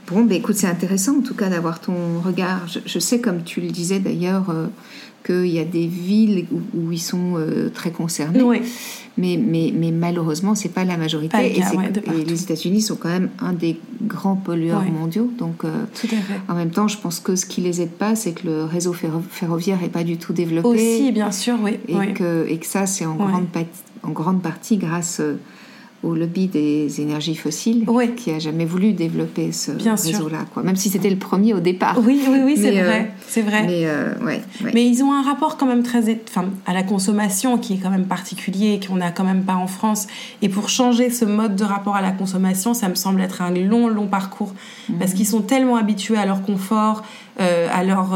Bon, 0.08 0.24
ben 0.24 0.38
écoute, 0.38 0.56
c'est 0.56 0.68
intéressant 0.68 1.18
en 1.18 1.22
tout 1.22 1.36
cas 1.36 1.50
d'avoir 1.50 1.80
ton 1.80 2.20
regard. 2.24 2.66
Je, 2.86 3.00
sais, 3.00 3.20
comme 3.20 3.44
tu 3.44 3.62
le 3.62 3.70
disais 3.70 4.00
d'ailleurs, 4.00 4.50
euh, 4.50 4.68
qu'il 5.26 5.48
y 5.48 5.60
a 5.60 5.66
des 5.66 5.88
villes 5.88 6.48
où, 6.74 6.92
ils 6.92 7.02
sont 7.02 7.36
euh, 7.38 7.70
très 7.70 7.92
concernés. 7.92 8.42
Oui. 8.42 8.62
Mais, 9.20 9.38
mais, 9.38 9.74
mais 9.76 9.92
malheureusement, 9.92 10.56
c'est 10.56 10.70
pas 10.70 10.86
la 10.86 10.96
majorité. 10.96 11.38
et, 11.58 12.26
les 12.26 12.44
États-Unis 12.44 12.82
sont 12.82 12.96
quand 12.96 13.10
même 13.10 13.30
un 13.40 13.54
des 13.54 13.78
grands 14.02 14.36
pollueurs 14.38 14.84
mondiaux. 14.84 15.30
Donc, 15.38 15.66
euh, 15.66 15.84
Tout 15.94 16.08
à 16.08 16.22
fait. 16.22 16.40
en 16.48 16.56
même 16.56 16.72
temps, 16.72 16.88
je 16.88 16.98
pense 16.98 17.20
que 17.20 17.36
ce 17.36 17.46
qui 17.46 17.60
les 17.62 17.82
aide 17.82 17.92
pas, 17.92 18.16
c'est 18.16 18.32
que 18.32 18.48
le 18.48 18.64
réseau 18.64 18.94
ferroviaire 18.94 19.84
est 19.84 19.90
pas 19.90 20.04
du 20.04 20.18
tout 20.18 20.32
développé. 20.32 20.68
Aussi, 20.68 21.12
bien 21.12 21.32
sûr, 21.32 21.58
oui. 21.62 21.80
Et, 21.88 22.14
Que, 22.14 22.48
et 22.48 22.58
que 22.58 22.66
ça, 22.66 22.86
c'est 22.86 23.06
en, 23.06 23.16
grande, 23.16 23.48
en 24.04 24.12
grande 24.12 24.42
partie 24.42 24.78
grâce 24.78 25.22
au 26.02 26.16
lobby 26.16 26.48
des 26.48 27.02
énergies 27.02 27.36
fossiles 27.36 27.86
qui 28.16 28.32
a 28.32 28.40
jamais 28.40 28.66
voulu 28.66 28.94
développer 28.94 29.52
ce 29.52 29.72
réseau-là, 29.72 30.46
quoi. 30.54 30.64
Même 30.64 30.76
si 30.76 30.90
c'était 30.90 31.10
le 31.10 31.18
premier 31.18 31.54
au 31.54 31.60
départ. 31.60 31.98
Oui, 32.02 32.22
oui, 32.30 32.40
oui, 32.46 32.56
c'est 32.56 32.72
vrai, 32.72 33.02
euh, 33.02 33.22
c'est 33.28 33.42
vrai. 33.42 33.64
Mais, 33.66 33.86
euh, 33.86 34.14
ouais, 34.26 34.42
mais 34.74 34.86
ils 34.86 35.04
ont 35.04 35.12
un 35.12 35.22
rapport 35.22 35.58
quand 35.58 35.66
même 35.66 35.84
très, 35.84 36.18
enfin, 36.28 36.46
à 36.66 36.74
la 36.74 36.84
consommation 36.84 37.58
qui 37.58 37.74
est 37.74 37.78
quand 37.78 37.90
même 37.90 38.06
particulier, 38.06 38.80
qu'on 38.86 38.96
n'a 38.96 39.12
quand 39.12 39.26
même 39.26 39.44
pas 39.44 39.56
en 39.56 39.68
France. 39.68 40.08
Et 40.42 40.48
pour 40.48 40.70
changer 40.70 41.10
ce 41.10 41.26
mode 41.26 41.56
de 41.56 41.64
rapport 41.66 41.96
à 41.96 42.02
la 42.02 42.12
consommation, 42.12 42.74
ça 42.74 42.88
me 42.88 42.96
semble 42.96 43.20
être 43.22 43.42
un 43.42 43.52
long, 43.52 43.90
long 43.90 44.08
parcours, 44.08 44.54
parce 45.00 45.12
mhm. 45.12 45.18
qu'ils 45.18 45.28
sont 45.28 45.42
tellement 45.42 45.76
habitués 45.76 46.18
à 46.18 46.26
leur 46.26 46.42
confort, 46.44 47.04
euh, 47.42 47.68
à 47.74 47.84
leur 47.84 48.14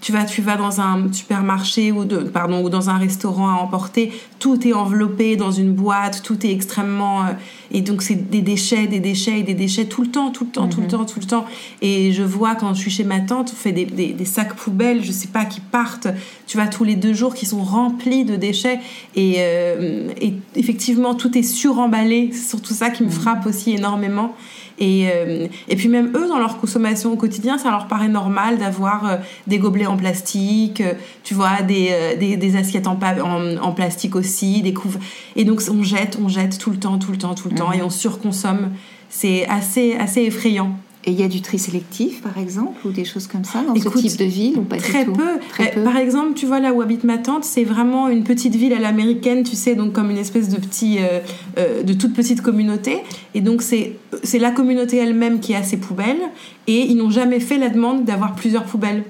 tu 0.00 0.12
vas, 0.12 0.24
tu 0.24 0.42
vas 0.42 0.56
dans 0.56 0.80
un 0.80 1.12
supermarché 1.12 1.90
ou, 1.90 2.04
de, 2.04 2.18
pardon, 2.18 2.62
ou 2.62 2.68
dans 2.68 2.90
un 2.90 2.98
restaurant 2.98 3.48
à 3.48 3.54
emporter, 3.54 4.12
tout 4.38 4.66
est 4.66 4.72
enveloppé 4.72 5.36
dans 5.36 5.50
une 5.50 5.72
boîte, 5.72 6.22
tout 6.22 6.46
est 6.46 6.52
extrêmement... 6.52 7.22
Euh, 7.22 7.32
et 7.72 7.80
donc 7.80 8.02
c'est 8.02 8.30
des 8.30 8.42
déchets, 8.42 8.86
des 8.86 9.00
déchets 9.00 9.40
et 9.40 9.42
des 9.42 9.54
déchets 9.54 9.86
tout 9.86 10.02
le 10.02 10.08
temps, 10.08 10.30
tout 10.30 10.44
le 10.44 10.50
temps, 10.50 10.68
tout 10.68 10.78
le 10.78 10.84
mhm. 10.84 10.90
temps, 10.90 11.04
tout 11.04 11.18
le 11.18 11.26
temps. 11.26 11.46
Et 11.82 12.12
je 12.12 12.22
vois 12.22 12.54
quand 12.54 12.72
je 12.74 12.80
suis 12.80 12.90
chez 12.90 13.04
ma 13.04 13.20
tante, 13.20 13.50
on 13.52 13.56
fait 13.56 13.72
des, 13.72 13.84
des, 13.84 14.24
sacs 14.24 14.54
poubelles, 14.54 15.02
je 15.02 15.10
sais 15.10 15.28
pas, 15.28 15.44
qui 15.44 15.60
partent, 15.60 16.08
tu 16.46 16.56
vois, 16.56 16.68
tous 16.68 16.84
les 16.84 16.94
deux 16.94 17.12
jours, 17.12 17.34
qui 17.34 17.44
sont 17.44 17.62
remplis 17.62 18.24
de 18.24 18.36
déchets. 18.36 18.78
Et, 19.16 19.36
euh, 19.38 20.10
et 20.20 20.34
effectivement, 20.54 21.14
tout 21.14 21.36
est 21.36 21.42
suremballé. 21.42 22.30
C'est 22.32 22.48
surtout 22.48 22.74
ça 22.74 22.90
qui 22.90 23.02
me 23.02 23.08
mhm. 23.08 23.14
frappe 23.14 23.46
aussi 23.46 23.72
énormément. 23.72 24.34
Et, 24.78 25.08
euh, 25.08 25.46
et 25.68 25.76
puis 25.76 25.88
même 25.88 26.12
eux, 26.14 26.28
dans 26.28 26.38
leur 26.38 26.58
consommation 26.58 27.12
au 27.12 27.16
quotidien, 27.16 27.58
ça 27.58 27.70
leur 27.70 27.86
paraît 27.86 28.08
normal 28.08 28.58
d'avoir 28.58 29.06
euh, 29.06 29.16
des 29.46 29.58
gobelets 29.58 29.86
en 29.86 29.96
plastique, 29.96 30.80
euh, 30.80 30.92
tu 31.24 31.34
vois, 31.34 31.62
des, 31.62 32.16
des, 32.18 32.36
des 32.36 32.56
assiettes 32.56 32.86
en, 32.86 32.98
en, 33.02 33.56
en, 33.56 33.72
plastique 33.72 34.16
aussi, 34.16 34.62
des 34.62 34.74
couves. 34.74 34.98
Et 35.34 35.44
donc 35.44 35.62
on 35.70 35.82
jette, 35.82 36.18
on 36.22 36.28
jette 36.28 36.58
tout 36.58 36.70
le 36.70 36.78
temps, 36.78 36.98
tout 36.98 37.10
le 37.10 37.18
temps, 37.18 37.34
tout 37.34 37.48
le 37.48 37.54
temps, 37.54 37.72
et 37.72 37.82
on 37.82 37.90
surconsomme. 37.90 38.72
C'est 39.08 39.46
assez, 39.48 39.94
assez 39.94 40.22
effrayant. 40.22 40.76
Et 41.08 41.12
il 41.12 41.20
y 41.20 41.22
a 41.22 41.28
du 41.28 41.40
tri 41.40 41.56
sélectif, 41.56 42.20
par 42.20 42.36
exemple, 42.36 42.84
ou 42.84 42.90
des 42.90 43.04
choses 43.04 43.28
comme 43.28 43.44
ça 43.44 43.62
dans 43.62 43.76
ce 43.76 43.88
type 43.96 44.18
de 44.18 44.24
ville 44.24 44.58
ou 44.58 44.62
pas 44.62 44.76
très 44.76 45.04
du 45.04 45.12
tout 45.12 45.12
peu. 45.12 45.38
Très 45.50 45.70
peu. 45.70 45.82
Par 45.84 45.96
exemple, 45.96 46.34
tu 46.34 46.46
vois 46.46 46.58
là 46.58 46.72
où 46.72 46.82
habite 46.82 47.04
ma 47.04 47.16
tante, 47.16 47.44
c'est 47.44 47.62
vraiment 47.62 48.08
une 48.08 48.24
petite 48.24 48.56
ville 48.56 48.72
à 48.72 48.80
l'américaine, 48.80 49.44
tu 49.44 49.54
sais, 49.54 49.76
donc 49.76 49.92
comme 49.92 50.10
une 50.10 50.18
espèce 50.18 50.48
de 50.48 50.56
petit, 50.56 50.98
euh, 50.98 51.20
euh, 51.58 51.84
de 51.84 51.92
toute 51.92 52.12
petite 52.12 52.42
communauté. 52.42 53.04
Et 53.34 53.40
donc 53.40 53.62
c'est 53.62 53.92
c'est 54.24 54.40
la 54.40 54.50
communauté 54.50 54.96
elle-même 54.96 55.38
qui 55.38 55.54
a 55.54 55.62
ses 55.62 55.76
poubelles, 55.76 56.22
et 56.66 56.86
ils 56.86 56.96
n'ont 56.96 57.10
jamais 57.10 57.38
fait 57.38 57.58
la 57.58 57.68
demande 57.68 58.04
d'avoir 58.04 58.34
plusieurs 58.34 58.64
poubelles. 58.64 59.04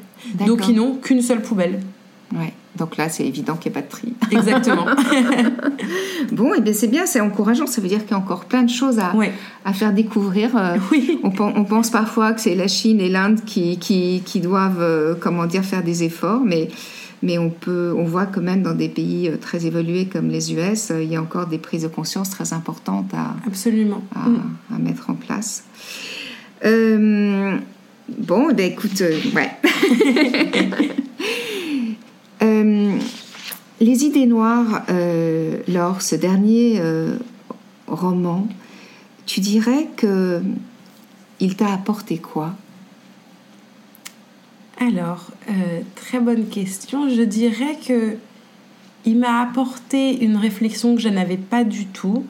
Donc 0.46 0.68
ils 0.68 0.74
n'ont 0.74 0.96
qu'une 0.96 1.22
seule 1.22 1.40
poubelle. 1.40 1.80
Ouais. 2.34 2.52
Donc 2.76 2.96
là, 2.96 3.08
c'est 3.08 3.24
évident 3.24 3.56
qu'il 3.56 3.72
n'y 3.72 3.78
a 3.78 3.80
pas 3.80 3.86
de 3.86 3.90
tri. 3.90 4.14
Exactement. 4.30 4.86
bon, 6.32 6.54
et 6.54 6.58
eh 6.58 6.60
bien 6.60 6.72
c'est 6.72 6.88
bien, 6.88 7.06
c'est 7.06 7.20
encourageant. 7.20 7.66
Ça 7.66 7.80
veut 7.80 7.88
dire 7.88 8.00
qu'il 8.00 8.10
y 8.10 8.14
a 8.14 8.18
encore 8.18 8.44
plein 8.44 8.62
de 8.62 8.70
choses 8.70 8.98
à, 8.98 9.12
à 9.64 9.72
faire 9.72 9.92
découvrir. 9.92 10.56
Euh, 10.56 10.76
oui. 10.92 11.18
on, 11.22 11.32
on, 11.38 11.64
pense 11.64 11.90
parfois 11.90 12.32
que 12.32 12.40
c'est 12.40 12.54
la 12.54 12.68
Chine 12.68 13.00
et 13.00 13.08
l'Inde 13.08 13.40
qui, 13.44 13.78
qui, 13.78 14.22
qui, 14.24 14.40
doivent, 14.40 14.80
euh, 14.80 15.14
comment 15.18 15.46
dire, 15.46 15.64
faire 15.64 15.82
des 15.82 16.02
efforts, 16.02 16.42
mais, 16.44 16.68
mais 17.22 17.38
on, 17.38 17.50
peut, 17.50 17.94
on 17.96 18.04
voit 18.04 18.26
quand 18.26 18.42
même 18.42 18.62
dans 18.62 18.74
des 18.74 18.88
pays 18.88 19.28
euh, 19.28 19.36
très 19.36 19.64
évolués 19.66 20.06
comme 20.06 20.28
les 20.28 20.52
US, 20.52 20.92
il 21.00 21.10
y 21.10 21.16
a 21.16 21.22
encore 21.22 21.46
des 21.46 21.58
prises 21.58 21.84
de 21.84 21.88
conscience 21.88 22.30
très 22.30 22.52
importantes 22.52 23.12
à, 23.14 23.36
Absolument. 23.46 24.02
à, 24.14 24.28
mm. 24.28 24.56
à 24.74 24.78
mettre 24.78 25.10
en 25.10 25.14
place. 25.14 25.64
Euh, 26.64 27.56
bon, 28.18 28.48
eh 28.50 28.54
ben 28.54 28.72
écoute, 28.72 29.02
ouais. 29.34 29.50
Euh, 32.42 32.98
les 33.80 34.04
idées 34.04 34.26
noires, 34.26 34.82
euh, 34.88 35.58
lors 35.68 36.02
ce 36.02 36.14
dernier 36.14 36.80
euh, 36.80 37.16
roman, 37.86 38.48
tu 39.26 39.40
dirais 39.40 39.88
que 39.96 40.42
il 41.40 41.56
t'a 41.56 41.72
apporté 41.72 42.18
quoi? 42.18 42.54
Alors, 44.78 45.30
très 45.94 46.20
bonne 46.20 46.48
question. 46.48 47.08
Je 47.08 47.22
dirais 47.22 47.78
que 47.86 48.16
il 49.04 49.18
m'a 49.18 49.40
apporté 49.40 50.22
une 50.24 50.36
réflexion 50.36 50.94
que 50.94 51.00
je 51.00 51.08
n'avais 51.08 51.36
pas 51.36 51.64
du 51.64 51.86
tout 51.86 52.24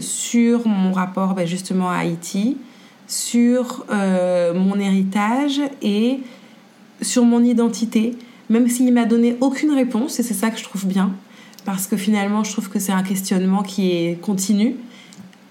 sur 0.00 0.66
mon 0.66 0.92
rapport 0.92 1.34
ben, 1.34 1.46
justement 1.46 1.90
à 1.90 1.96
Haïti, 1.98 2.58
sur 3.06 3.84
mon 3.90 4.78
héritage 4.78 5.60
et 5.80 6.20
sur 7.00 7.24
mon 7.24 7.42
identité 7.42 8.16
même 8.50 8.68
s'il 8.68 8.92
m'a 8.92 9.04
donné 9.04 9.36
aucune 9.40 9.72
réponse, 9.72 10.20
et 10.20 10.22
c'est 10.22 10.34
ça 10.34 10.50
que 10.50 10.58
je 10.58 10.64
trouve 10.64 10.86
bien, 10.86 11.12
parce 11.64 11.86
que 11.86 11.96
finalement, 11.96 12.44
je 12.44 12.52
trouve 12.52 12.68
que 12.68 12.78
c'est 12.78 12.92
un 12.92 13.02
questionnement 13.02 13.62
qui 13.62 13.92
est 13.92 14.20
continu. 14.20 14.76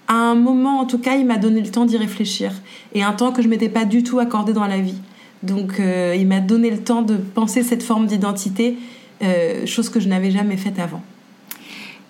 À 0.06 0.14
un 0.14 0.34
moment, 0.34 0.80
en 0.80 0.84
tout 0.84 0.98
cas, 0.98 1.16
il 1.16 1.26
m'a 1.26 1.38
donné 1.38 1.60
le 1.60 1.70
temps 1.70 1.86
d'y 1.86 1.96
réfléchir, 1.96 2.52
et 2.94 3.02
un 3.02 3.12
temps 3.12 3.32
que 3.32 3.42
je 3.42 3.48
m'étais 3.48 3.68
pas 3.68 3.84
du 3.84 4.02
tout 4.02 4.18
accordé 4.18 4.52
dans 4.52 4.66
la 4.66 4.78
vie. 4.78 4.98
Donc, 5.42 5.78
euh, 5.78 6.14
il 6.18 6.26
m'a 6.26 6.40
donné 6.40 6.70
le 6.70 6.78
temps 6.78 7.02
de 7.02 7.16
penser 7.16 7.62
cette 7.62 7.82
forme 7.82 8.06
d'identité, 8.06 8.76
euh, 9.22 9.66
chose 9.66 9.88
que 9.88 10.00
je 10.00 10.08
n'avais 10.08 10.30
jamais 10.30 10.56
faite 10.56 10.78
avant. 10.78 11.02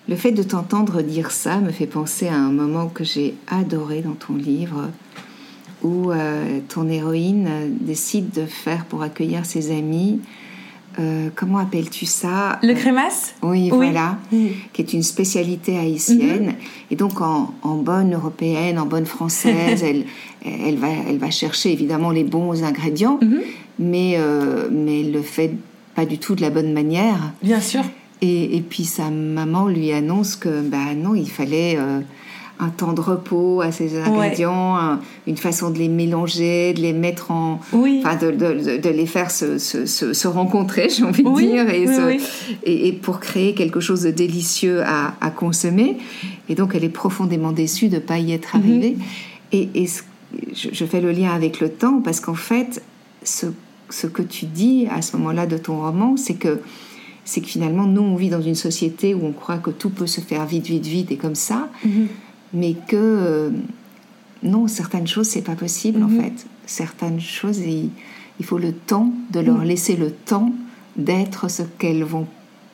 Le 0.07 0.15
fait 0.15 0.31
de 0.31 0.43
t'entendre 0.43 1.01
dire 1.01 1.31
ça 1.31 1.57
me 1.59 1.71
fait 1.71 1.87
penser 1.87 2.27
à 2.27 2.35
un 2.35 2.51
moment 2.51 2.87
que 2.87 3.03
j'ai 3.03 3.33
adoré 3.47 4.01
dans 4.01 4.13
ton 4.13 4.35
livre, 4.35 4.89
où 5.83 6.11
euh, 6.11 6.59
ton 6.69 6.87
héroïne 6.87 7.75
décide 7.81 8.29
de 8.31 8.45
faire 8.45 8.85
pour 8.85 9.01
accueillir 9.01 9.45
ses 9.45 9.71
amis 9.71 10.19
euh, 10.99 11.29
comment 11.35 11.57
appelles-tu 11.57 12.05
ça? 12.05 12.59
Le 12.63 12.73
crémasse? 12.73 13.35
Oui, 13.41 13.69
voilà, 13.69 14.17
qui 14.29 14.81
est 14.81 14.93
une 14.93 15.03
spécialité 15.03 15.77
haïtienne. 15.77 16.47
Mhm. 16.47 16.55
Et 16.91 16.95
donc, 16.95 17.21
en, 17.21 17.53
bonne 17.63 18.13
européenne, 18.13 18.79
en 18.79 18.85
bonne 18.85 19.05
française, 19.05 19.83
elle, 19.87 20.05
elle, 20.45 20.77
va, 20.77 20.87
elle 21.07 21.17
va 21.17 21.31
chercher 21.31 21.71
évidemment 21.71 22.11
les 22.11 22.23
bons 22.23 22.63
ingrédients, 22.63 23.19
mhm. 23.21 23.41
mais, 23.79 24.15
euh, 24.17 24.69
mais 24.71 25.01
elle 25.01 25.11
le 25.11 25.21
fait 25.21 25.51
pas 25.95 26.05
du 26.05 26.17
tout 26.17 26.35
de 26.35 26.41
la 26.41 26.49
bonne 26.49 26.73
manière. 26.73 27.33
Bien 27.43 27.61
sûr. 27.61 27.83
Et, 28.21 28.55
et 28.55 28.61
puis 28.61 28.85
sa 28.85 29.09
maman 29.09 29.67
lui 29.67 29.91
annonce 29.91 30.35
que 30.35 30.61
bah 30.61 30.93
non, 30.95 31.15
il 31.15 31.29
fallait 31.29 31.75
euh, 31.77 31.99
un 32.59 32.69
temps 32.69 32.93
de 32.93 33.01
repos 33.01 33.61
à 33.61 33.71
ces 33.71 33.97
ingrédients, 33.97 34.99
une 35.27 35.37
façon 35.37 35.71
de 35.71 35.77
les 35.77 35.89
mélanger, 35.89 36.73
de 36.73 36.81
les 36.81 36.93
mettre 36.93 37.31
en, 37.31 37.59
enfin 37.73 38.15
de, 38.15 38.31
de, 38.31 38.77
de, 38.77 38.89
les 38.89 39.05
faire 39.05 39.29
se, 39.31 39.57
se, 39.57 39.85
se, 39.85 40.27
rencontrer, 40.27 40.89
j'ai 40.95 41.03
envie 41.03 41.23
de 41.23 41.35
dire, 41.35 41.69
et, 41.69 41.85
et, 42.63 42.87
et, 42.87 42.93
pour 42.93 43.19
créer 43.19 43.53
quelque 43.53 43.79
chose 43.79 44.03
de 44.03 44.11
délicieux 44.11 44.81
à, 44.83 45.15
à, 45.21 45.31
consommer. 45.31 45.97
Et 46.47 46.55
donc 46.55 46.75
elle 46.75 46.83
est 46.83 46.89
profondément 46.89 47.51
déçue 47.51 47.89
de 47.89 47.95
ne 47.95 47.99
pas 47.99 48.19
y 48.19 48.31
être 48.31 48.55
mhm. 48.55 48.63
arrivée. 48.63 48.97
Et, 49.51 49.69
et 49.75 49.87
je, 50.53 50.69
je, 50.71 50.85
fais 50.85 51.01
le 51.01 51.11
lien 51.11 51.31
avec 51.31 51.59
le 51.59 51.69
temps 51.69 52.01
parce 52.01 52.19
qu'en 52.19 52.35
fait, 52.35 52.81
ce, 53.23 53.47
ce 53.89 54.07
que 54.07 54.21
tu 54.21 54.45
dis 54.45 54.87
à 54.89 55.01
ce 55.01 55.17
moment-là 55.17 55.45
de 55.45 55.57
ton 55.57 55.81
roman, 55.81 56.15
c'est 56.17 56.35
que 56.35 56.59
c'est 57.27 57.41
que 57.41 57.47
finalement, 57.47 57.87
nous, 57.87 58.03
on 58.03 58.15
vit 58.15 58.29
dans 58.29 58.41
une 58.41 58.53
société 58.53 59.15
où 59.15 59.25
on 59.25 59.31
croit 59.31 59.57
que 59.57 59.71
tout 59.71 59.89
peut 59.89 60.05
se 60.05 60.21
faire 60.21 60.45
vite, 60.45 60.67
vite, 60.67 60.85
vite 60.85 61.11
et 61.11 61.17
comme 61.17 61.33
ça. 61.33 61.69
Mhm 61.83 62.07
mais 62.55 62.73
que 62.73 62.95
euh, 62.95 63.49
non, 64.41 64.67
certaines 64.67 65.07
choses, 65.07 65.27
c'est 65.27 65.41
pas 65.41 65.55
possible 65.55 66.01
en 66.01 66.07
mhm. 66.07 66.21
fait. 66.21 66.47
Certaines 66.65 67.19
choses, 67.19 67.59
il, 67.59 67.91
il, 68.39 68.45
faut 68.45 68.57
le 68.57 68.73
temps 68.73 69.11
de 69.31 69.39
leur 69.39 69.57
mhm. 69.57 69.65
laisser 69.65 69.95
le 69.95 70.09
temps 70.09 70.51
d'être 70.95 71.49
ce 71.49 71.61
qu'elles 71.63 72.03
vont 72.03 72.27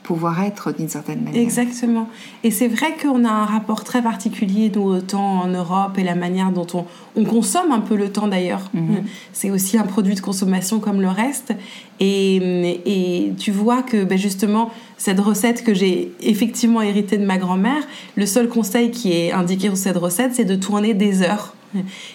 pouvoir 0.04 0.42
être 0.44 0.72
d'une 0.72 0.90
certaine 0.90 1.22
manière. 1.24 1.42
Exactement. 1.42 2.10
Et 2.44 2.52
c'est 2.52 2.68
vrai 2.68 2.96
qu'on 3.02 3.24
a 3.24 3.30
un 3.30 3.46
rapport 3.46 3.84
très 3.84 4.02
particulier, 4.02 4.72
nous, 4.74 4.82
au 4.82 5.00
temps 5.00 5.42
en 5.42 5.48
Europe 5.48 5.98
et 5.98 6.04
la 6.04 6.16
manière 6.16 6.52
dont 6.52 6.68
on, 6.74 6.86
on 7.16 7.24
consomme 7.24 7.72
un 7.72 7.80
peu 7.80 7.96
le 7.96 8.12
temps 8.12 8.28
d'ailleurs. 8.28 8.70
Mhm. 8.74 9.04
C'est 9.32 9.52
aussi 9.52 9.78
un 9.78 9.84
produit 9.84 10.16
de 10.16 10.22
consommation 10.22 10.80
comme 10.80 11.02
le 11.02 11.10
reste. 11.10 11.54
Et, 12.00 12.82
et 12.86 13.34
tu 13.38 13.52
vois 13.52 13.84
que 13.84 14.04
ben 14.04 14.18
justement, 14.18 14.72
cette 14.98 15.20
recette 15.20 15.64
que 15.64 15.74
j'ai 15.74 16.12
effectivement 16.22 16.82
héritée 16.82 17.18
de 17.18 17.26
ma 17.26 17.38
grand-mère, 17.38 17.84
le 18.16 18.26
seul 18.26 18.50
conseil 18.50 18.90
qui 18.92 19.14
est 19.14 19.32
indiqué 19.32 19.68
sur 19.68 19.78
cette 19.78 19.98
recette, 19.98 20.34
c'est 20.34 20.46
de 20.46 20.56
tourner 20.56 20.94
des 20.94 21.22
heures. 21.22 21.54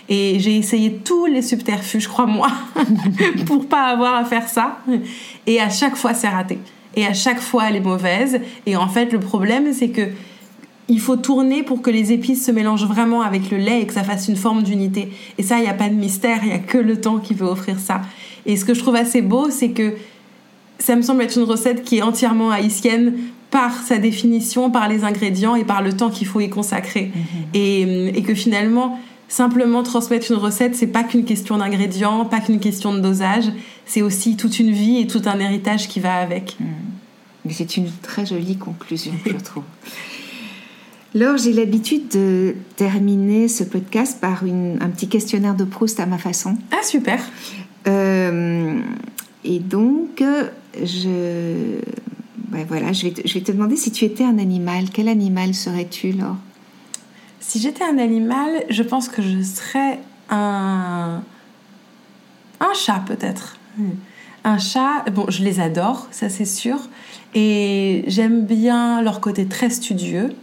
Et 0.08 0.38
j'ai 0.38 0.56
essayé 0.56 1.00
tous 1.02 1.24
les 1.26 1.40
subterfuges, 1.40 2.08
crois-moi, 2.08 2.48
pour 3.46 3.66
pas 3.66 3.84
avoir 3.84 4.14
à 4.14 4.24
faire 4.24 4.48
ça. 4.48 4.78
Et 5.46 5.60
à 5.60 5.70
chaque 5.70 5.96
fois, 5.96 6.12
c'est 6.12 6.28
raté 6.28 6.58
et 6.96 7.06
à 7.06 7.14
chaque 7.14 7.40
fois 7.40 7.68
elle 7.68 7.76
est 7.76 7.80
mauvaise. 7.80 8.40
Et 8.66 8.76
en 8.76 8.88
fait, 8.88 9.12
le 9.12 9.20
problème, 9.20 9.72
c'est 9.72 9.90
que 9.90 10.08
il 10.88 11.00
faut 11.00 11.16
tourner 11.16 11.62
pour 11.62 11.82
que 11.82 11.90
les 11.90 12.12
épices 12.12 12.46
se 12.46 12.52
mélangent 12.52 12.86
vraiment 12.86 13.22
avec 13.22 13.50
le 13.50 13.56
lait 13.56 13.82
et 13.82 13.86
que 13.86 13.92
ça 13.92 14.04
fasse 14.04 14.28
une 14.28 14.36
forme 14.36 14.62
d'unité. 14.62 15.10
Et 15.36 15.42
ça, 15.42 15.58
il 15.58 15.62
n'y 15.62 15.68
a 15.68 15.74
pas 15.74 15.88
de 15.88 15.94
mystère, 15.94 16.38
il 16.42 16.48
n'y 16.48 16.54
a 16.54 16.58
que 16.58 16.78
le 16.78 17.00
temps 17.00 17.18
qui 17.18 17.34
peut 17.34 17.44
offrir 17.44 17.78
ça. 17.78 18.02
Et 18.44 18.56
ce 18.56 18.64
que 18.64 18.72
je 18.72 18.80
trouve 18.80 18.94
assez 18.94 19.20
beau, 19.20 19.50
c'est 19.50 19.70
que 19.70 19.94
ça 20.78 20.94
me 20.94 21.02
semble 21.02 21.22
être 21.22 21.36
une 21.36 21.44
recette 21.44 21.82
qui 21.82 21.98
est 21.98 22.02
entièrement 22.02 22.50
haïtienne 22.50 23.14
par 23.50 23.72
sa 23.82 23.98
définition, 23.98 24.70
par 24.70 24.88
les 24.88 25.04
ingrédients 25.04 25.56
et 25.56 25.64
par 25.64 25.82
le 25.82 25.92
temps 25.92 26.10
qu'il 26.10 26.26
faut 26.26 26.40
y 26.40 26.48
consacrer. 26.48 27.10
Et, 27.54 28.16
et, 28.16 28.22
que 28.22 28.34
finalement, 28.34 28.98
simplement 29.28 29.82
transmettre 29.82 30.30
une 30.30 30.38
recette, 30.38 30.74
c'est 30.74 30.86
pas 30.86 31.04
qu'une 31.04 31.24
question 31.24 31.58
d'ingrédients, 31.58 32.24
pas 32.24 32.40
qu'une 32.40 32.60
question 32.60 32.94
de 32.94 33.00
dosage, 33.00 33.46
c'est 33.84 34.02
aussi 34.02 34.36
toute 34.36 34.58
une 34.58 34.70
vie 34.70 34.98
et 34.98 35.06
tout 35.06 35.22
un 35.26 35.38
héritage 35.38 35.88
qui 35.88 36.00
va 36.00 36.16
avec. 36.16 36.56
Mm. 36.60 37.50
C'est 37.50 37.76
une 37.76 37.90
très 38.02 38.26
jolie 38.26 38.56
conclusion, 38.56 39.12
je 39.24 39.32
trouve. 39.32 39.64
Laure, 41.14 41.38
j'ai 41.38 41.52
l'habitude 41.52 42.08
de 42.08 42.56
terminer 42.76 43.48
ce 43.48 43.64
podcast 43.64 44.20
par 44.20 44.42
un 44.44 44.88
petit 44.90 45.08
questionnaire 45.08 45.54
de 45.54 45.64
Proust 45.64 45.98
à 46.00 46.06
ma 46.06 46.18
façon. 46.18 46.58
Ah, 46.72 46.82
super. 46.84 47.20
Euh, 47.86 48.78
et 49.44 49.60
donc, 49.60 50.22
je, 50.82 51.78
voilà, 52.68 52.92
je 52.92 53.04
vais, 53.04 53.12
te, 53.12 53.26
je 53.26 53.34
vais 53.34 53.40
te 53.40 53.52
demander 53.52 53.76
si 53.76 53.92
tu 53.92 54.04
étais 54.04 54.24
un 54.24 54.38
animal, 54.38 54.86
quel 54.92 55.08
animal 55.08 55.54
serais-tu, 55.54 56.12
Laure? 56.12 56.36
Si 57.46 57.60
j'étais 57.60 57.84
un 57.84 57.98
animal, 57.98 58.64
je 58.70 58.82
pense 58.82 59.08
que 59.08 59.22
je 59.22 59.40
serais 59.40 60.00
un, 60.30 61.22
un 62.58 62.74
chat 62.74 63.04
peut-être. 63.06 63.56
Un 64.42 64.58
chat, 64.58 65.08
bon, 65.12 65.26
je 65.28 65.44
les 65.44 65.60
adore, 65.60 66.08
ça 66.10 66.28
c'est 66.28 66.44
sûr. 66.44 66.76
Et 67.36 68.02
j'aime 68.08 68.44
bien 68.46 69.00
leur 69.00 69.20
côté 69.20 69.46
très 69.46 69.70
studieux. 69.70 70.34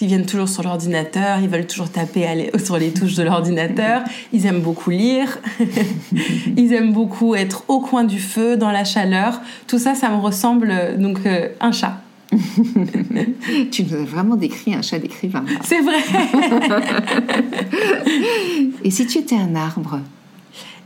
Ils 0.00 0.08
viennent 0.08 0.26
toujours 0.26 0.48
sur 0.48 0.64
l'ordinateur, 0.64 1.38
ils 1.40 1.48
veulent 1.48 1.66
toujours 1.68 1.92
taper 1.92 2.50
sur 2.64 2.76
les 2.76 2.92
touches 2.92 3.14
de 3.14 3.22
l'ordinateur, 3.22 4.02
ils 4.32 4.44
aiment 4.44 4.60
beaucoup 4.60 4.90
lire, 4.90 5.38
ils 6.56 6.72
aiment 6.72 6.92
beaucoup 6.92 7.36
être 7.36 7.62
au 7.68 7.78
coin 7.78 8.02
du 8.02 8.18
feu, 8.18 8.56
dans 8.56 8.72
la 8.72 8.82
chaleur. 8.84 9.40
Tout 9.68 9.78
ça, 9.78 9.94
ça 9.94 10.08
me 10.08 10.16
ressemble 10.16 10.98
donc 10.98 11.20
euh, 11.24 11.50
un 11.60 11.70
chat. 11.70 12.02
tu 13.70 13.84
nous 13.84 13.94
as 13.94 14.04
vraiment 14.04 14.36
décrit 14.36 14.74
un 14.74 14.82
chat 14.82 14.98
d'écrivain. 14.98 15.44
C'est 15.62 15.80
vrai. 15.80 15.94
Et 18.84 18.90
si 18.90 19.06
tu 19.06 19.18
étais 19.18 19.36
un 19.36 19.54
arbre? 19.54 20.00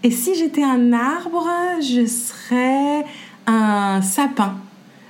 Et 0.05 0.11
si 0.11 0.35
j'étais 0.35 0.63
un 0.63 0.93
arbre, 0.93 1.49
je 1.81 2.07
serais 2.07 3.05
un 3.47 4.03
sapin. 4.03 4.57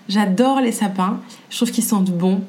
J'adore 0.08 0.60
les 0.60 0.72
sapins. 0.72 1.20
Je 1.50 1.56
trouve 1.56 1.70
qu'ils 1.70 1.84
sentent 1.84 2.10
bon. 2.10 2.42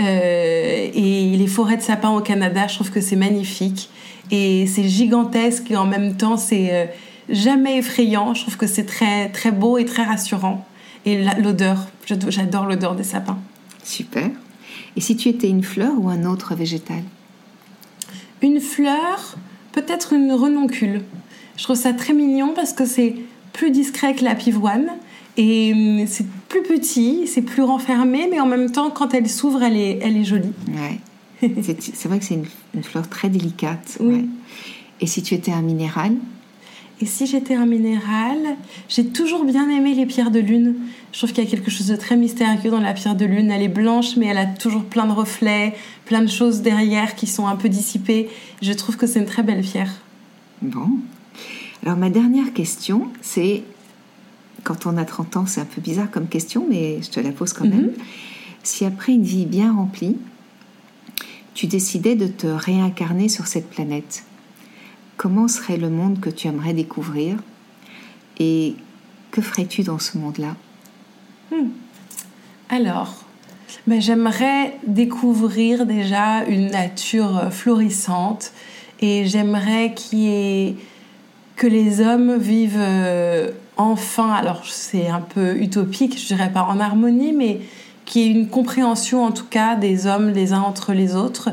Euh, 0.00 0.88
et 0.94 1.36
les 1.36 1.46
forêts 1.46 1.76
de 1.76 1.82
sapins 1.82 2.10
au 2.10 2.20
Canada, 2.20 2.66
je 2.68 2.76
trouve 2.76 2.90
que 2.90 3.00
c'est 3.00 3.16
magnifique. 3.16 3.90
Et 4.30 4.66
c'est 4.66 4.88
gigantesque 4.88 5.70
et 5.70 5.76
en 5.76 5.86
même 5.86 6.16
temps, 6.16 6.36
c'est 6.36 6.68
euh, 6.72 6.86
jamais 7.28 7.78
effrayant. 7.78 8.32
Je 8.34 8.42
trouve 8.42 8.56
que 8.56 8.66
c'est 8.66 8.86
très, 8.86 9.28
très 9.28 9.50
beau 9.50 9.76
et 9.76 9.84
très 9.84 10.04
rassurant. 10.04 10.64
Et 11.06 11.24
l'odeur, 11.38 11.86
j'adore 12.28 12.66
l'odeur 12.66 12.94
des 12.94 13.04
sapins. 13.04 13.38
Super. 13.82 14.30
Et 14.96 15.00
si 15.00 15.16
tu 15.16 15.28
étais 15.28 15.48
une 15.48 15.62
fleur 15.62 15.92
ou 15.98 16.08
un 16.08 16.24
autre 16.24 16.54
végétal? 16.54 17.02
Une 18.42 18.60
fleur, 18.60 19.36
peut-être 19.72 20.12
une 20.12 20.32
renoncule. 20.32 21.02
Je 21.56 21.64
trouve 21.64 21.76
ça 21.76 21.92
très 21.92 22.12
mignon 22.12 22.52
parce 22.54 22.72
que 22.72 22.84
c'est 22.84 23.16
plus 23.52 23.70
discret 23.70 24.14
que 24.14 24.24
la 24.24 24.34
pivoine 24.34 24.88
et 25.36 25.72
hum, 25.72 26.06
c'est 26.06 26.26
plus 26.48 26.62
petit, 26.62 27.26
c'est 27.26 27.42
plus 27.42 27.62
renfermé, 27.62 28.28
mais 28.30 28.40
en 28.40 28.46
même 28.46 28.70
temps, 28.70 28.90
quand 28.90 29.14
elle 29.14 29.28
s'ouvre, 29.28 29.62
elle 29.62 29.76
est, 29.76 29.98
elle 30.02 30.16
est 30.16 30.24
jolie. 30.24 30.52
Ouais. 30.68 31.00
c'est 31.62 32.06
vrai 32.06 32.18
que 32.18 32.24
c'est 32.24 32.34
une, 32.74 32.82
fleur 32.82 33.08
très 33.08 33.28
délicate. 33.28 33.98
Oui. 34.00 34.28
Et 35.00 35.06
si 35.06 35.22
tu 35.22 35.34
étais 35.34 35.52
un 35.52 35.62
minéral? 35.62 36.12
Et 37.02 37.06
si 37.06 37.26
j'étais 37.26 37.54
un 37.54 37.64
minéral, 37.64 38.36
j'ai 38.88 39.06
toujours 39.06 39.44
bien 39.44 39.70
aimé 39.70 39.94
les 39.94 40.04
pierres 40.04 40.30
de 40.30 40.38
lune. 40.38 40.74
Je 41.12 41.18
trouve 41.18 41.32
qu'il 41.32 41.42
y 41.42 41.46
a 41.46 41.50
quelque 41.50 41.70
chose 41.70 41.86
de 41.86 41.96
très 41.96 42.14
mystérieux 42.14 42.70
dans 42.70 42.80
la 42.80 42.92
pierre 42.92 43.14
de 43.14 43.24
lune. 43.24 43.50
Elle 43.50 43.62
est 43.62 43.68
blanche, 43.68 44.16
mais 44.18 44.26
elle 44.26 44.36
a 44.36 44.44
toujours 44.44 44.84
plein 44.84 45.06
de 45.06 45.12
reflets, 45.12 45.74
plein 46.04 46.20
de 46.20 46.28
choses 46.28 46.60
derrière 46.60 47.14
qui 47.14 47.26
sont 47.26 47.46
un 47.46 47.56
peu 47.56 47.70
dissipées. 47.70 48.28
Je 48.60 48.72
trouve 48.74 48.98
que 48.98 49.06
c'est 49.06 49.18
une 49.18 49.26
très 49.26 49.42
belle 49.42 49.62
pierre. 49.62 49.90
Bon. 50.60 50.90
Alors 51.82 51.96
ma 51.96 52.10
dernière 52.10 52.52
question, 52.52 53.08
c'est 53.22 53.62
quand 54.62 54.84
on 54.84 54.98
a 54.98 55.06
30 55.06 55.38
ans, 55.38 55.46
c'est 55.46 55.62
un 55.62 55.66
peu 55.66 55.80
bizarre 55.80 56.10
comme 56.10 56.28
question, 56.28 56.66
mais 56.68 57.00
je 57.00 57.08
te 57.08 57.20
la 57.20 57.32
pose 57.32 57.54
quand 57.54 57.64
même. 57.64 57.86
Mhm. 57.86 57.92
Si 58.62 58.84
après 58.84 59.12
une 59.12 59.24
vie 59.24 59.46
bien 59.46 59.74
remplie, 59.74 60.16
tu 61.54 61.66
décidais 61.66 62.14
de 62.14 62.26
te 62.26 62.46
réincarner 62.46 63.30
sur 63.30 63.46
cette 63.46 63.70
planète, 63.70 64.24
comment 65.20 65.48
serait 65.48 65.76
le 65.76 65.90
monde 65.90 66.18
que 66.18 66.30
tu 66.30 66.48
aimerais 66.48 66.72
découvrir 66.72 67.36
et 68.38 68.74
que 69.30 69.42
ferais-tu 69.42 69.82
dans 69.82 69.98
ce 69.98 70.16
monde-là? 70.16 70.56
Hmm. 71.52 71.68
Alors, 72.70 73.22
ben, 73.86 74.00
j'aimerais 74.00 74.78
découvrir 74.86 75.84
déjà 75.84 76.44
une 76.44 76.70
nature 76.70 77.52
florissante 77.52 78.52
et 79.00 79.26
j'aimerais 79.26 79.94
que 79.94 81.66
les 81.66 82.00
hommes 82.00 82.38
vivent 82.38 82.78
euh, 82.78 83.50
enfin, 83.76 84.32
alors 84.32 84.64
c'est 84.64 85.08
un 85.08 85.20
peu 85.20 85.54
utopique, 85.58 86.18
je 86.18 86.28
dirais 86.28 86.50
pas 86.50 86.62
en 86.62 86.80
harmonie, 86.80 87.34
mais 87.34 87.60
qui 88.06 88.22
est 88.22 88.28
une 88.28 88.48
compréhension 88.48 89.22
en 89.22 89.32
tout 89.32 89.44
cas 89.50 89.76
des 89.76 90.06
hommes 90.06 90.30
les 90.30 90.54
uns 90.54 90.62
entre 90.62 90.94
les 90.94 91.14
autres 91.14 91.50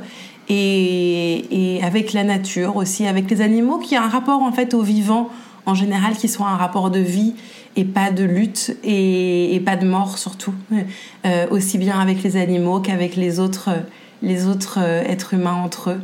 et, 0.50 1.80
avec 1.84 2.14
la 2.14 2.24
nature 2.24 2.76
aussi, 2.76 3.06
avec 3.06 3.30
les 3.30 3.42
animaux, 3.42 3.78
qui 3.78 3.96
a 3.96 4.04
un 4.04 4.08
rapport 4.08 4.42
en 4.42 4.52
fait 4.52 4.74
au 4.74 4.82
vivant 4.82 5.30
en 5.66 5.76
général, 5.76 6.16
qui 6.16 6.30
soit 6.30 6.48
un 6.48 6.56
rapport 6.56 6.90
de 6.90 7.00
vie 7.00 7.34
et 7.76 7.84
pas 7.84 8.10
de 8.12 8.24
lutte 8.24 8.78
et, 8.84 9.62
pas 9.66 9.76
de 9.76 9.86
mort 9.86 10.18
surtout, 10.18 10.54
euh, 11.26 11.46
aussi 11.52 11.78
bien 11.78 12.00
avec 12.00 12.24
les 12.24 12.38
animaux 12.38 12.80
qu'avec 12.80 13.16
les 13.16 13.40
autres, 13.40 13.70
les 14.22 14.48
autres 14.48 14.80
euh, 14.82 15.04
êtres 15.04 15.34
humains 15.34 15.60
entre 15.64 15.92
eux. 15.92 16.02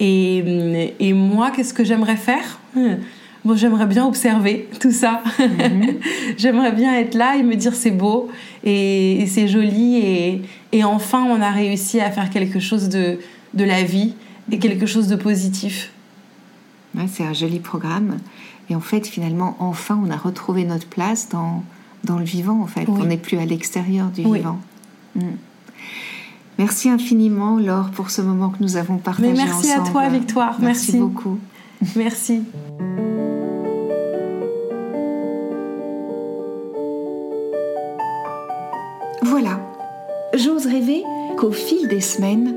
Et, 0.00 0.94
et 1.00 1.12
moi, 1.12 1.50
qu'est-ce 1.50 1.74
que 1.74 1.84
j'aimerais 1.84 2.16
faire? 2.16 2.60
Bon, 3.44 3.56
j'aimerais 3.56 3.86
bien 3.86 4.04
observer 4.04 4.68
tout 4.80 4.90
ça. 4.90 5.22
Mhm. 5.38 5.94
j'aimerais 6.36 6.72
bien 6.72 6.94
être 6.98 7.14
là 7.14 7.36
et 7.36 7.42
me 7.42 7.54
dire 7.54 7.74
c'est 7.74 7.90
beau 7.90 8.28
et, 8.64 9.24
c'est 9.26 9.48
joli 9.48 9.96
et, 9.96 10.42
et, 10.72 10.84
enfin 10.84 11.24
on 11.24 11.40
a 11.40 11.50
réussi 11.50 12.00
à 12.00 12.10
faire 12.10 12.30
quelque 12.30 12.58
chose 12.58 12.88
de, 12.88 13.18
de 13.54 13.64
la 13.64 13.82
vie 13.82 14.14
et 14.50 14.58
quelque 14.58 14.86
chose 14.86 15.08
de 15.08 15.16
positif. 15.16 15.92
Ouais, 16.94 17.06
c'est 17.10 17.24
un 17.24 17.32
joli 17.32 17.60
programme. 17.60 18.18
Et 18.70 18.74
en 18.74 18.80
fait, 18.80 19.06
finalement, 19.06 19.56
enfin, 19.60 19.98
on 20.04 20.10
a 20.10 20.16
retrouvé 20.16 20.64
notre 20.64 20.86
place 20.86 21.28
dans, 21.28 21.62
dans 22.04 22.18
le 22.18 22.24
vivant, 22.24 22.60
en 22.60 22.66
fait. 22.66 22.88
On 22.88 23.04
n'est 23.04 23.16
plus 23.16 23.38
à 23.38 23.44
l'extérieur 23.44 24.08
du 24.08 24.22
vivant. 24.22 24.58
Mm. 25.14 25.22
Merci 26.58 26.88
infiniment, 26.90 27.58
Laure, 27.58 27.90
pour 27.90 28.10
ce 28.10 28.20
moment 28.20 28.50
que 28.50 28.60
nous 28.60 28.76
avons 28.76 28.96
partagé 28.96 29.30
Mais 29.30 29.44
merci 29.44 29.70
à 29.70 29.80
toi, 29.80 30.08
Victoire. 30.08 30.56
Merci, 30.60 30.92
merci. 30.92 30.98
beaucoup. 30.98 31.38
merci. 31.96 32.42
Voilà, 39.22 39.60
j'ose 40.34 40.66
rêver 40.66 41.04
qu'au 41.36 41.52
fil 41.52 41.86
des 41.86 42.00
semaines, 42.00 42.56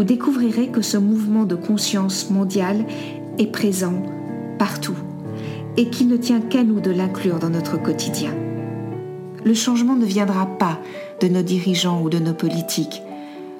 vous 0.00 0.04
découvrirez 0.04 0.68
que 0.68 0.80
ce 0.80 0.96
mouvement 0.96 1.44
de 1.44 1.54
conscience 1.54 2.30
mondiale 2.30 2.86
est 3.36 3.52
présent 3.52 4.02
partout 4.58 4.96
et 5.76 5.90
qu'il 5.90 6.08
ne 6.08 6.16
tient 6.16 6.40
qu'à 6.40 6.64
nous 6.64 6.80
de 6.80 6.90
l'inclure 6.90 7.38
dans 7.38 7.50
notre 7.50 7.76
quotidien. 7.76 8.30
Le 9.44 9.52
changement 9.52 9.96
ne 9.96 10.06
viendra 10.06 10.46
pas 10.46 10.78
de 11.20 11.28
nos 11.28 11.42
dirigeants 11.42 12.00
ou 12.00 12.08
de 12.08 12.18
nos 12.18 12.32
politiques, 12.32 13.02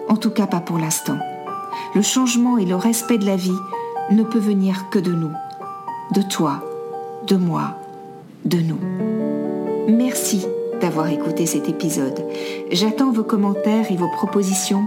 en 0.09 0.17
tout 0.17 0.31
cas 0.31 0.47
pas 0.47 0.61
pour 0.61 0.79
l'instant. 0.79 1.19
Le 1.95 2.01
changement 2.01 2.57
et 2.57 2.65
le 2.65 2.75
respect 2.75 3.19
de 3.19 3.27
la 3.27 3.37
vie 3.37 3.51
ne 4.11 4.23
peut 4.23 4.39
venir 4.39 4.89
que 4.91 4.99
de 4.99 5.13
nous, 5.13 5.33
de 6.15 6.23
toi, 6.23 6.65
de 7.27 7.37
moi, 7.37 7.83
de 8.47 8.61
nous. 8.61 8.81
Merci 9.95 10.47
d'avoir 10.81 11.09
écouté 11.09 11.45
cet 11.45 11.69
épisode. 11.69 12.25
J'attends 12.73 13.13
vos 13.13 13.25
commentaires 13.25 13.93
et 13.93 13.97
vos 13.97 14.09
propositions 14.09 14.87